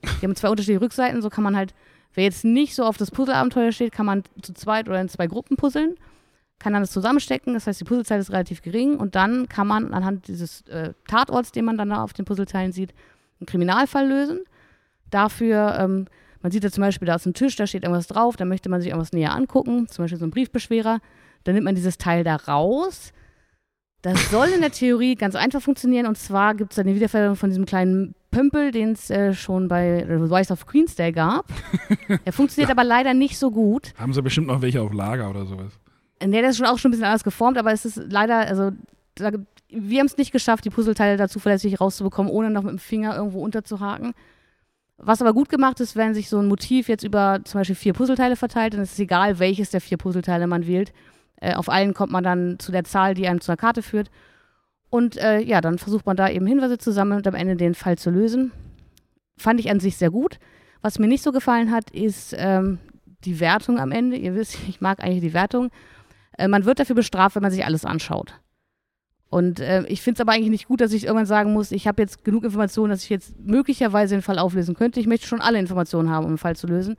Die 0.02 0.26
haben 0.26 0.36
zwei 0.36 0.48
unterschiedliche 0.48 0.80
Rückseiten, 0.80 1.22
so 1.22 1.30
kann 1.30 1.44
man 1.44 1.56
halt, 1.56 1.74
wer 2.14 2.24
jetzt 2.24 2.44
nicht 2.44 2.74
so 2.74 2.84
auf 2.84 2.96
das 2.96 3.10
Puzzleabenteuer 3.10 3.72
steht, 3.72 3.92
kann 3.92 4.06
man 4.06 4.22
zu 4.42 4.54
zweit 4.54 4.88
oder 4.88 5.00
in 5.00 5.08
zwei 5.08 5.26
Gruppen 5.26 5.56
puzzeln, 5.56 5.96
kann 6.58 6.72
dann 6.72 6.82
das 6.82 6.92
zusammenstecken, 6.92 7.54
das 7.54 7.66
heißt, 7.66 7.80
die 7.80 7.84
Puzzlezeit 7.84 8.20
ist 8.20 8.30
relativ 8.30 8.62
gering 8.62 8.96
und 8.96 9.14
dann 9.14 9.48
kann 9.48 9.66
man 9.66 9.92
anhand 9.92 10.28
dieses 10.28 10.62
äh, 10.68 10.92
Tatorts, 11.08 11.52
den 11.52 11.64
man 11.64 11.76
dann 11.76 11.90
da 11.90 12.02
auf 12.02 12.12
den 12.12 12.24
Puzzleteilen 12.24 12.72
sieht, 12.72 12.94
einen 13.40 13.46
Kriminalfall 13.46 14.08
lösen. 14.08 14.40
Dafür, 15.10 15.76
ähm, 15.78 16.06
man 16.40 16.52
sieht 16.52 16.64
ja 16.64 16.70
zum 16.70 16.82
Beispiel, 16.82 17.06
da 17.06 17.16
ist 17.16 17.26
ein 17.26 17.34
Tisch, 17.34 17.56
da 17.56 17.66
steht 17.66 17.82
irgendwas 17.82 18.06
drauf, 18.06 18.36
da 18.36 18.44
möchte 18.44 18.68
man 18.68 18.80
sich 18.80 18.90
irgendwas 18.90 19.12
näher 19.12 19.34
angucken, 19.34 19.88
zum 19.88 20.04
Beispiel 20.04 20.18
so 20.18 20.24
ein 20.24 20.30
Briefbeschwerer. 20.30 21.00
Dann 21.44 21.54
nimmt 21.54 21.64
man 21.64 21.74
dieses 21.74 21.98
Teil 21.98 22.24
da 22.24 22.36
raus. 22.36 23.12
Das 24.02 24.30
soll 24.32 24.48
in 24.48 24.60
der 24.60 24.72
Theorie 24.72 25.14
ganz 25.14 25.36
einfach 25.36 25.62
funktionieren 25.62 26.06
und 26.06 26.18
zwar 26.18 26.54
gibt 26.54 26.72
es 26.72 26.76
dann 26.76 26.88
die 26.88 26.94
Wiederverwendung 26.96 27.36
von 27.36 27.50
diesem 27.50 27.66
kleinen 27.66 28.14
Pömpel, 28.32 28.72
den 28.72 28.92
es 28.92 29.10
äh, 29.10 29.32
schon 29.32 29.68
bei 29.68 30.04
The 30.06 30.14
Rise 30.14 30.52
of 30.52 30.66
Queensday 30.66 31.12
gab. 31.12 31.46
Der 32.26 32.32
funktioniert 32.32 32.70
aber 32.70 32.82
leider 32.82 33.14
nicht 33.14 33.38
so 33.38 33.52
gut. 33.52 33.92
Haben 33.96 34.12
sie 34.12 34.22
bestimmt 34.22 34.48
noch 34.48 34.60
welche 34.60 34.82
auf 34.82 34.92
Lager 34.92 35.30
oder 35.30 35.46
sowas. 35.46 35.72
Ne, 36.20 36.40
der 36.40 36.50
ist 36.50 36.56
schon 36.56 36.66
auch 36.66 36.78
schon 36.78 36.88
ein 36.88 36.92
bisschen 36.92 37.04
anders 37.04 37.22
geformt, 37.22 37.58
aber 37.58 37.72
es 37.72 37.84
ist 37.84 38.00
leider, 38.08 38.38
also 38.38 38.70
da, 39.14 39.30
wir 39.68 39.98
haben 40.00 40.06
es 40.06 40.16
nicht 40.16 40.32
geschafft, 40.32 40.64
die 40.64 40.70
Puzzleteile 40.70 41.16
da 41.16 41.28
zuverlässig 41.28 41.80
rauszubekommen, 41.80 42.32
ohne 42.32 42.50
noch 42.50 42.62
mit 42.62 42.72
dem 42.72 42.78
Finger 42.78 43.16
irgendwo 43.16 43.40
unterzuhaken. 43.40 44.14
Was 44.98 45.20
aber 45.20 45.32
gut 45.32 45.48
gemacht 45.48 45.80
ist, 45.80 45.96
wenn 45.96 46.14
sich 46.14 46.28
so 46.28 46.38
ein 46.38 46.46
Motiv 46.46 46.88
jetzt 46.88 47.04
über 47.04 47.40
zum 47.44 47.60
Beispiel 47.60 47.76
vier 47.76 47.92
Puzzleteile 47.92 48.36
verteilt, 48.36 48.74
dann 48.74 48.82
ist 48.82 48.92
es 48.92 48.98
egal, 48.98 49.38
welches 49.38 49.70
der 49.70 49.80
vier 49.80 49.96
Puzzleteile 49.96 50.46
man 50.46 50.66
wählt. 50.66 50.92
Äh, 51.42 51.54
auf 51.54 51.68
allen 51.68 51.92
kommt 51.92 52.12
man 52.12 52.22
dann 52.22 52.58
zu 52.60 52.70
der 52.70 52.84
Zahl, 52.84 53.14
die 53.14 53.26
einem 53.26 53.40
zu 53.40 53.50
einer 53.50 53.56
Karte 53.56 53.82
führt. 53.82 54.10
Und 54.90 55.16
äh, 55.16 55.40
ja, 55.40 55.60
dann 55.60 55.78
versucht 55.78 56.06
man 56.06 56.16
da 56.16 56.28
eben 56.28 56.46
Hinweise 56.46 56.78
zu 56.78 56.92
sammeln 56.92 57.18
und 57.18 57.26
am 57.26 57.34
Ende 57.34 57.56
den 57.56 57.74
Fall 57.74 57.98
zu 57.98 58.10
lösen. 58.10 58.52
Fand 59.36 59.58
ich 59.58 59.68
an 59.68 59.80
sich 59.80 59.96
sehr 59.96 60.10
gut. 60.10 60.38
Was 60.82 61.00
mir 61.00 61.08
nicht 61.08 61.24
so 61.24 61.32
gefallen 61.32 61.72
hat, 61.72 61.90
ist 61.90 62.32
ähm, 62.38 62.78
die 63.24 63.40
Wertung 63.40 63.80
am 63.80 63.90
Ende. 63.90 64.16
Ihr 64.16 64.36
wisst, 64.36 64.56
ich 64.68 64.80
mag 64.80 65.02
eigentlich 65.02 65.20
die 65.20 65.34
Wertung. 65.34 65.70
Äh, 66.38 66.46
man 66.46 66.64
wird 66.64 66.78
dafür 66.78 66.94
bestraft, 66.94 67.34
wenn 67.34 67.42
man 67.42 67.50
sich 67.50 67.64
alles 67.64 67.84
anschaut. 67.84 68.34
Und 69.28 69.58
äh, 69.58 69.84
ich 69.86 70.00
finde 70.00 70.18
es 70.18 70.20
aber 70.20 70.32
eigentlich 70.32 70.50
nicht 70.50 70.68
gut, 70.68 70.80
dass 70.80 70.92
ich 70.92 71.04
irgendwann 71.04 71.26
sagen 71.26 71.52
muss, 71.52 71.72
ich 71.72 71.88
habe 71.88 72.02
jetzt 72.02 72.22
genug 72.22 72.44
Informationen, 72.44 72.90
dass 72.90 73.02
ich 73.02 73.10
jetzt 73.10 73.34
möglicherweise 73.40 74.14
den 74.14 74.22
Fall 74.22 74.38
auflösen 74.38 74.76
könnte. 74.76 75.00
Ich 75.00 75.06
möchte 75.08 75.26
schon 75.26 75.40
alle 75.40 75.58
Informationen 75.58 76.10
haben, 76.10 76.26
um 76.26 76.32
den 76.32 76.38
Fall 76.38 76.54
zu 76.54 76.68
lösen. 76.68 76.96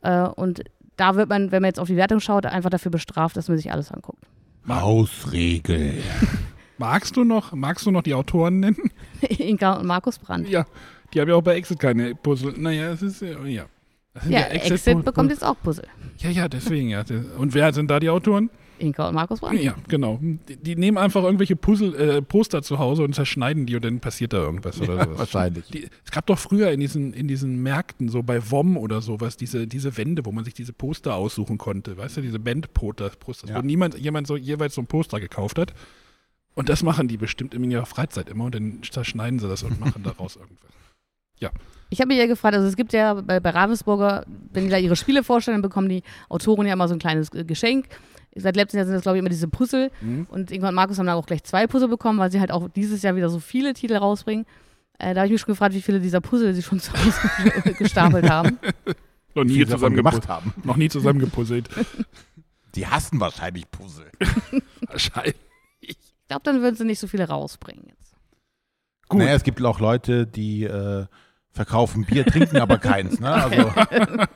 Äh, 0.00 0.22
und 0.22 0.62
da 0.98 1.16
wird 1.16 1.28
man, 1.30 1.50
wenn 1.52 1.62
man 1.62 1.68
jetzt 1.70 1.80
auf 1.80 1.88
die 1.88 1.96
Wertung 1.96 2.20
schaut, 2.20 2.44
einfach 2.44 2.68
dafür 2.70 2.90
bestraft, 2.90 3.36
dass 3.36 3.48
man 3.48 3.56
sich 3.56 3.72
alles 3.72 3.90
anguckt. 3.90 4.22
Hausregel. 4.68 5.94
Magst 6.78 7.16
du 7.16 7.24
noch, 7.24 7.52
magst 7.54 7.86
du 7.86 7.90
noch 7.90 8.02
die 8.02 8.14
Autoren 8.14 8.60
nennen? 8.60 8.76
Inka 9.20 9.72
und 9.74 9.86
Markus 9.86 10.16
Brandt. 10.18 10.48
Ja, 10.48 10.64
die 11.12 11.20
haben 11.20 11.28
ja 11.28 11.34
auch 11.34 11.42
bei 11.42 11.56
Exit 11.56 11.80
keine 11.80 12.14
Puzzle. 12.14 12.54
Naja, 12.56 12.92
es 12.92 13.02
ist, 13.02 13.20
äh, 13.20 13.34
ja. 13.46 13.64
Ja, 14.28 14.42
Exit- 14.42 14.72
Exit 14.72 15.04
bekommt 15.04 15.30
jetzt 15.30 15.44
auch 15.44 15.56
Puzzle. 15.60 15.88
Ja, 16.18 16.30
ja, 16.30 16.48
deswegen, 16.48 16.90
ja. 16.90 17.02
Und 17.36 17.52
wer 17.54 17.72
sind 17.72 17.90
da 17.90 17.98
die 17.98 18.08
Autoren? 18.10 18.48
Inka 18.78 19.08
und 19.08 19.14
Markus 19.14 19.40
Brandt. 19.40 19.60
Ja, 19.62 19.74
genau. 19.88 20.18
Die, 20.22 20.56
die 20.56 20.76
nehmen 20.76 20.98
einfach 20.98 21.22
irgendwelche 21.22 21.56
Puzzle, 21.56 21.94
äh, 21.94 22.22
Poster 22.22 22.62
zu 22.62 22.78
Hause 22.78 23.02
und 23.02 23.14
zerschneiden 23.14 23.66
die 23.66 23.76
und 23.76 23.84
dann 23.84 24.00
passiert 24.00 24.32
da 24.32 24.38
irgendwas 24.38 24.80
oder 24.80 24.96
Ja, 24.96 25.04
sowas. 25.04 25.18
wahrscheinlich. 25.18 25.66
Die, 25.70 25.88
es 26.04 26.10
gab 26.10 26.26
doch 26.26 26.38
früher 26.38 26.70
in 26.70 26.80
diesen, 26.80 27.12
in 27.12 27.28
diesen 27.28 27.62
Märkten, 27.62 28.08
so 28.08 28.22
bei 28.22 28.50
WOM 28.50 28.76
oder 28.76 29.00
sowas, 29.00 29.36
diese, 29.36 29.66
diese 29.66 29.96
Wände, 29.96 30.24
wo 30.24 30.32
man 30.32 30.44
sich 30.44 30.54
diese 30.54 30.72
Poster 30.72 31.14
aussuchen 31.14 31.58
konnte. 31.58 31.96
Weißt 31.96 32.16
du, 32.16 32.20
diese 32.22 32.38
Bandposter, 32.38 33.10
Poster, 33.18 33.48
Ja. 33.48 33.56
wo 33.56 33.62
niemand, 33.62 33.98
jemand 33.98 34.26
so 34.26 34.36
jeweils 34.36 34.74
so 34.74 34.80
ein 34.82 34.86
Poster 34.86 35.20
gekauft 35.20 35.58
hat. 35.58 35.74
Und 36.54 36.68
das 36.68 36.82
machen 36.82 37.06
die 37.06 37.16
bestimmt 37.16 37.54
in 37.54 37.70
ihrer 37.70 37.86
Freizeit 37.86 38.28
immer 38.28 38.44
und 38.46 38.54
dann 38.54 38.80
zerschneiden 38.82 39.38
sie 39.38 39.48
das 39.48 39.62
und 39.62 39.78
machen 39.78 40.02
daraus 40.02 40.36
irgendwas. 40.40 40.70
Ich 41.90 42.00
habe 42.00 42.08
mich 42.08 42.18
ja 42.18 42.26
gefragt, 42.26 42.54
also 42.54 42.66
es 42.68 42.76
gibt 42.76 42.92
ja 42.92 43.14
bei, 43.14 43.40
bei 43.40 43.48
Ravensburger, 43.50 44.26
wenn 44.52 44.64
die 44.64 44.70
da 44.70 44.76
ihre 44.76 44.96
Spiele 44.96 45.22
vorstellen, 45.24 45.54
dann 45.54 45.62
bekommen 45.62 45.88
die 45.88 46.02
Autoren 46.28 46.66
ja 46.66 46.74
immer 46.74 46.86
so 46.88 46.94
ein 46.94 46.98
kleines 46.98 47.30
Geschenk. 47.30 47.86
Seit 48.34 48.56
letztem 48.56 48.78
Jahr 48.78 48.86
sind 48.86 48.94
das, 48.94 49.02
glaube 49.02 49.18
ich, 49.18 49.20
immer 49.20 49.30
diese 49.30 49.48
Puzzle. 49.48 49.90
Mhm. 50.00 50.26
Und 50.30 50.50
Ingmar 50.50 50.68
und 50.70 50.74
Markus 50.74 50.98
haben 50.98 51.06
da 51.06 51.14
auch 51.14 51.26
gleich 51.26 51.42
zwei 51.44 51.66
Puzzle 51.66 51.88
bekommen, 51.88 52.18
weil 52.18 52.30
sie 52.30 52.40
halt 52.40 52.52
auch 52.52 52.68
dieses 52.68 53.02
Jahr 53.02 53.16
wieder 53.16 53.28
so 53.30 53.40
viele 53.40 53.74
Titel 53.74 53.96
rausbringen. 53.96 54.46
Äh, 54.98 55.14
da 55.14 55.20
habe 55.20 55.26
ich 55.26 55.32
mich 55.32 55.40
schon 55.40 55.52
gefragt, 55.52 55.74
wie 55.74 55.82
viele 55.82 56.00
dieser 56.00 56.20
Puzzle 56.20 56.54
sie 56.54 56.62
schon 56.62 56.80
zu 56.80 56.92
Hause 56.92 57.72
gestapelt 57.74 58.28
haben. 58.28 58.58
Noch 59.34 59.44
nie 59.44 59.64
zusammengepuzzelt. 59.64 60.22
gemacht 60.24 60.28
haben. 60.28 60.54
Noch 60.64 60.76
nie 60.76 60.88
zusammengepuzzelt. 60.88 61.68
Die 62.74 62.86
hassen 62.86 63.20
wahrscheinlich 63.20 63.70
Puzzle. 63.70 64.10
Wahrscheinlich. 64.88 65.36
Ich 65.80 65.96
glaube, 66.28 66.42
dann 66.44 66.60
würden 66.60 66.76
sie 66.76 66.84
nicht 66.84 66.98
so 66.98 67.06
viele 67.06 67.28
rausbringen 67.28 67.84
jetzt. 67.88 68.14
Gut. 69.08 69.20
Naja, 69.20 69.34
es 69.34 69.42
gibt 69.42 69.62
auch 69.62 69.80
Leute, 69.80 70.26
die 70.26 70.64
äh, 70.64 71.06
verkaufen 71.50 72.04
Bier, 72.04 72.26
trinken 72.26 72.58
aber 72.58 72.78
keins. 72.78 73.20
Ne? 73.20 73.32
Also 73.32 73.72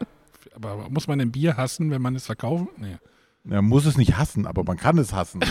Aber 0.55 0.89
muss 0.91 1.09
man 1.09 1.21
ein 1.21 1.33
Bier 1.33 1.57
hassen, 1.57 1.91
wenn 1.91 2.03
man 2.03 2.15
es 2.15 2.27
verkauft? 2.27 2.67
Nee. 2.79 2.97
Man 3.45 3.65
muss 3.65 3.87
es 3.87 3.97
nicht 3.97 4.17
hassen, 4.17 4.47
aber 4.47 4.65
man 4.65 4.77
kann 4.77 4.99
es 4.99 5.13
hassen. 5.13 5.41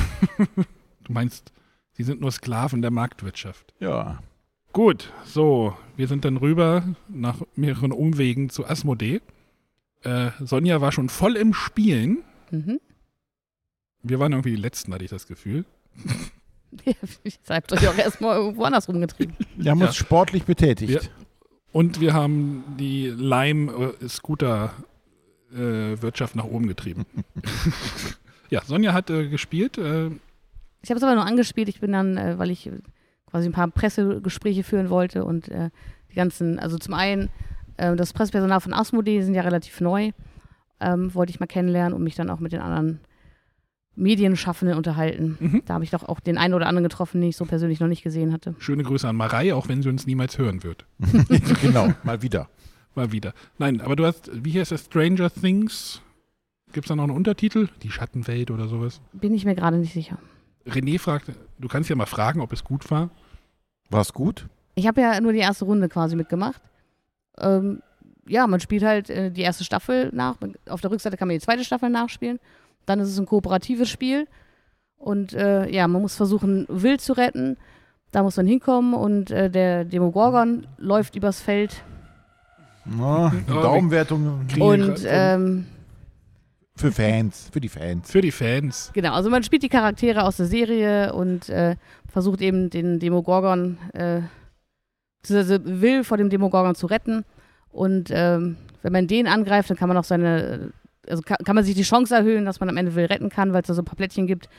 Du 1.04 1.14
meinst, 1.14 1.52
sie 1.94 2.04
sind 2.04 2.22
nur 2.22 2.32
Sklaven 2.32 2.84
der 2.84 2.92
Marktwirtschaft. 2.92 3.74
Ja. 3.80 4.20
Gut, 4.72 5.12
so, 5.26 5.76
wir 5.98 6.08
sind 6.08 6.24
dann 6.26 6.38
rüber 6.38 6.84
nach 7.10 7.42
mehreren 7.56 7.92
Umwegen 7.92 8.50
zu 8.52 8.68
Asmodee. 8.68 9.20
Äh, 10.04 10.30
Sonja 10.40 10.80
war 10.80 10.92
schon 10.92 11.10
voll 11.10 11.36
im 11.36 11.56
Spielen. 11.56 12.20
Mhm. 12.52 12.80
Wir 14.04 14.20
waren 14.20 14.32
irgendwie 14.32 14.52
die 14.52 14.62
Letzten, 14.62 14.94
hatte 14.94 15.04
ich 15.04 15.10
das 15.10 15.26
Gefühl. 15.28 15.66
Ihr 16.86 16.96
habt 17.50 17.74
euch 17.74 17.88
auch 17.88 17.98
erstmal 17.98 18.38
irgendwo 18.38 18.64
anders 18.64 18.88
rumgetrieben. 18.88 19.36
Wir 19.58 19.72
haben 19.72 19.80
Ja. 19.80 19.88
uns 19.88 19.96
sportlich 19.96 20.44
betätigt. 20.44 21.04
Ja. 21.04 21.10
Und 21.74 22.00
wir 22.00 22.14
haben 22.14 22.64
die 22.78 23.08
Lime-Scooter-Wirtschaft 25.52 26.36
nach 26.36 26.46
oben 26.46 26.68
getrieben. 26.68 27.06
ja, 28.50 28.62
Sonja 28.66 28.94
hat 28.94 29.10
äh, 29.10 29.28
gespielt. 29.28 29.78
Äh, 29.78 30.08
Ich 30.82 30.90
habe 30.90 30.98
es 30.98 31.04
aber 31.04 31.16
nur 31.16 31.26
angespielt. 31.26 31.70
Ich 31.70 31.80
bin 31.80 31.92
dann, 31.92 32.18
äh, 32.18 32.38
weil 32.38 32.50
ich 32.52 32.68
äh, 32.68 32.72
quasi 33.30 33.48
ein 33.50 33.54
paar 33.54 33.68
Pressegespräche 33.70 34.64
führen 34.64 34.90
wollte 34.90 35.24
und 35.26 35.48
äh, 35.50 35.70
die 36.12 36.16
ganzen, 36.16 36.60
also 36.60 36.78
zum 36.78 36.94
einen 36.94 37.30
äh, 37.78 37.96
das 37.96 38.14
Pressepersonal 38.14 38.60
von 38.62 38.74
Asmodee 38.74 39.18
die 39.18 39.24
sind 39.24 39.36
ja 39.36 39.42
relativ 39.42 39.80
neu, 39.80 40.12
ähm, 40.80 41.14
wollte 41.14 41.32
ich 41.32 41.40
mal 41.40 41.46
kennenlernen 41.48 41.94
und 41.94 42.04
mich 42.04 42.16
dann 42.16 42.30
auch 42.30 42.40
mit 42.40 42.52
den 42.52 42.60
anderen 42.62 43.00
Medienschaffenden 43.96 44.78
unterhalten. 44.78 45.38
Mhm. 45.40 45.62
Da 45.66 45.76
habe 45.76 45.84
ich 45.84 45.92
doch 45.92 46.04
auch 46.04 46.20
den 46.20 46.38
einen 46.38 46.54
oder 46.54 46.68
anderen 46.68 46.84
getroffen, 46.84 47.22
den 47.22 47.30
ich 47.30 47.38
so 47.38 47.46
persönlich 47.46 47.80
noch 47.80 47.88
nicht 47.88 48.04
gesehen 48.04 48.32
hatte. 48.34 48.56
schöne 48.60 48.84
Grüße 48.84 49.08
an 49.08 49.16
Marei, 49.16 49.54
auch 49.54 49.68
wenn 49.68 49.82
sie 49.84 49.90
uns 49.90 50.08
niemals 50.08 50.38
hören 50.38 50.64
wird. 50.64 50.86
genau, 51.62 51.94
mal 52.04 52.22
wieder. 52.22 52.50
Mal 52.96 53.12
wieder. 53.12 53.34
Nein, 53.58 53.82
aber 53.82 53.96
du 53.96 54.06
hast, 54.06 54.30
wie 54.34 54.60
heißt 54.60 54.72
das, 54.72 54.86
Stranger 54.86 55.30
Things? 55.30 56.02
Gibt 56.74 56.86
es 56.86 56.90
da 56.90 56.96
noch 56.96 57.04
einen 57.04 57.16
Untertitel? 57.16 57.68
Die 57.84 57.92
Schattenwelt 57.92 58.52
oder 58.52 58.68
sowas? 58.68 59.02
Bin 59.14 59.34
ich 59.34 59.46
mir 59.46 59.56
gerade 59.56 59.78
nicht 59.78 59.94
sicher. 59.94 60.18
René 60.66 61.00
fragt, 61.00 61.32
du 61.60 61.68
kannst 61.68 61.90
ja 61.90 61.96
mal 61.96 62.06
fragen, 62.06 62.42
ob 62.42 62.54
es 62.54 62.64
gut 62.64 62.90
war. 62.92 63.10
War 63.90 64.02
es 64.02 64.14
gut? 64.14 64.48
Ich 64.76 64.88
habe 64.88 65.02
ja 65.02 65.20
nur 65.20 65.34
die 65.34 65.40
erste 65.40 65.66
Runde 65.66 65.90
quasi 65.90 66.16
mitgemacht. 66.16 66.62
Ähm, 67.38 67.82
ja, 68.28 68.48
man 68.48 68.60
spielt 68.60 68.84
halt 68.84 69.10
äh, 69.10 69.32
die 69.32 69.42
erste 69.42 69.64
Staffel 69.64 70.10
nach. 70.14 70.38
Auf 70.70 70.82
der 70.82 70.92
Rückseite 70.92 71.18
kann 71.18 71.28
man 71.28 71.36
die 71.36 71.44
zweite 71.44 71.64
Staffel 71.64 71.90
nachspielen. 71.90 72.40
Dann 72.86 73.00
ist 73.00 73.10
es 73.10 73.20
ein 73.20 73.26
kooperatives 73.26 73.90
Spiel. 73.90 74.28
Und 74.98 75.34
äh, 75.34 75.70
ja, 75.70 75.88
man 75.88 76.02
muss 76.02 76.16
versuchen, 76.16 76.66
Wild 76.70 77.02
zu 77.02 77.14
retten. 77.14 77.58
Da 78.12 78.24
muss 78.24 78.38
man 78.38 78.46
hinkommen 78.46 78.94
und 78.94 79.32
äh, 79.32 79.50
der 79.50 79.86
Demogorgon 79.86 80.68
läuft 80.78 81.16
übers 81.16 81.42
Feld. 81.42 81.84
Ja, 82.86 83.32
Ja, 83.48 83.62
Daumenwertung 83.62 84.48
Und 84.60 85.06
ähm, 85.06 85.66
für 86.76 86.92
Fans, 86.92 87.50
für 87.52 87.62
die 87.62 87.70
Fans. 87.70 88.10
Für 88.10 88.22
die 88.22 88.32
Fans. 88.32 88.92
genau, 88.94 89.14
also 89.14 89.30
man 89.30 89.44
spielt 89.44 89.64
die 89.64 89.70
Charaktere 89.70 90.24
aus 90.24 90.38
der 90.38 90.48
Serie 90.48 91.14
und 91.14 91.50
äh, 91.50 91.76
versucht 92.08 92.42
eben 92.42 92.70
den 92.70 93.00
Demogorgon, 93.00 93.78
äh, 93.94 94.22
beziehungsweise 95.22 95.82
will 95.82 96.04
vor 96.04 96.18
dem 96.18 96.30
Demogorgon 96.30 96.76
zu 96.76 96.88
retten. 96.88 97.24
Und 97.70 98.10
ähm, 98.12 98.58
wenn 98.82 98.94
man 98.94 99.08
den 99.08 99.28
angreift, 99.28 99.70
dann 99.70 99.78
kann 99.78 99.90
man 99.90 99.98
auch 99.98 100.04
seine, 100.04 100.72
also 101.08 101.22
kann, 101.22 101.38
kann 101.46 101.56
man 101.56 101.64
sich 101.64 101.76
die 101.76 101.84
Chance 101.84 102.16
erhöhen, 102.16 102.46
dass 102.46 102.60
man 102.60 102.70
am 102.70 102.78
Ende 102.78 102.96
will 102.96 103.06
retten 103.06 103.30
kann, 103.30 103.54
weil 103.54 103.62
es 103.62 103.68
da 103.68 103.74
so 103.74 103.82
ein 103.82 103.86
paar 103.86 103.96
Plättchen 103.96 104.26
gibt, 104.26 104.50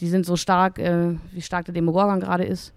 die 0.00 0.08
sind 0.08 0.26
so 0.26 0.36
stark, 0.36 0.78
äh, 0.78 1.14
wie 1.32 1.42
stark 1.42 1.66
der 1.66 1.74
Demogorgon 1.74 2.20
gerade 2.20 2.44
ist. 2.44 2.74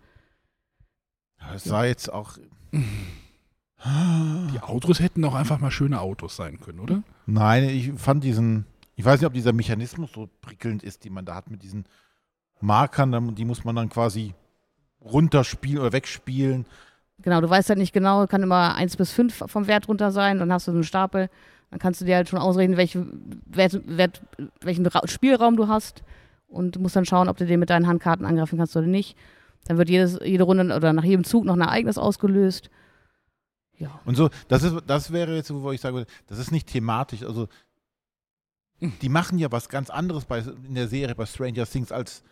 Das 1.52 1.64
sah 1.64 1.86
jetzt 1.86 2.12
auch. 2.12 2.38
Die 3.84 4.60
Autos 4.60 5.00
hätten 5.00 5.26
auch 5.26 5.34
einfach 5.34 5.60
mal 5.60 5.72
schöne 5.72 6.02
Autos 6.02 6.36
sein 6.36 6.60
können, 6.60 6.80
oder? 6.80 7.04
Nein, 7.26 7.64
ich 7.64 7.92
fand 7.94 8.24
diesen. 8.24 8.66
Ich 8.96 9.06
weiß 9.06 9.20
nicht, 9.20 9.28
ob 9.28 9.34
dieser 9.34 9.54
Mechanismus 9.54 10.12
so 10.14 10.30
prickelnd 10.42 10.84
ist, 10.84 11.04
den 11.04 11.14
man 11.14 11.26
da 11.26 11.36
hat 11.36 11.50
mit 11.50 11.64
diesen 11.64 11.86
Markern. 12.60 13.34
Die 13.36 13.46
muss 13.46 13.64
man 13.64 13.76
dann 13.76 13.90
quasi 13.90 14.36
runterspielen 15.04 15.80
oder 15.80 15.94
wegspielen. 15.94 16.66
Genau, 17.24 17.42
du 17.42 17.50
weißt 17.50 17.70
halt 17.70 17.80
nicht 17.80 17.94
genau, 17.94 18.26
kann 18.28 18.44
immer 18.44 18.76
1 18.76 18.98
bis 18.98 19.12
5 19.12 19.44
vom 19.48 19.68
Wert 19.68 19.88
runter 19.88 20.12
sein, 20.12 20.40
dann 20.40 20.52
hast 20.52 20.68
du 20.68 20.72
so 20.72 20.78
einen 20.78 20.84
Stapel, 20.84 21.30
dann 21.70 21.80
kannst 21.80 22.02
du 22.02 22.06
dir 22.06 22.16
halt 22.16 22.30
schon 22.30 22.40
ausrechnen, 22.40 22.78
welche 22.78 23.06
Wert, 23.46 23.80
Wert, 23.86 24.22
welchen 24.62 24.86
Ra 24.88 25.08
Spielraum 25.08 25.56
du 25.56 25.68
hast 25.68 26.04
und 26.48 26.76
du 26.76 26.80
musst 26.80 26.96
dann 26.96 27.06
schauen, 27.06 27.30
ob 27.30 27.38
du 27.38 27.46
den 27.46 27.60
mit 27.60 27.70
deinen 27.70 27.88
Handkarten 27.88 28.26
angreifen 28.26 28.58
kannst 28.58 28.76
oder 28.76 28.88
nicht. 28.88 29.16
Dann 29.66 29.78
wird 29.78 29.90
jedes, 29.90 30.20
jede 30.24 30.44
Runde 30.44 30.76
oder 30.76 30.94
nach 30.94 31.04
jedem 31.04 31.24
Zug 31.24 31.46
noch 31.46 31.56
ein 31.56 31.62
Ereignis 31.62 32.00
ausgelöst. 32.00 32.70
Ja. 33.82 34.00
Und 34.06 34.16
so, 34.16 34.30
das 34.48 34.62
ist, 34.62 34.76
das 34.86 35.12
wäre 35.12 35.36
jetzt, 35.36 35.52
wo 35.52 35.72
ich 35.72 35.82
sage, 35.82 36.06
das 36.28 36.38
ist 36.38 36.52
nicht 36.52 36.68
thematisch. 36.68 37.24
Also, 37.24 37.48
die 38.80 39.10
machen 39.10 39.40
ja 39.40 39.52
was 39.52 39.70
ganz 39.70 39.90
anderes 39.90 40.26
bei, 40.26 40.40
in 40.40 40.76
der 40.76 40.88
Serie 40.88 41.16
bei 41.16 41.26
Stranger 41.26 41.66
Things, 41.66 41.92
als 41.92 42.24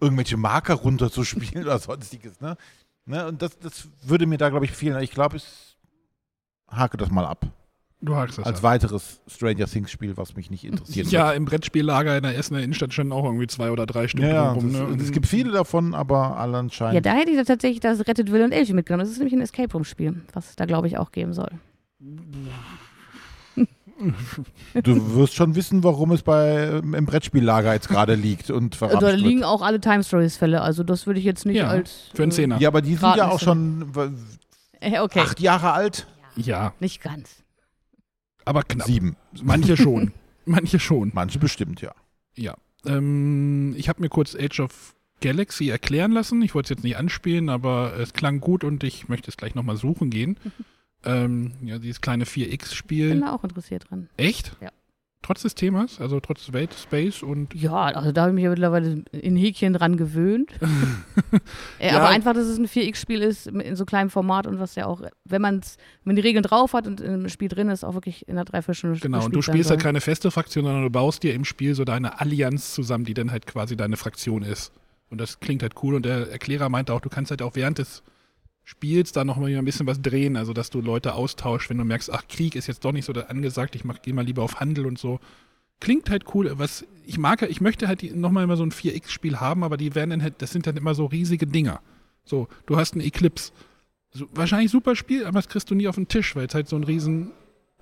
irgendwelche 0.00 0.38
Marker 0.38 0.74
runterzuspielen 0.74 1.64
oder 1.64 1.78
sonstiges, 1.78 2.40
ne? 2.40 2.56
ne? 3.04 3.26
Und 3.26 3.42
das, 3.42 3.58
das 3.58 3.88
würde 4.02 4.26
mir 4.26 4.38
da, 4.38 4.48
glaube 4.48 4.64
ich, 4.64 4.72
fehlen. 4.72 5.00
Ich 5.02 5.10
glaube, 5.10 5.36
ich 5.36 5.76
hake 6.68 6.96
das 6.96 7.10
mal 7.10 7.26
ab. 7.26 7.46
Du 8.04 8.16
hakst 8.16 8.36
das 8.36 8.46
Als 8.46 8.58
ab. 8.58 8.62
weiteres 8.64 9.20
Stranger 9.28 9.66
Things 9.66 9.92
Spiel, 9.92 10.16
was 10.16 10.34
mich 10.34 10.50
nicht 10.50 10.64
interessiert. 10.64 11.06
Ja, 11.12 11.30
im 11.30 11.44
Brettspiellager 11.44 12.16
in 12.16 12.24
der 12.24 12.36
Essener 12.36 12.60
Innenstadt 12.60 12.92
standen 12.92 13.12
auch 13.12 13.24
irgendwie 13.24 13.46
zwei 13.46 13.70
oder 13.70 13.86
drei 13.86 14.08
Stück 14.08 14.24
ja, 14.24 14.28
ja 14.28 14.52
rum. 14.52 14.72
Ne? 14.72 14.98
es 15.00 15.12
gibt 15.12 15.26
viele 15.28 15.52
davon, 15.52 15.94
aber 15.94 16.36
alle 16.36 16.54
ja, 16.54 16.58
anscheinend. 16.58 17.06
da 17.06 17.12
hätte 17.12 17.30
ich 17.30 17.36
da 17.36 17.44
tatsächlich 17.44 17.78
das 17.78 18.00
Rettet 18.08 18.32
Will 18.32 18.42
und 18.42 18.50
Elfie 18.50 18.72
mitgenommen. 18.72 19.04
Das 19.04 19.10
ist 19.12 19.18
nämlich 19.18 19.34
ein 19.34 19.40
Escape 19.40 19.72
Room-Spiel, 19.72 20.20
was 20.32 20.50
es 20.50 20.56
da, 20.56 20.64
glaube 20.64 20.88
ich, 20.88 20.98
auch 20.98 21.12
geben 21.12 21.32
soll. 21.32 21.50
du 24.82 25.14
wirst 25.14 25.34
schon 25.34 25.54
wissen, 25.54 25.84
warum 25.84 26.10
es 26.10 26.22
bei, 26.22 26.80
im 26.82 27.06
Brettspiellager 27.06 27.72
jetzt 27.72 27.88
gerade 27.88 28.16
liegt 28.16 28.50
und 28.50 28.74
Da 28.74 28.88
verramscht 28.88 29.16
liegen 29.18 29.40
wird. 29.40 29.48
auch 29.48 29.62
alle 29.62 29.80
Time 29.80 30.02
Stories-Fälle, 30.02 30.60
also 30.60 30.82
das 30.82 31.06
würde 31.06 31.20
ich 31.20 31.24
jetzt 31.24 31.46
nicht 31.46 31.58
Ja, 31.58 31.68
als. 31.68 32.10
Für 32.14 32.24
einen 32.24 32.32
äh, 32.32 32.34
Zehner. 32.34 32.58
Ja, 32.58 32.68
aber 32.68 32.82
die 32.82 32.96
sind 32.96 33.14
ja 33.16 33.28
auch 33.30 33.38
schon 33.38 33.92
Äh, 34.80 34.98
okay, 34.98 35.20
acht 35.20 35.38
Jahre 35.38 35.72
alt. 35.72 36.08
Ja, 36.34 36.72
nicht 36.80 37.00
ganz. 37.00 37.41
Aber 38.44 38.62
knapp. 38.62 38.86
Sieben. 38.86 39.16
Manche 39.42 39.76
schon. 39.78 40.12
Manche 40.44 40.80
schon. 40.80 41.10
Manche 41.14 41.38
bestimmt, 41.38 41.80
ja. 41.80 41.94
Ja. 42.34 42.54
Ähm, 42.84 43.74
ich 43.76 43.88
habe 43.88 44.00
mir 44.00 44.08
kurz 44.08 44.34
Age 44.34 44.60
of 44.60 44.94
Galaxy 45.20 45.68
erklären 45.68 46.12
lassen. 46.12 46.42
Ich 46.42 46.54
wollte 46.54 46.66
es 46.72 46.78
jetzt 46.78 46.84
nicht 46.84 46.96
anspielen, 46.96 47.48
aber 47.48 47.94
es 47.98 48.12
klang 48.12 48.40
gut 48.40 48.64
und 48.64 48.82
ich 48.84 49.08
möchte 49.08 49.30
es 49.30 49.36
gleich 49.36 49.54
nochmal 49.54 49.76
suchen 49.76 50.10
gehen. 50.10 50.36
ähm, 51.04 51.52
ja, 51.62 51.78
dieses 51.78 52.00
kleine 52.00 52.24
4X-Spiel. 52.24 53.10
Bin 53.10 53.20
da 53.20 53.32
auch 53.32 53.44
interessiert 53.44 53.90
dran. 53.90 54.08
Echt? 54.16 54.56
Ja. 54.60 54.70
Trotz 55.22 55.42
des 55.42 55.54
Themas, 55.54 56.00
also 56.00 56.18
trotz 56.18 56.52
Welt, 56.52 56.74
Space 56.74 57.22
und. 57.22 57.54
Ja, 57.54 57.84
also 57.84 58.10
da 58.10 58.22
habe 58.22 58.32
ich 58.32 58.34
mich 58.34 58.44
ja 58.44 58.50
mittlerweile 58.50 59.04
in 59.12 59.36
Häkchen 59.36 59.72
dran 59.72 59.96
gewöhnt. 59.96 60.52
äh, 61.78 61.88
Ja. 61.92 61.98
Aber 61.98 62.08
einfach, 62.08 62.34
dass 62.34 62.46
es 62.46 62.58
ein 62.58 62.66
4X-Spiel 62.66 63.22
ist 63.22 63.46
in 63.46 63.76
so 63.76 63.84
kleinem 63.84 64.10
Format 64.10 64.46
und 64.46 64.58
was 64.58 64.74
ja 64.74 64.86
auch, 64.86 65.02
wenn 65.24 65.40
man 65.42 65.60
wenn 66.04 66.16
die 66.16 66.22
Regeln 66.22 66.42
drauf 66.42 66.72
hat 66.72 66.86
und 66.86 67.00
im 67.00 67.28
Spiel 67.28 67.48
drin 67.48 67.68
ist, 67.68 67.84
auch 67.84 67.94
wirklich 67.94 68.26
in 68.28 68.34
der 68.36 68.44
Dreiviertelstunde 68.44 68.98
Genau, 68.98 69.24
und 69.24 69.34
du 69.34 69.42
spielst 69.42 69.70
halt 69.70 69.80
soll. 69.80 69.86
keine 69.88 70.00
feste 70.00 70.30
Fraktion, 70.30 70.64
sondern 70.64 70.82
du 70.82 70.90
baust 70.90 71.22
dir 71.22 71.34
im 71.34 71.44
Spiel 71.44 71.74
so 71.74 71.84
deine 71.84 72.20
Allianz 72.20 72.74
zusammen, 72.74 73.04
die 73.04 73.14
dann 73.14 73.30
halt 73.30 73.46
quasi 73.46 73.76
deine 73.76 73.96
Fraktion 73.96 74.42
ist. 74.42 74.72
Und 75.10 75.20
das 75.20 75.40
klingt 75.40 75.62
halt 75.62 75.74
cool. 75.82 75.94
Und 75.94 76.04
der 76.06 76.30
Erklärer 76.32 76.68
meinte 76.68 76.92
auch, 76.94 77.00
du 77.00 77.10
kannst 77.10 77.30
halt 77.30 77.42
auch 77.42 77.54
während 77.54 77.78
des 77.78 78.02
Spiels 78.64 79.12
da 79.12 79.24
noch 79.24 79.36
mal 79.36 79.54
ein 79.54 79.64
bisschen 79.64 79.86
was 79.86 80.00
drehen, 80.00 80.36
also 80.36 80.52
dass 80.52 80.70
du 80.70 80.80
Leute 80.80 81.14
austauschst, 81.14 81.68
wenn 81.70 81.78
du 81.78 81.84
merkst, 81.84 82.10
ach, 82.12 82.26
Krieg 82.28 82.54
ist 82.54 82.68
jetzt 82.68 82.84
doch 82.84 82.92
nicht 82.92 83.04
so 83.04 83.12
angesagt, 83.12 83.74
ich 83.74 83.84
mach, 83.84 84.00
geh 84.02 84.12
mal 84.12 84.24
lieber 84.24 84.42
auf 84.42 84.60
Handel 84.60 84.86
und 84.86 84.98
so. 84.98 85.18
klingt 85.80 86.10
halt 86.10 86.34
cool. 86.34 86.52
Was 86.58 86.86
ich 87.04 87.18
mag, 87.18 87.42
ich 87.42 87.60
möchte 87.60 87.88
halt 87.88 88.14
nochmal 88.14 88.44
immer 88.44 88.56
so 88.56 88.64
ein 88.64 88.70
4X-Spiel 88.70 89.40
haben, 89.40 89.64
aber 89.64 89.76
die 89.76 89.94
werden 89.94 90.10
dann 90.10 90.22
halt, 90.22 90.40
das 90.40 90.52
sind 90.52 90.66
dann 90.66 90.76
immer 90.76 90.94
so 90.94 91.06
riesige 91.06 91.46
Dinger. 91.46 91.80
So, 92.24 92.48
du 92.66 92.76
hast 92.76 92.94
einen 92.94 93.02
Eclipse. 93.02 93.52
So, 94.12 94.28
wahrscheinlich 94.32 94.70
super 94.70 94.94
Spiel, 94.94 95.24
aber 95.24 95.38
das 95.38 95.48
kriegst 95.48 95.70
du 95.70 95.74
nie 95.74 95.88
auf 95.88 95.96
den 95.96 96.06
Tisch, 96.06 96.36
weil 96.36 96.46
es 96.46 96.54
halt 96.54 96.68
so 96.68 96.76
ein 96.76 96.84
riesen 96.84 97.32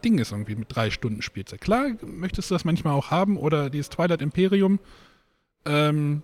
Ding 0.03 0.19
ist 0.19 0.33
irgendwie 0.33 0.55
mit 0.55 0.75
drei 0.75 0.91
Stunden 0.91 1.23
Spielzeit. 1.23 1.61
Klar, 1.61 1.91
möchtest 2.03 2.51
du 2.51 2.55
das 2.55 2.65
manchmal 2.65 2.95
auch 2.95 3.11
haben 3.11 3.37
oder 3.37 3.69
dieses 3.69 3.91
Twilight 3.91 4.23
Imperium. 4.23 4.79
Ähm, 5.67 6.23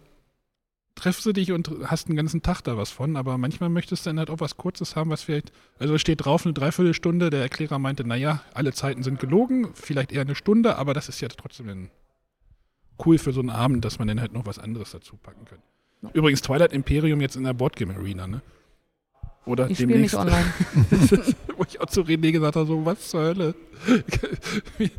treffst 0.96 1.24
du 1.26 1.32
dich 1.32 1.52
und 1.52 1.70
hast 1.84 2.08
einen 2.08 2.16
ganzen 2.16 2.42
Tag 2.42 2.62
da 2.62 2.76
was 2.76 2.90
von, 2.90 3.16
aber 3.16 3.38
manchmal 3.38 3.68
möchtest 3.68 4.04
du 4.04 4.10
dann 4.10 4.18
halt 4.18 4.30
auch 4.30 4.40
was 4.40 4.56
Kurzes 4.56 4.96
haben, 4.96 5.10
was 5.10 5.22
vielleicht, 5.22 5.52
also 5.78 5.94
es 5.94 6.00
steht 6.00 6.24
drauf 6.24 6.44
eine 6.44 6.54
Dreiviertelstunde, 6.54 7.30
der 7.30 7.42
Erklärer 7.42 7.78
meinte, 7.78 8.04
naja, 8.04 8.42
alle 8.54 8.72
Zeiten 8.72 9.02
sind 9.02 9.20
gelogen, 9.20 9.68
vielleicht 9.74 10.10
eher 10.10 10.22
eine 10.22 10.34
Stunde, 10.34 10.76
aber 10.76 10.94
das 10.94 11.08
ist 11.08 11.20
ja 11.20 11.28
trotzdem 11.28 11.90
cool 13.04 13.18
für 13.18 13.32
so 13.32 13.40
einen 13.40 13.50
Abend, 13.50 13.84
dass 13.84 13.98
man 13.98 14.08
dann 14.08 14.20
halt 14.20 14.32
noch 14.32 14.46
was 14.46 14.58
anderes 14.58 14.90
dazu 14.90 15.16
packen 15.16 15.44
kann. 15.44 15.58
Übrigens 16.14 16.40
Twilight 16.42 16.72
Imperium 16.72 17.20
jetzt 17.20 17.36
in 17.36 17.44
der 17.44 17.52
Boardgame 17.52 17.94
Arena, 17.94 18.26
ne? 18.26 18.40
Oder 19.44 19.70
Ich 19.70 19.78
spiele 19.78 20.00
nicht 20.00 20.14
online. 20.14 20.52
Wo 21.56 21.64
ich 21.68 21.80
auch 21.80 21.86
zu 21.86 22.02
René 22.02 22.32
gesagt 22.32 22.56
habe, 22.56 22.66
so, 22.66 22.84
was 22.84 23.08
zur 23.08 23.22
Hölle? 23.22 23.54
Wie, 24.76 24.84
äh, 24.84 24.90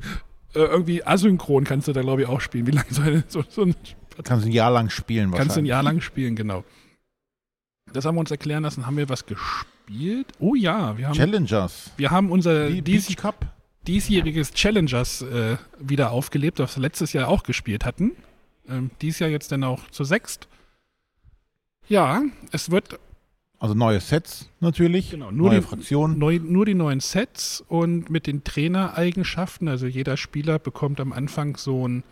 irgendwie 0.53 1.05
asynchron 1.05 1.65
kannst 1.65 1.89
du 1.89 1.93
da, 1.93 2.01
glaube 2.01 2.21
ich, 2.21 2.27
auch 2.27 2.39
spielen. 2.39 2.65
Wie 2.65 2.71
lange 2.71 2.87
soll 2.89 3.23
so, 3.27 3.43
so 3.49 3.63
ein 3.63 3.75
Kannst 4.23 4.45
du 4.45 4.49
ein 4.49 4.53
Jahr 4.53 4.71
lang 4.71 4.89
spielen 4.89 5.31
Kannst 5.31 5.37
du 5.37 5.41
ein 5.41 5.47
wahrscheinlich. 5.47 5.69
Jahr 5.69 5.83
lang 5.83 6.01
spielen, 6.01 6.35
genau. 6.35 6.63
Das 7.93 8.05
haben 8.05 8.15
wir 8.15 8.19
uns 8.19 8.31
erklären 8.31 8.63
lassen. 8.63 8.85
Haben 8.85 8.97
wir 8.97 9.07
was 9.09 9.25
gespielt? 9.25 10.27
Oh 10.39 10.55
ja, 10.55 10.97
wir 10.97 11.07
haben, 11.07 11.15
Challengers. 11.15 11.91
wir 11.97 12.11
haben 12.11 12.31
unser 12.31 12.69
Die 12.69 12.81
dies, 12.81 13.15
Cup. 13.15 13.45
diesjähriges 13.87 14.51
Challengers 14.53 15.21
äh, 15.21 15.57
wieder 15.79 16.11
aufgelebt, 16.11 16.59
das 16.59 16.75
wir 16.75 16.81
letztes 16.81 17.13
Jahr 17.13 17.27
auch 17.29 17.43
gespielt 17.43 17.85
hatten. 17.85 18.11
Ähm, 18.67 18.91
dies 19.01 19.19
Jahr 19.19 19.29
jetzt 19.29 19.51
dann 19.51 19.63
auch 19.63 19.89
zu 19.91 20.03
sechst. 20.03 20.47
Ja, 21.87 22.21
es 22.51 22.69
wird 22.69 22.99
Also 23.59 23.73
neue 23.73 23.99
Sets 24.01 24.49
natürlich. 24.59 25.11
Genau, 25.11 25.31
nur 25.31 25.49
neue 25.51 25.61
die- 25.61 25.65
Fraktionen. 25.65 26.17
neu, 26.19 26.39
nur 26.43 26.65
die 26.65 26.73
neuen 26.73 26.99
Sets 26.99 27.63
und 27.69 28.09
mit 28.09 28.27
den 28.27 28.43
Trainereigenschaften. 28.43 29.67
Also 29.69 29.87
jeder 29.87 30.17
Spieler 30.17 30.59
bekommt 30.59 30.99
am 30.99 31.13
Anfang 31.13 31.55
so, 31.55 31.87
ein, 31.87 32.03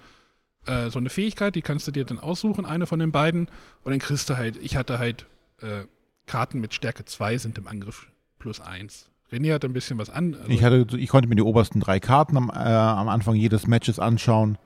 äh, 0.65 0.89
so 0.89 0.99
eine 0.99 1.09
Fähigkeit, 1.09 1.55
die 1.55 1.61
kannst 1.61 1.87
du 1.87 1.91
dir 1.91 2.05
dann 2.05 2.19
aussuchen, 2.19 2.65
eine 2.65 2.85
von 2.87 2.99
den 2.99 3.11
beiden. 3.11 3.47
Und 3.83 3.91
dann 3.91 3.99
kriegst 3.99 4.29
du 4.29 4.37
halt, 4.37 4.57
ich 4.57 4.75
hatte 4.77 4.99
halt 4.99 5.25
äh, 5.61 5.83
Karten 6.25 6.59
mit 6.59 6.73
Stärke 6.73 7.05
2 7.05 7.37
sind 7.37 7.57
im 7.57 7.67
Angriff 7.67 8.07
plus 8.39 8.59
1. 8.61 9.09
René 9.31 9.53
hat 9.53 9.65
ein 9.65 9.73
bisschen 9.73 9.97
was 9.97 10.09
an. 10.09 10.35
Also, 10.35 10.49
Ich, 10.49 10.63
hatte, 10.63 10.85
ich 10.97 11.09
konnte 11.09 11.27
mir 11.27 11.35
die 11.35 11.41
obersten 11.41 11.79
drei 11.79 11.99
Karten 11.99 12.37
am, 12.37 12.49
äh, 12.49 12.53
am 12.53 13.09
Anfang 13.09 13.35
jedes 13.35 13.67
Matches 13.67 13.99
anschauen. 13.99 14.57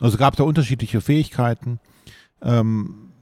Also 0.00 0.18
gab 0.18 0.36
da 0.36 0.42
unterschiedliche 0.44 1.00
Fähigkeiten. 1.00 1.78
Ähm, 2.40 3.12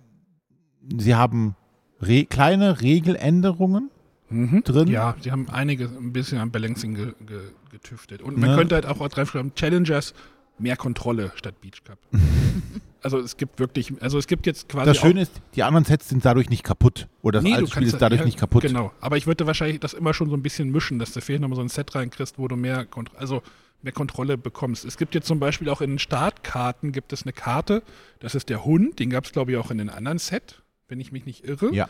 sie 0.98 1.14
haben 1.14 1.54
re 2.00 2.24
kleine 2.24 2.80
Regeländerungen 2.80 3.90
mhm. 4.30 4.62
drin. 4.64 4.88
Ja, 4.88 5.14
sie 5.20 5.30
haben 5.32 5.48
einige 5.50 5.84
ein 5.84 6.12
bisschen 6.12 6.38
am 6.38 6.50
Balancing 6.50 6.94
ge, 6.94 7.12
ge, 7.26 7.40
getüftet. 7.70 8.22
Und 8.22 8.38
man 8.38 8.50
Ne? 8.50 8.56
könnte 8.56 8.74
halt 8.76 8.86
auch 8.86 9.06
draufschreiben, 9.08 9.54
Challengers, 9.54 10.14
mehr 10.61 10.76
Kontrolle 10.76 11.32
statt 11.34 11.61
Beach 11.61 11.82
Cup. 11.84 11.98
also 13.02 13.18
es 13.18 13.36
gibt 13.36 13.58
wirklich, 13.58 13.92
also 14.00 14.18
es 14.18 14.26
gibt 14.26 14.46
jetzt 14.46 14.68
quasi 14.68 14.86
Das 14.86 14.98
Schöne 14.98 15.22
ist, 15.22 15.32
die 15.54 15.62
anderen 15.62 15.84
Sets 15.84 16.08
sind 16.08 16.24
dadurch 16.24 16.50
nicht 16.50 16.62
kaputt. 16.62 17.08
Oder 17.22 17.38
das 17.38 17.44
Nee, 17.44 17.54
alte 17.54 17.70
Spiel 17.70 17.86
ist 17.86 18.00
dadurch 18.00 18.20
ja, 18.20 18.24
nicht 18.26 18.38
kaputt. 18.38 18.62
Genau, 18.62 18.92
aber 19.00 19.16
ich 19.16 19.26
würde 19.26 19.46
wahrscheinlich 19.46 19.80
das 19.80 19.94
immer 19.94 20.14
schon 20.14 20.28
so 20.28 20.36
ein 20.36 20.42
bisschen 20.42 20.70
mischen, 20.70 20.98
dass 20.98 21.12
du 21.12 21.20
vielleicht 21.20 21.42
nochmal 21.42 21.56
so 21.56 21.62
ein 21.62 21.68
Set 21.68 21.94
reinkriegst, 21.94 22.38
wo 22.38 22.48
du 22.48 22.56
mehr, 22.56 22.84
Kont 22.84 23.11
also 23.16 23.42
mehr 23.82 23.92
Kontrolle 23.92 24.36
bekommst. 24.36 24.84
Es 24.84 24.96
gibt 24.96 25.14
jetzt 25.14 25.26
zum 25.26 25.40
Beispiel 25.40 25.68
auch 25.68 25.80
in 25.80 25.90
den 25.90 25.98
Startkarten 25.98 26.92
gibt 26.92 27.12
es 27.12 27.22
eine 27.22 27.32
Karte, 27.32 27.82
das 28.18 28.34
ist 28.34 28.48
der 28.48 28.64
Hund, 28.64 28.98
den 28.98 29.11
gab 29.11 29.24
es 29.24 29.32
glaube 29.32 29.52
ich 29.52 29.56
auch 29.56 29.70
in 29.70 29.78
den 29.78 29.88
anderen 29.88 30.18
Set, 30.18 30.62
wenn 30.88 31.00
ich 31.00 31.12
mich 31.12 31.24
nicht 31.24 31.44
irre. 31.44 31.72
Ja. 31.72 31.88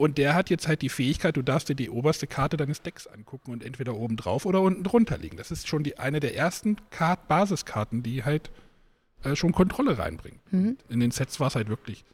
Und 0.00 0.16
der 0.16 0.32
hat 0.32 0.48
jetzt 0.48 0.66
halt 0.66 0.80
die 0.80 0.88
Fähigkeit, 0.88 1.36
du 1.36 1.42
darfst 1.42 1.68
dir 1.68 1.74
die 1.74 1.90
oberste 1.90 2.26
Karte 2.26 2.56
deines 2.56 2.80
Decks 2.80 3.06
angucken 3.06 3.52
und 3.52 3.62
entweder 3.62 3.94
oben 3.96 4.16
drauf 4.16 4.46
oder 4.46 4.62
unten 4.62 4.82
drunter 4.82 5.18
liegen. 5.18 5.36
Das 5.36 5.50
ist 5.50 5.68
schon 5.68 5.82
die, 5.82 5.98
eine 5.98 6.20
der 6.20 6.34
ersten 6.34 6.78
Kart 6.88 7.28
Basiskarten, 7.28 8.02
die 8.02 8.24
halt 8.24 8.50
äh, 9.24 9.36
schon 9.36 9.52
Kontrolle 9.52 9.98
reinbringen. 9.98 10.40
Mhm. 10.52 10.78
In 10.88 11.00
den 11.00 11.10
Sets 11.10 11.38
war 11.38 11.48
es 11.48 11.54
halt 11.54 11.68
wirklich. 11.68 12.06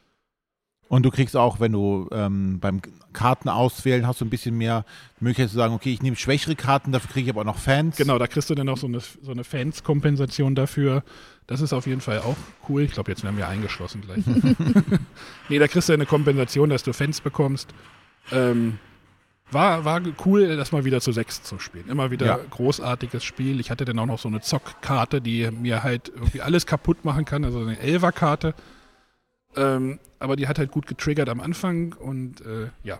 Und 0.89 1.03
du 1.03 1.11
kriegst 1.11 1.35
auch, 1.35 1.59
wenn 1.59 1.73
du 1.73 2.07
ähm, 2.11 2.59
beim 2.59 2.81
Karten 3.11 3.49
auswählen, 3.49 4.07
hast 4.07 4.21
du 4.21 4.25
ein 4.25 4.29
bisschen 4.29 4.57
mehr 4.57 4.85
Möglichkeit 5.19 5.49
zu 5.49 5.55
sagen, 5.55 5.73
okay, 5.73 5.91
ich 5.91 6.01
nehme 6.01 6.15
schwächere 6.15 6.55
Karten, 6.55 6.91
dafür 6.91 7.09
kriege 7.11 7.25
ich 7.25 7.29
aber 7.33 7.41
auch 7.41 7.45
noch 7.45 7.57
Fans. 7.57 7.97
Genau, 7.97 8.17
da 8.17 8.27
kriegst 8.27 8.49
du 8.49 8.55
dann 8.55 8.69
auch 8.69 8.77
so 8.77 8.87
eine, 8.87 8.99
so 8.99 9.31
eine 9.31 9.43
Fans-Kompensation 9.43 10.55
dafür. 10.55 11.03
Das 11.45 11.61
ist 11.61 11.73
auf 11.73 11.87
jeden 11.87 12.01
Fall 12.01 12.19
auch 12.19 12.37
cool. 12.69 12.83
Ich 12.83 12.91
glaube, 12.91 13.11
jetzt 13.11 13.23
werden 13.23 13.37
wir 13.37 13.47
eingeschlossen 13.47 14.01
gleich. 14.01 14.23
nee, 15.49 15.59
da 15.59 15.67
kriegst 15.67 15.89
du 15.89 15.93
eine 15.93 16.05
Kompensation, 16.05 16.69
dass 16.69 16.83
du 16.83 16.93
Fans 16.93 17.21
bekommst. 17.21 17.69
Ähm, 18.31 18.79
war, 19.51 19.85
war 19.85 20.01
cool, 20.25 20.57
das 20.57 20.71
mal 20.73 20.83
wieder 20.85 20.99
zu 20.99 21.11
sechs 21.13 21.41
zu 21.41 21.57
spielen. 21.59 21.89
Immer 21.89 22.11
wieder 22.11 22.25
Ja. 22.25 22.39
großartiges 22.49 23.23
Spiel. 23.23 23.59
Ich 23.59 23.71
hatte 23.71 23.85
dann 23.85 23.97
auch 23.99 24.05
noch 24.05 24.19
so 24.19 24.27
eine 24.27 24.41
Zockkarte, 24.41 25.21
die 25.21 25.49
mir 25.51 25.83
halt 25.83 26.11
irgendwie 26.13 26.41
alles 26.41 26.65
kaputt 26.65 27.05
machen 27.05 27.23
kann, 27.25 27.45
also 27.45 27.59
eine 27.59 27.79
Elfer-Karte. 27.79 28.53
Ähm, 29.55 29.99
aber 30.19 30.35
die 30.35 30.47
hat 30.47 30.59
halt 30.59 30.71
gut 30.71 30.87
getriggert 30.87 31.29
am 31.29 31.39
Anfang 31.39 31.93
und 31.93 32.41
äh, 32.41 32.69
ja. 32.83 32.99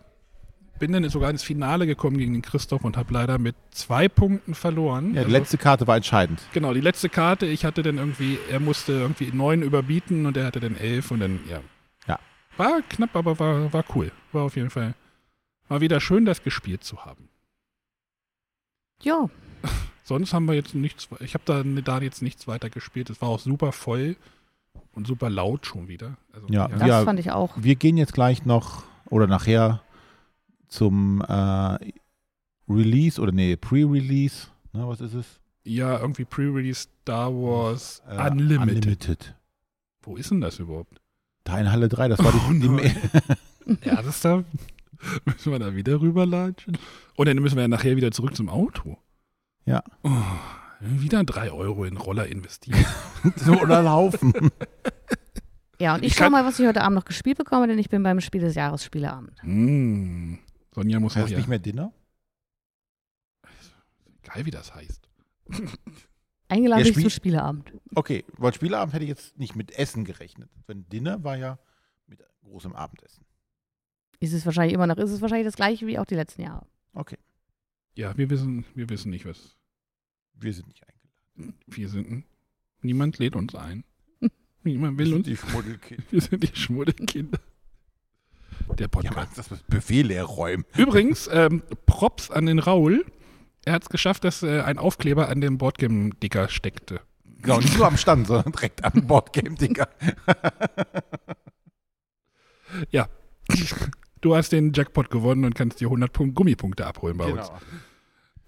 Bin 0.79 0.91
dann 0.91 1.09
sogar 1.09 1.31
ins 1.31 1.41
Finale 1.41 1.87
gekommen 1.87 2.19
gegen 2.19 2.33
den 2.33 2.43
Christoph 2.43 2.83
und 2.83 2.97
habe 2.97 3.11
leider 3.11 3.39
mit 3.39 3.55
zwei 3.71 4.07
Punkten 4.07 4.53
verloren. 4.53 5.07
Ja, 5.15 5.21
die 5.21 5.25
Also- 5.25 5.31
letzte 5.31 5.57
Karte 5.57 5.87
war 5.87 5.95
entscheidend. 5.95 6.39
Genau, 6.53 6.71
die 6.73 6.81
letzte 6.81 7.09
Karte, 7.09 7.47
ich 7.47 7.65
hatte 7.65 7.81
dann 7.81 7.97
irgendwie, 7.97 8.37
er 8.51 8.59
musste 8.59 8.91
irgendwie 8.91 9.31
neun 9.31 9.63
überbieten 9.63 10.27
und 10.27 10.37
er 10.37 10.45
hatte 10.45 10.59
dann 10.59 10.75
elf 10.77 11.09
und 11.09 11.19
dann, 11.21 11.39
ja. 11.49 11.61
Ja. 12.07 12.19
War 12.57 12.83
knapp, 12.83 13.15
aber 13.15 13.39
war, 13.39 13.73
war 13.73 13.83
cool. 13.95 14.11
War 14.31 14.43
auf 14.43 14.55
jeden 14.55 14.69
Fall 14.69 14.93
mal 15.67 15.81
wieder 15.81 15.99
schön, 15.99 16.25
das 16.25 16.43
gespielt 16.43 16.83
zu 16.83 17.03
haben. 17.05 17.27
Ja, 19.01 19.29
Sonst 20.03 20.31
haben 20.33 20.45
wir 20.47 20.53
jetzt 20.53 20.73
nichts, 20.75 21.09
ich 21.19 21.33
habe 21.33 21.43
da, 21.45 21.63
da 21.63 21.99
jetzt 22.01 22.21
nichts 22.21 22.47
weiter 22.47 22.69
gespielt. 22.69 23.09
Es 23.09 23.19
war 23.21 23.29
auch 23.29 23.39
super 23.39 23.71
voll 23.71 24.15
und 24.97 25.07
super 25.07 25.29
laut 25.29 25.65
schon 25.65 25.87
wieder. 25.87 26.17
Also, 26.33 26.47
Ja, 26.49 26.67
das 26.67 26.87
Ja. 26.87 27.03
fand 27.03 27.19
ich 27.19 27.31
auch. 27.31 27.53
Wir 27.55 27.75
gehen 27.75 27.95
jetzt 27.97 28.13
gleich 28.13 28.43
noch 28.45 28.83
oder 29.09 29.27
nachher 29.27 29.81
zum 30.67 31.21
äh, 31.21 31.77
Release 32.67 33.21
oder 33.21 33.31
nee, 33.31 33.55
Pre-Release. 33.55 34.47
Ne, 34.73 34.87
was 34.87 34.99
ist 35.01 35.13
es? 35.13 35.39
ja, 35.63 35.99
irgendwie 35.99 36.23
Pre-Release 36.25 36.87
Star 37.03 37.31
Wars 37.33 38.01
Äh, 38.09 38.29
Unlimited. 38.31 38.61
Unlimited. 38.85 39.35
Wo 40.01 40.15
ist 40.15 40.31
denn 40.31 40.39
das 40.41 40.59
überhaupt? 40.59 41.01
Da 41.43 41.59
in 41.59 41.69
Halle 41.71 41.89
3, 41.89 42.07
das 42.09 42.19
war 42.19 42.33
Oh 42.33 42.51
die, 42.53 42.59
die 42.59 42.69
nein. 42.69 42.95
Ja, 43.83 44.01
das 44.01 44.21
da 44.21 44.43
müssen 45.25 45.51
wir 45.51 45.59
da 45.59 45.75
wieder 45.75 45.99
rüberlatschen. 46.01 46.77
Und 47.17 47.27
dann 47.27 47.37
müssen 47.39 47.55
wir 47.55 47.63
ja 47.63 47.67
nachher 47.67 47.95
wieder 47.97 48.11
zurück 48.11 48.35
zum 48.35 48.47
Auto. 48.49 48.97
Ja. 49.65 49.83
Oh, 50.03 50.09
wieder 50.79 51.23
drei 51.23 51.51
Euro 51.51 51.85
in 51.85 51.97
Roller 51.97 52.27
investieren. 52.27 52.85
so 53.35 53.53
oder 53.61 53.81
laufen. 53.81 54.33
Ja, 55.79 55.93
und 55.93 56.03
ich, 56.03 56.13
Ich 56.13 56.17
schau 56.17 56.31
mal, 56.31 56.43
was 56.43 56.59
ich 56.59 56.65
heute 56.65 56.81
Abend 56.81 56.95
noch 56.95 57.05
gespielt 57.05 57.37
bekomme, 57.37 57.67
denn 57.67 57.77
ich 57.77 57.87
bin 57.87 58.01
beim 58.01 58.19
Spiel 58.19 58.41
des 58.41 58.55
Jahres 58.55 58.83
Spieleabend. 58.83 59.37
mm. 59.43 60.33
Sonja 60.73 60.99
muss 60.99 61.13
noch 61.15 61.21
heißt 61.21 61.31
ja. 61.33 61.37
nicht 61.37 61.47
mehr 61.47 61.59
Dinner? 61.59 61.93
Geil, 64.23 64.45
wie 64.45 64.51
das 64.51 64.73
heißt. 64.73 65.07
Eingeladen 66.49 66.83
Ja, 66.83 66.91
Spiel- 66.91 67.03
zum 67.03 67.09
Spieleabend. 67.11 67.71
Okay, 67.93 68.25
weil 68.37 68.53
Spieleabend 68.55 68.93
hätte 68.95 69.03
ich 69.03 69.09
jetzt 69.09 69.37
nicht 69.37 69.55
mit 69.55 69.71
Essen 69.77 70.03
gerechnet. 70.03 70.49
Wenn 70.65 70.87
Dinner 70.89 71.23
war 71.23 71.37
ja 71.37 71.59
mit 72.07 72.23
großem 72.43 72.73
Abendessen. 72.73 73.23
Ist 74.19 74.33
es 74.33 74.45
wahrscheinlich 74.45 74.73
immer 74.73 74.87
noch, 74.87 74.97
ist 74.97 75.11
es 75.11 75.21
wahrscheinlich 75.21 75.45
das 75.45 75.55
gleiche 75.57 75.85
wie 75.85 75.99
auch 75.99 76.05
die 76.05 76.15
letzten 76.15 76.41
Jahre. 76.41 76.65
Okay, 76.93 77.17
Ja, 77.95 78.17
wir 78.17 78.29
wissen, 78.31 78.65
wir 78.73 78.89
wissen 78.89 79.11
nicht, 79.11 79.25
was 79.27 79.55
wir 80.39 80.53
sind 80.53 80.67
nicht 80.67 80.83
eingeladen. 80.83 81.57
wir 81.67 81.89
sind. 81.89 82.23
Niemand 82.81 83.17
lädt 83.19 83.35
uns 83.35 83.55
ein. 83.55 83.83
Niemand 84.63 84.97
will 84.97 85.07
Wir 85.07 85.15
uns. 85.17 85.25
sind 85.27 85.33
die 85.33 85.37
Schmuddelkinder. 85.47 86.03
Wir 86.11 86.21
sind 86.21 86.43
die 86.43 86.55
Schmuddelkinder. 86.55 87.39
Der 88.77 88.85
Ja, 88.85 88.87
Podcast. 88.87 89.37
was 89.37 89.49
das 89.49 89.63
Befehle 89.63 90.21
räumen. 90.23 90.65
Übrigens, 90.75 91.29
ähm, 91.31 91.63
Props 91.85 92.31
an 92.31 92.45
den 92.45 92.59
Raul. 92.59 93.05
Er 93.65 93.73
hat 93.73 93.83
es 93.83 93.89
geschafft, 93.89 94.23
dass 94.23 94.43
äh, 94.43 94.61
ein 94.61 94.77
Aufkleber 94.77 95.29
an 95.29 95.41
dem 95.41 95.57
Boardgame-Dicker 95.57 96.49
steckte. 96.49 97.01
Genau, 97.41 97.59
nicht 97.59 97.77
nur 97.77 97.87
am 97.87 97.97
Stand, 97.97 98.27
sondern 98.27 98.51
direkt 98.51 98.83
am 98.83 99.05
Boardgame-Dinger. 99.07 99.87
Du 104.21 104.35
hast 104.35 104.51
den 104.51 104.73
Jackpot 104.73 105.09
gewonnen 105.09 105.45
und 105.45 105.53
kannst 105.55 105.79
dir 105.79 105.85
100 105.87 106.11
Punkt 106.11 106.35
Gummipunkte 106.35 106.85
abholen 106.85 107.17
bei 107.17 107.31
uns. 107.31 107.49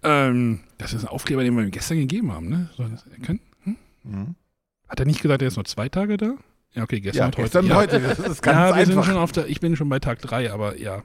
Ähm, 0.04 0.62
das 0.78 0.93
ist 0.93 1.04
ein 1.04 1.08
Aufkleber, 1.10 1.43
den 1.43 1.56
wir 1.56 1.64
ihm 1.64 1.72
gestern 1.72 1.97
gegeben 1.97 2.32
haben, 2.32 2.47
ne? 2.50 2.70
Soll 2.78 2.89
das 2.89 3.06
erkennen? 3.08 3.39
Mhm. 4.04 4.36
Hat 4.88 5.00
er 5.00 5.06
nicht 5.06 5.22
gesagt, 5.22 5.41
er 5.41 5.47
ist 5.50 5.56
nur 5.58 5.66
zwei 5.66 5.89
Tage 5.89 6.18
da? 6.18 6.36
Ja, 6.74 6.84
okay, 6.84 7.02
gestern 7.02 7.20
Ja, 7.22 7.26
und 7.28 7.34
heute. 7.38 7.43
gestern 7.43 7.66
ja. 7.68 7.76
heute, 7.76 8.00
das 8.00 8.20
ist 8.20 8.41
ganz 8.41 8.56
ja, 8.58 8.76
wir 8.78 8.86
sind 8.86 8.97
einfach. 8.97 9.12
schon 9.12 9.18
auf 9.22 9.32
der, 9.32 9.47
ich 9.47 9.60
bin 9.60 9.76
schon 9.76 9.89
bei 9.89 10.00
Tag 10.00 10.20
3, 10.20 10.52
aber 10.52 10.78
ja. 10.80 11.04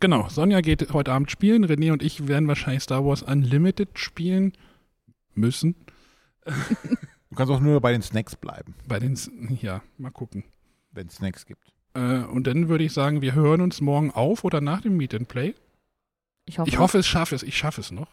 Genau, 0.00 0.28
Sonja 0.28 0.60
geht 0.60 0.92
heute 0.92 1.12
Abend 1.12 1.30
spielen. 1.30 1.64
René 1.66 1.92
und 1.92 2.02
ich 2.02 2.26
werden 2.28 2.48
wahrscheinlich 2.48 2.82
Star 2.82 3.04
Wars 3.04 3.22
Unlimited 3.22 3.98
spielen 3.98 4.52
müssen. 5.34 5.76
Du 6.44 7.36
kannst 7.36 7.52
auch 7.52 7.60
nur 7.60 7.80
bei 7.80 7.92
den 7.92 8.02
Snacks 8.02 8.36
bleiben, 8.36 8.74
Bei 8.88 8.98
den, 8.98 9.18
ja, 9.60 9.82
mal 9.98 10.10
gucken. 10.10 10.44
wenn 10.92 11.06
es 11.06 11.16
Snacks 11.16 11.46
gibt. 11.46 11.72
Äh, 11.94 12.18
und 12.24 12.46
dann 12.46 12.68
würde 12.68 12.84
ich 12.84 12.92
sagen, 12.92 13.22
wir 13.22 13.34
hören 13.34 13.60
uns 13.60 13.80
morgen 13.80 14.10
auf 14.10 14.44
oder 14.44 14.60
nach 14.60 14.80
dem 14.80 14.96
Meet 14.96 15.14
and 15.14 15.28
Play. 15.28 15.54
Ich 16.44 16.58
hoffe. 16.58 16.68
Ich 16.68 16.78
hoffe, 16.78 16.98
es 16.98 17.06
schaffe 17.06 17.34
es. 17.34 17.42
Ich 17.42 17.56
schaffe 17.56 17.80
es 17.80 17.90
noch. 17.90 18.08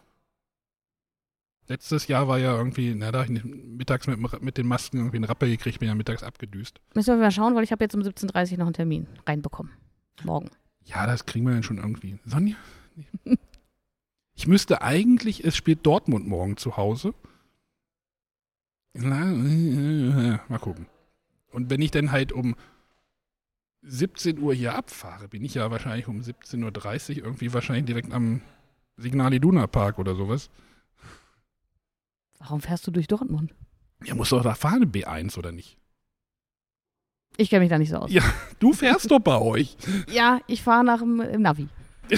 Letztes 1.68 2.08
Jahr 2.08 2.28
war 2.28 2.40
ja 2.40 2.58
irgendwie, 2.58 2.96
na, 2.96 3.12
da 3.12 3.20
habe 3.24 3.32
ich 3.34 3.44
mittags 3.44 4.08
mit, 4.08 4.42
mit 4.42 4.58
den 4.58 4.66
Masken 4.68 4.98
irgendwie 4.98 5.18
einen 5.18 5.26
Rappel 5.26 5.50
gekriegt, 5.50 5.80
bin 5.80 5.88
ja 5.88 5.94
mittags 5.94 6.24
abgedüst. 6.24 6.82
Müssen 6.96 7.16
wir 7.16 7.22
mal 7.22 7.32
schauen, 7.32 7.54
weil 7.56 7.64
ich 7.64 7.72
habe 7.72 7.84
jetzt 7.84 7.94
um 7.94 8.02
17.30 8.02 8.54
Uhr 8.54 8.58
noch 8.58 8.66
einen 8.66 8.74
Termin 8.74 9.08
reinbekommen. 9.28 9.72
Morgen. 10.24 10.50
Ja, 10.86 11.06
das 11.06 11.28
kriegen 11.28 11.46
wir 11.46 11.54
dann 11.54 11.64
schon 11.64 11.78
irgendwie. 11.78 12.20
Sonja? 12.26 12.56
Ich 14.40 14.48
müsste 14.48 14.82
eigentlich, 14.82 15.44
es 15.44 15.58
spielt 15.58 15.86
Dortmund 15.86 16.26
morgen 16.26 16.56
zu 16.56 16.78
Hause. 16.78 17.14
Na, 18.94 19.30
äh, 19.34 20.40
Mal 20.48 20.60
gucken. 20.60 20.86
Und 21.52 21.70
wenn 21.70 21.82
ich 21.82 21.92
dann 21.92 22.14
halt 22.14 22.32
um 22.32 22.56
17 23.82 24.40
Uhr 24.40 24.54
hier 24.54 24.76
abfahre, 24.76 25.28
bin 25.28 25.44
ich 25.44 25.54
ja 25.54 25.72
wahrscheinlich 25.72 26.08
um 26.08 26.20
17.30 26.20 27.10
Uhr 27.20 27.26
irgendwie 27.26 27.54
wahrscheinlich 27.54 27.86
direkt 27.86 28.12
am 28.14 28.42
Signal 28.98 29.34
Iduna 29.34 29.68
Park 29.68 30.00
oder 30.00 30.16
sowas. 30.16 30.50
Warum 32.40 32.62
fährst 32.62 32.86
du 32.88 32.92
durch 32.92 33.08
Dortmund? 33.08 33.54
Ja, 34.04 34.16
muss 34.16 34.30
doch 34.30 34.44
da 34.44 34.56
fahren, 34.56 34.92
B1 34.92 35.38
oder 35.38 35.52
nicht? 35.52 35.78
Ich 37.38 37.50
kenne 37.50 37.62
mich 37.62 37.70
da 37.70 37.78
nicht 37.78 37.90
so 37.90 37.98
aus. 37.98 38.12
Ja. 38.12 38.24
Du 38.60 38.74
fährst 38.74 39.10
doch 39.12 39.20
bei 39.20 39.38
euch. 39.38 39.78
Ja, 40.10 40.40
ich 40.48 40.62
fahre 40.62 40.84
nach 40.84 41.00
dem 41.00 41.42
Navi. 41.42 41.68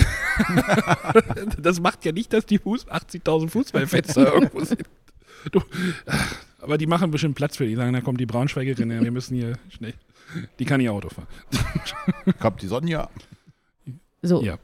Das 1.57 1.79
macht 1.79 2.05
ja 2.05 2.11
nicht, 2.11 2.33
dass 2.33 2.45
die 2.45 2.57
Fuß 2.57 2.87
80.000 2.87 3.49
Fußballfans 3.49 4.13
da 4.13 4.33
irgendwo 4.33 4.59
sind. 4.63 4.83
Du, 5.51 5.61
aber 6.61 6.77
die 6.77 6.87
machen 6.87 7.11
bestimmt 7.11 7.35
Platz 7.35 7.57
für 7.57 7.65
die. 7.65 7.75
sagen, 7.75 7.93
da 7.93 8.01
kommt 8.01 8.19
die 8.19 8.25
Braunschweigerin, 8.25 8.89
wir 8.89 9.11
müssen 9.11 9.35
hier 9.35 9.57
schnell. 9.69 9.93
Die 10.59 10.65
kann 10.65 10.79
nicht 10.79 10.89
Auto 10.89 11.09
fahren. 11.09 11.27
Kommt 12.39 12.61
die 12.61 12.67
Sonja? 12.67 13.09
So. 14.21 14.41
Ja. 14.41 14.57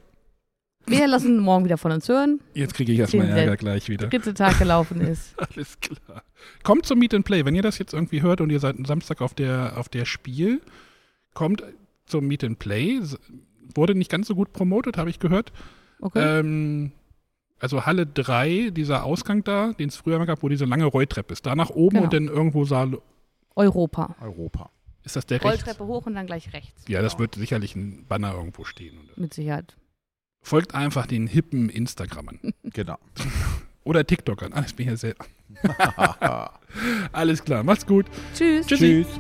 Wir 0.86 1.06
lassen 1.08 1.40
morgen 1.40 1.66
wieder 1.66 1.78
von 1.78 1.92
uns 1.92 2.08
hören. 2.08 2.40
Jetzt 2.54 2.74
kriege 2.74 2.94
ich 2.94 3.00
erstmal 3.00 3.28
Ärger 3.28 3.48
Dank. 3.48 3.60
gleich 3.60 3.90
wieder. 3.90 4.08
Dritte 4.08 4.34
Tag 4.34 4.58
gelaufen 4.58 5.02
ist. 5.02 5.38
Alles 5.56 5.78
klar. 5.82 6.24
Kommt 6.64 6.86
zum 6.86 7.00
Meet 7.00 7.14
and 7.14 7.26
Play. 7.26 7.44
Wenn 7.44 7.56
ihr 7.56 7.62
das 7.62 7.78
jetzt 7.78 7.94
irgendwie 7.94 8.22
hört 8.22 8.40
und 8.40 8.50
ihr 8.50 8.62
seid 8.62 8.78
am 8.78 8.86
Samstag 8.86 9.22
auf 9.22 9.34
der, 9.34 9.74
auf 9.76 9.90
der 9.90 10.06
Spiel, 10.06 10.62
kommt 11.34 11.64
zum 12.06 12.26
Meet 12.26 12.46
and 12.46 12.60
Play. 12.60 13.02
Wurde 13.76 13.96
nicht 13.96 14.10
ganz 14.10 14.28
so 14.28 14.36
gut 14.36 14.54
promotet, 14.54 14.98
habe 14.98 15.10
ich 15.10 15.20
gehört. 15.20 15.52
Okay. 16.00 16.40
Ähm, 16.40 16.94
also 17.60 17.86
Halle 17.86 18.06
3, 18.06 18.70
dieser 18.72 19.04
Ausgang 19.04 19.44
da, 19.44 19.74
den 19.74 19.90
es 19.90 19.96
früher 19.98 20.18
mal 20.20 20.26
gab, 20.26 20.44
wo 20.44 20.50
diese 20.50 20.66
lange 20.66 20.86
Rolltreppe 20.86 21.34
ist. 21.34 21.46
Da 21.46 21.56
nach 21.56 21.70
oben 21.72 21.96
Genau. 21.96 22.04
und 22.06 22.14
dann 22.14 22.28
irgendwo 22.28 22.66
Saal. 22.66 23.00
Europa. 23.56 24.16
Europa. 24.22 24.70
Ist 25.04 25.16
das 25.16 25.26
der 25.26 25.38
rechts? 25.44 25.48
Rolltreppe 25.66 25.86
hoch 25.88 26.06
und 26.06 26.16
dann 26.16 26.28
gleich 26.28 26.54
rechts. 26.54 26.84
Ja, 26.88 27.02
das 27.02 27.18
wird 27.18 27.36
sicherlich 27.36 27.76
ein 27.76 28.06
Banner 28.08 28.34
irgendwo 28.34 28.64
stehen. 28.66 29.10
Mit 29.16 29.34
Sicherheit. 29.34 29.76
folgt 30.42 30.76
einfach 30.76 31.08
den 31.08 31.28
hippen 31.28 31.70
Instagrammern. 31.70 32.40
Genau. 32.64 32.98
Oder 33.86 34.06
TikTokern. 34.06 34.52
Alles 34.52 34.74
bin 34.74 34.86
ich 34.88 34.92
ja 34.92 34.98
selber. 34.98 35.26
Alles 37.14 37.44
klar, 37.44 37.64
macht's 37.64 37.86
gut. 37.86 38.06
Tschüss. 38.36 38.68
Tschüssi. 38.68 39.06
Tschüss. 39.06 39.20